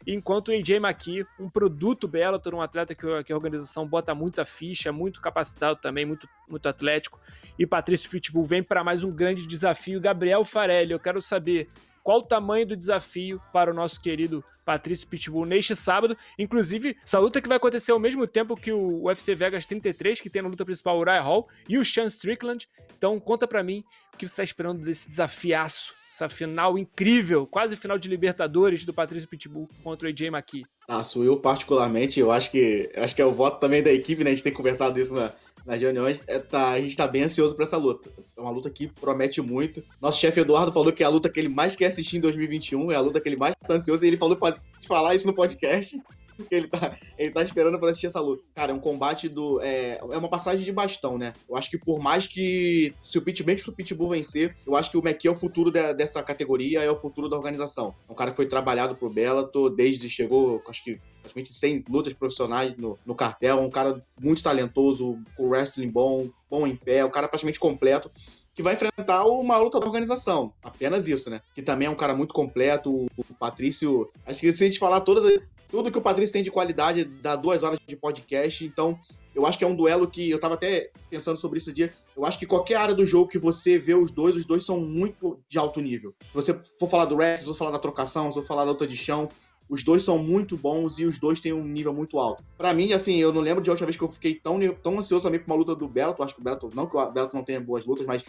enquanto 0.06 0.48
o 0.48 0.52
AJ 0.52 0.70
McKee, 0.70 1.26
um 1.38 1.50
produto 1.50 2.08
Bellator, 2.08 2.54
um 2.54 2.60
atleta 2.60 2.94
que, 2.94 3.24
que 3.24 3.32
a 3.32 3.36
organização 3.36 3.86
bota 3.86 4.14
muita 4.14 4.44
ficha, 4.44 4.92
muito 4.92 5.20
capacitado 5.20 5.78
também, 5.80 6.06
muito, 6.06 6.28
muito 6.48 6.68
atlético, 6.68 7.20
e 7.58 7.66
Patrício 7.66 8.08
Pitbull 8.08 8.44
vem 8.44 8.62
para 8.62 8.84
mais 8.84 9.02
um 9.02 9.10
grande 9.10 9.46
desafio. 9.46 10.00
Gabriel 10.00 10.44
Farelli, 10.44 10.92
eu 10.92 11.00
quero 11.00 11.20
saber 11.20 11.68
qual 12.08 12.20
o 12.20 12.22
tamanho 12.22 12.64
do 12.64 12.74
desafio 12.74 13.38
para 13.52 13.70
o 13.70 13.74
nosso 13.74 14.00
querido 14.00 14.42
Patrício 14.64 15.06
Pitbull 15.06 15.44
neste 15.44 15.76
sábado. 15.76 16.16
Inclusive, 16.38 16.96
essa 17.04 17.18
luta 17.18 17.38
que 17.38 17.46
vai 17.46 17.58
acontecer 17.58 17.92
ao 17.92 17.98
mesmo 17.98 18.26
tempo 18.26 18.56
que 18.56 18.72
o 18.72 19.02
UFC 19.04 19.34
Vegas 19.34 19.66
33, 19.66 20.18
que 20.18 20.30
tem 20.30 20.40
na 20.40 20.48
luta 20.48 20.64
principal 20.64 20.96
o 20.96 21.00
Uriah 21.00 21.20
Hall, 21.20 21.46
e 21.68 21.76
o 21.76 21.84
Sean 21.84 22.06
Strickland. 22.06 22.66
Então, 22.96 23.20
conta 23.20 23.46
para 23.46 23.62
mim 23.62 23.84
o 24.14 24.16
que 24.16 24.26
você 24.26 24.32
está 24.32 24.42
esperando 24.42 24.80
desse 24.80 25.06
desafiaço, 25.06 25.94
essa 26.10 26.30
final 26.30 26.78
incrível, 26.78 27.46
quase 27.46 27.76
final 27.76 27.98
de 27.98 28.08
Libertadores 28.08 28.86
do 28.86 28.94
Patrício 28.94 29.28
Pitbull 29.28 29.68
contra 29.84 30.08
o 30.08 30.10
AJ 30.10 30.28
McKee. 30.28 30.64
Ah, 30.88 31.04
sou 31.04 31.22
eu 31.22 31.36
particularmente, 31.36 32.18
eu 32.18 32.32
acho 32.32 32.50
que 32.50 32.90
acho 32.96 33.14
que 33.14 33.20
é 33.20 33.26
o 33.26 33.32
voto 33.32 33.60
também 33.60 33.82
da 33.82 33.92
equipe, 33.92 34.24
né? 34.24 34.30
A 34.30 34.32
gente 34.32 34.44
tem 34.44 34.52
conversado 34.54 34.98
isso 34.98 35.14
na, 35.14 35.30
nas 35.68 35.78
reuniões, 35.78 36.22
é, 36.26 36.38
tá, 36.38 36.70
a 36.70 36.80
gente 36.80 36.96
tá 36.96 37.06
bem 37.06 37.24
ansioso 37.24 37.54
pra 37.54 37.66
essa 37.66 37.76
luta. 37.76 38.10
É 38.34 38.40
uma 38.40 38.50
luta 38.50 38.70
que 38.70 38.88
promete 38.88 39.42
muito. 39.42 39.84
Nosso 40.00 40.18
chefe 40.18 40.40
Eduardo 40.40 40.72
falou 40.72 40.90
que 40.90 41.02
é 41.02 41.06
a 41.06 41.10
luta 41.10 41.28
que 41.28 41.38
ele 41.38 41.50
mais 41.50 41.76
quer 41.76 41.86
assistir 41.86 42.16
em 42.16 42.20
2021, 42.22 42.90
é 42.90 42.96
a 42.96 43.00
luta 43.00 43.20
que 43.20 43.28
ele 43.28 43.36
mais 43.36 43.54
tá 43.54 43.74
ansioso, 43.74 44.02
e 44.02 44.08
ele 44.08 44.16
falou 44.16 44.34
pode 44.34 44.58
falar 44.86 45.14
isso 45.14 45.26
no 45.26 45.34
podcast. 45.34 46.00
ele 46.50 46.68
tá, 46.68 46.96
ele 47.16 47.30
tá 47.30 47.42
esperando 47.42 47.78
para 47.78 47.90
assistir 47.90 48.06
essa 48.06 48.20
luta. 48.20 48.42
Cara, 48.54 48.72
é 48.72 48.74
um 48.74 48.80
combate 48.80 49.28
do. 49.28 49.60
É, 49.60 49.98
é 49.98 50.16
uma 50.16 50.28
passagem 50.28 50.64
de 50.64 50.72
bastão, 50.72 51.18
né? 51.18 51.32
Eu 51.48 51.56
acho 51.56 51.70
que 51.70 51.78
por 51.78 52.00
mais 52.00 52.26
que. 52.26 52.94
Se 53.04 53.18
o 53.18 53.22
Pitbull, 53.22 53.56
o 53.68 53.72
Pitbull 53.72 54.10
vencer, 54.10 54.56
eu 54.66 54.76
acho 54.76 54.90
que 54.90 54.96
o 54.96 55.00
McKee 55.00 55.28
é 55.28 55.30
o 55.30 55.36
futuro 55.36 55.70
de, 55.70 55.94
dessa 55.94 56.22
categoria, 56.22 56.82
é 56.82 56.90
o 56.90 56.96
futuro 56.96 57.28
da 57.28 57.36
organização. 57.36 57.94
É 58.08 58.12
um 58.12 58.16
cara 58.16 58.30
que 58.30 58.36
foi 58.36 58.46
trabalhado 58.46 58.94
pro 58.94 59.10
Bellator 59.10 59.70
desde 59.70 60.08
chegou, 60.08 60.62
acho 60.68 60.84
que 60.84 61.00
praticamente 61.22 61.52
100 61.52 61.84
lutas 61.88 62.12
profissionais 62.12 62.76
no, 62.76 62.98
no 63.04 63.14
cartel. 63.14 63.58
Um 63.58 63.70
cara 63.70 64.02
muito 64.20 64.42
talentoso, 64.42 65.18
com 65.36 65.48
wrestling 65.48 65.90
bom, 65.90 66.30
bom 66.48 66.66
em 66.66 66.76
pé, 66.76 67.04
um 67.04 67.10
cara 67.10 67.28
praticamente 67.28 67.58
completo 67.58 68.10
que 68.58 68.62
vai 68.62 68.74
enfrentar 68.74 69.24
uma 69.24 69.56
luta 69.56 69.78
da 69.78 69.86
organização. 69.86 70.52
Apenas 70.60 71.06
isso, 71.06 71.30
né? 71.30 71.40
Que 71.54 71.62
também 71.62 71.86
é 71.86 71.90
um 71.90 71.94
cara 71.94 72.12
muito 72.12 72.34
completo. 72.34 73.06
O 73.16 73.34
Patrício. 73.38 74.10
Acho 74.26 74.40
que 74.40 74.52
se 74.52 74.64
a 74.64 74.66
gente 74.66 74.80
falar 74.80 75.00
todas, 75.02 75.40
tudo 75.68 75.90
que 75.90 75.98
o 75.98 76.02
Patrício 76.02 76.32
tem 76.32 76.42
de 76.42 76.50
qualidade 76.50 77.04
dá 77.04 77.36
duas 77.36 77.62
horas 77.62 77.78
de 77.86 77.96
podcast, 77.96 78.64
então 78.64 78.98
eu 79.34 79.46
acho 79.46 79.56
que 79.56 79.64
é 79.64 79.66
um 79.66 79.76
duelo 79.76 80.08
que 80.08 80.28
eu 80.28 80.40
tava 80.40 80.54
até 80.54 80.90
pensando 81.08 81.38
sobre 81.38 81.58
isso 81.58 81.72
dia. 81.72 81.92
Eu 82.16 82.24
acho 82.24 82.38
que 82.38 82.46
qualquer 82.46 82.76
área 82.76 82.94
do 82.94 83.06
jogo 83.06 83.30
que 83.30 83.38
você 83.38 83.78
vê 83.78 83.94
os 83.94 84.10
dois, 84.10 84.34
os 84.34 84.44
dois 84.44 84.64
são 84.64 84.80
muito 84.80 85.38
de 85.48 85.58
alto 85.58 85.80
nível. 85.80 86.14
Se 86.28 86.34
você 86.34 86.54
for 86.54 86.88
falar 86.88 87.04
do 87.04 87.16
wrestling, 87.16 87.40
se 87.40 87.46
for 87.46 87.54
falar 87.54 87.70
da 87.70 87.78
trocação, 87.78 88.32
se 88.32 88.40
for 88.40 88.46
falar 88.46 88.64
da 88.64 88.72
luta 88.72 88.86
de 88.86 88.96
chão, 88.96 89.28
Os 89.68 89.82
dois 89.82 90.02
são 90.02 90.18
muito 90.18 90.56
bons 90.56 90.98
e 90.98 91.04
os 91.04 91.18
dois 91.18 91.40
têm 91.40 91.52
um 91.52 91.62
nível 91.62 91.92
muito 91.92 92.18
alto. 92.18 92.42
Para 92.56 92.72
mim, 92.72 92.92
assim, 92.94 93.16
eu 93.16 93.32
não 93.32 93.42
lembro 93.42 93.62
de 93.62 93.68
outra 93.68 93.84
vez 93.84 93.98
que 93.98 94.02
eu 94.02 94.08
fiquei 94.08 94.34
tão, 94.34 94.58
tão 94.82 94.98
ansioso 94.98 95.24
também 95.24 95.38
com 95.38 95.46
uma 95.46 95.58
luta 95.58 95.76
do 95.76 95.86
Bellator. 95.86 96.24
Acho 96.24 96.34
que 96.34 96.40
o 96.40 96.44
Bellator, 96.44 96.74
não 96.74 96.86
que 96.86 96.96
o 96.96 97.10
Bellator 97.12 97.34
não 97.34 97.44
tenha 97.44 97.60
boas 97.60 97.84
lutas, 97.84 98.06
mas 98.06 98.24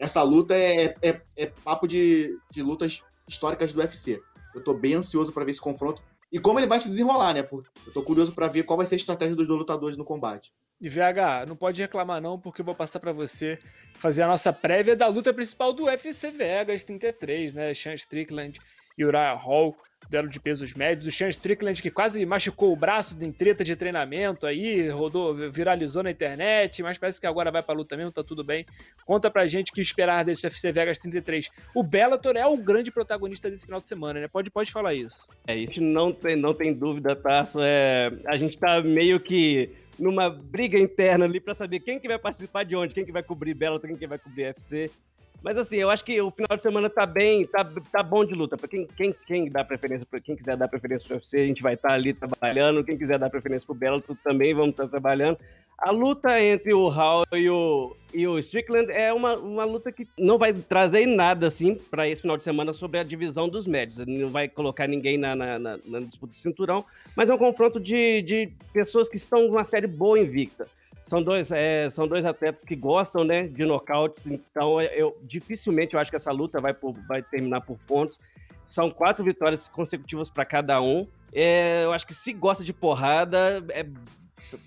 essa 0.00 0.22
luta 0.24 0.56
é, 0.56 0.96
é, 1.00 1.20
é 1.36 1.46
papo 1.46 1.86
de, 1.86 2.36
de 2.50 2.62
lutas 2.62 3.00
históricas 3.28 3.72
do 3.72 3.78
UFC. 3.78 4.20
Eu 4.52 4.62
tô 4.62 4.74
bem 4.74 4.94
ansioso 4.94 5.32
para 5.32 5.44
ver 5.44 5.52
esse 5.52 5.60
confronto 5.60 6.02
e 6.32 6.40
como 6.40 6.58
ele 6.58 6.66
vai 6.66 6.80
se 6.80 6.88
desenrolar, 6.88 7.34
né? 7.34 7.42
Porque 7.42 7.68
eu 7.86 7.92
tô 7.92 8.02
curioso 8.02 8.32
para 8.32 8.48
ver 8.48 8.62
qual 8.62 8.78
vai 8.78 8.86
ser 8.86 8.94
a 8.94 8.96
estratégia 8.96 9.36
dos 9.36 9.46
dois 9.46 9.60
lutadores 9.60 9.98
no 9.98 10.04
combate. 10.04 10.52
E 10.80 10.88
VH, 10.88 11.46
não 11.46 11.54
pode 11.54 11.80
reclamar 11.80 12.20
não, 12.20 12.40
porque 12.40 12.62
eu 12.62 12.64
vou 12.64 12.74
passar 12.74 12.98
para 12.98 13.12
você 13.12 13.58
fazer 13.94 14.22
a 14.22 14.26
nossa 14.26 14.52
prévia 14.52 14.96
da 14.96 15.06
luta 15.06 15.32
principal 15.32 15.72
do 15.72 15.84
UFC 15.84 16.30
Vegas 16.32 16.82
33, 16.82 17.54
né? 17.54 17.74
Sean 17.74 17.94
Strickland 17.94 18.58
e 18.96 19.04
Uriah 19.04 19.34
Hall, 19.34 19.76
duelo 20.12 20.28
de 20.28 20.38
pesos 20.38 20.74
médios. 20.74 21.06
O 21.06 21.16
Sean 21.16 21.28
Strickland 21.28 21.80
que 21.80 21.90
quase 21.90 22.24
machucou 22.26 22.72
o 22.72 22.76
braço 22.76 23.16
em 23.24 23.32
treta 23.32 23.64
de 23.64 23.74
treinamento 23.74 24.46
aí, 24.46 24.88
rodou, 24.88 25.34
viralizou 25.50 26.02
na 26.02 26.10
internet, 26.10 26.82
mas 26.82 26.98
parece 26.98 27.20
que 27.20 27.26
agora 27.26 27.50
vai 27.50 27.62
pra 27.62 27.74
luta 27.74 27.96
mesmo, 27.96 28.12
tá 28.12 28.22
tudo 28.22 28.44
bem. 28.44 28.66
Conta 29.04 29.30
pra 29.30 29.46
gente 29.46 29.70
o 29.70 29.74
que 29.74 29.80
esperar 29.80 30.24
desse 30.24 30.46
UFC 30.46 30.70
Vegas 30.70 30.98
33. 30.98 31.50
O 31.74 31.82
Bellator 31.82 32.36
é 32.36 32.46
o 32.46 32.56
grande 32.56 32.90
protagonista 32.90 33.50
desse 33.50 33.64
final 33.64 33.80
de 33.80 33.88
semana, 33.88 34.20
né? 34.20 34.28
Pode, 34.28 34.50
pode 34.50 34.70
falar 34.70 34.94
isso. 34.94 35.28
É, 35.46 35.56
isso 35.56 35.82
não 35.82 36.12
tem, 36.12 36.36
não 36.36 36.54
tem 36.54 36.72
dúvida, 36.72 37.16
Tarso. 37.16 37.58
É, 37.62 38.12
a 38.26 38.36
gente 38.36 38.58
tá 38.58 38.82
meio 38.82 39.18
que 39.18 39.70
numa 39.98 40.30
briga 40.30 40.78
interna 40.78 41.24
ali 41.24 41.40
para 41.40 41.54
saber 41.54 41.80
quem 41.80 41.98
que 41.98 42.08
vai 42.08 42.18
participar 42.18 42.64
de 42.64 42.74
onde, 42.74 42.94
quem 42.94 43.04
que 43.04 43.12
vai 43.12 43.22
cobrir 43.22 43.54
Bellator, 43.54 43.88
quem 43.88 43.98
que 43.98 44.06
vai 44.06 44.18
cobrir 44.18 44.46
UFC. 44.46 44.90
Mas 45.42 45.58
assim, 45.58 45.76
eu 45.76 45.90
acho 45.90 46.04
que 46.04 46.20
o 46.20 46.30
final 46.30 46.56
de 46.56 46.62
semana 46.62 46.88
tá 46.88 47.04
bem, 47.04 47.46
tá, 47.46 47.64
tá 47.90 48.02
bom 48.02 48.24
de 48.24 48.32
luta. 48.32 48.56
Para 48.56 48.68
quem, 48.68 48.86
quem, 48.86 49.14
quem 49.26 49.48
dá 49.48 49.64
preferência, 49.64 50.06
para 50.08 50.20
quem 50.20 50.36
quiser 50.36 50.56
dar 50.56 50.68
preferência 50.68 51.06
pro 51.06 51.16
UFC, 51.16 51.40
a 51.40 51.46
gente 51.46 51.62
vai 51.62 51.74
estar 51.74 51.88
tá 51.88 51.94
ali 51.94 52.14
trabalhando. 52.14 52.84
Quem 52.84 52.96
quiser 52.96 53.18
dar 53.18 53.28
preferência 53.28 53.66
pro 53.66 53.74
Bellator 53.74 54.16
também 54.22 54.54
vamos 54.54 54.70
estar 54.70 54.84
tá 54.84 54.88
trabalhando. 54.88 55.38
A 55.76 55.90
luta 55.90 56.40
entre 56.40 56.72
o 56.72 56.86
Hall 56.86 57.24
e 57.32 57.50
o, 57.50 57.96
e 58.14 58.24
o 58.24 58.38
Strickland 58.38 58.92
é 58.92 59.12
uma, 59.12 59.34
uma 59.34 59.64
luta 59.64 59.90
que 59.90 60.06
não 60.16 60.38
vai 60.38 60.52
trazer 60.52 61.06
nada, 61.06 61.48
assim, 61.48 61.74
para 61.74 62.08
esse 62.08 62.22
final 62.22 62.36
de 62.36 62.44
semana 62.44 62.72
sobre 62.72 63.00
a 63.00 63.02
divisão 63.02 63.48
dos 63.48 63.66
médios. 63.66 63.98
Não 64.06 64.28
vai 64.28 64.48
colocar 64.48 64.86
ninguém 64.86 65.18
na, 65.18 65.34
na, 65.34 65.58
na, 65.58 65.78
na 65.84 66.00
disputa 66.00 66.30
do 66.30 66.36
cinturão, 66.36 66.84
mas 67.16 67.30
é 67.30 67.34
um 67.34 67.38
confronto 67.38 67.80
de, 67.80 68.22
de 68.22 68.52
pessoas 68.72 69.08
que 69.08 69.16
estão 69.16 69.48
numa 69.48 69.64
série 69.64 69.88
boa 69.88 70.20
invicta. 70.20 70.68
São 71.02 71.22
dois, 71.22 71.50
é, 71.50 71.90
são 71.90 72.06
dois 72.06 72.24
atletas 72.24 72.62
que 72.62 72.76
gostam 72.76 73.24
né, 73.24 73.48
de 73.48 73.64
nocautes, 73.64 74.28
então 74.28 74.80
eu 74.80 75.18
dificilmente 75.22 75.94
eu 75.94 76.00
acho 76.00 76.10
que 76.10 76.16
essa 76.16 76.30
luta 76.30 76.60
vai, 76.60 76.72
por, 76.72 76.94
vai 77.08 77.22
terminar 77.22 77.60
por 77.62 77.76
pontos. 77.86 78.20
São 78.64 78.88
quatro 78.88 79.24
vitórias 79.24 79.68
consecutivas 79.68 80.30
para 80.30 80.44
cada 80.44 80.80
um. 80.80 81.08
É, 81.32 81.82
eu 81.84 81.92
acho 81.92 82.06
que 82.06 82.14
se 82.14 82.32
gosta 82.32 82.62
de 82.62 82.72
porrada, 82.72 83.64
é 83.70 83.84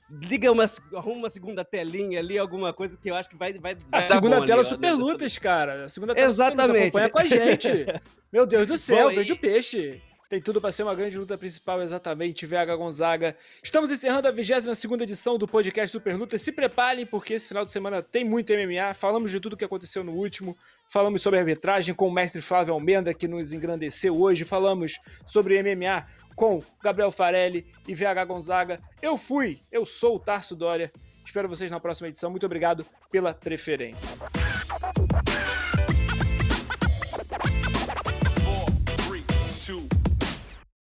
liga 0.10 0.52
uma, 0.52 0.66
arruma 0.94 1.18
uma 1.18 1.30
segunda 1.30 1.64
telinha 1.64 2.20
ali, 2.20 2.38
alguma 2.38 2.74
coisa 2.74 2.98
que 2.98 3.10
eu 3.10 3.16
acho 3.16 3.30
que 3.30 3.36
vai. 3.36 3.54
vai, 3.54 3.78
a 3.92 4.02
segunda 4.02 4.46
tela 4.46 4.62
ali, 4.62 4.70
Super 4.70 4.94
Lutas, 4.94 5.38
cara. 5.38 5.86
A 5.86 5.90
segunda 5.90 6.16
tela 6.16 6.30
Exatamente. 6.30 6.86
Super 6.88 7.04
acompanha 7.04 7.10
com 7.10 7.20
a 7.20 7.26
gente. 7.26 7.70
Meu 8.32 8.46
Deus 8.46 8.68
do 8.68 8.78
céu, 8.78 9.10
Bom, 9.10 9.16
veio 9.16 9.34
o 9.34 9.38
peixe. 9.38 10.02
Tem 10.28 10.42
tudo 10.42 10.60
para 10.60 10.72
ser 10.72 10.84
uma 10.84 10.96
grande 10.96 11.18
luta 11.18 11.38
principal, 11.38 11.82
exatamente, 11.84 12.48
VH 12.48 12.76
Gonzaga. 12.76 13.38
Estamos 13.64 13.92
encerrando 13.92 14.28
a 14.28 14.32
22 14.32 14.84
edição 15.02 15.38
do 15.38 15.48
podcast 15.48 15.92
Super 15.92 16.18
Luta. 16.18 16.38
Se 16.38 16.52
preparem, 16.52 17.06
porque 17.06 17.34
esse 17.36 17.48
final 17.48 17.64
de 17.64 17.72
semana 17.72 18.02
tem 18.02 18.24
muito 18.24 18.52
MMA. 18.52 18.96
Falamos 18.96 19.30
de 19.30 19.40
tudo 19.40 19.54
o 19.54 19.58
que 19.58 19.66
aconteceu 19.66 20.04
no 20.04 20.14
último. 20.14 20.58
Falamos 20.90 21.22
sobre 21.22 21.40
arbitragem 21.40 21.94
com 21.94 22.08
o 22.08 22.12
mestre 22.12 22.42
Flávio 22.42 22.74
Almendra, 22.74 23.14
que 23.14 23.28
nos 23.28 23.54
engrandeceu 23.54 24.20
hoje. 24.20 24.44
Falamos 24.44 25.00
sobre 25.28 25.62
MMA 25.62 26.08
com 26.36 26.62
Gabriel 26.82 27.12
Farelli 27.12 27.66
e 27.88 27.94
VH 27.94 28.26
Gonzaga. 28.26 28.80
Eu 29.02 29.18
fui, 29.18 29.60
eu 29.72 29.86
sou 29.86 30.16
o 30.16 30.20
Tarso 30.20 30.56
Dória. 30.56 30.92
Espero 31.24 31.48
vocês 31.48 31.70
na 31.70 31.80
próxima 31.80 32.08
edição. 32.08 32.32
Muito 32.32 32.46
obrigado 32.46 32.84
pela 33.12 33.34
preferência. 33.34 34.10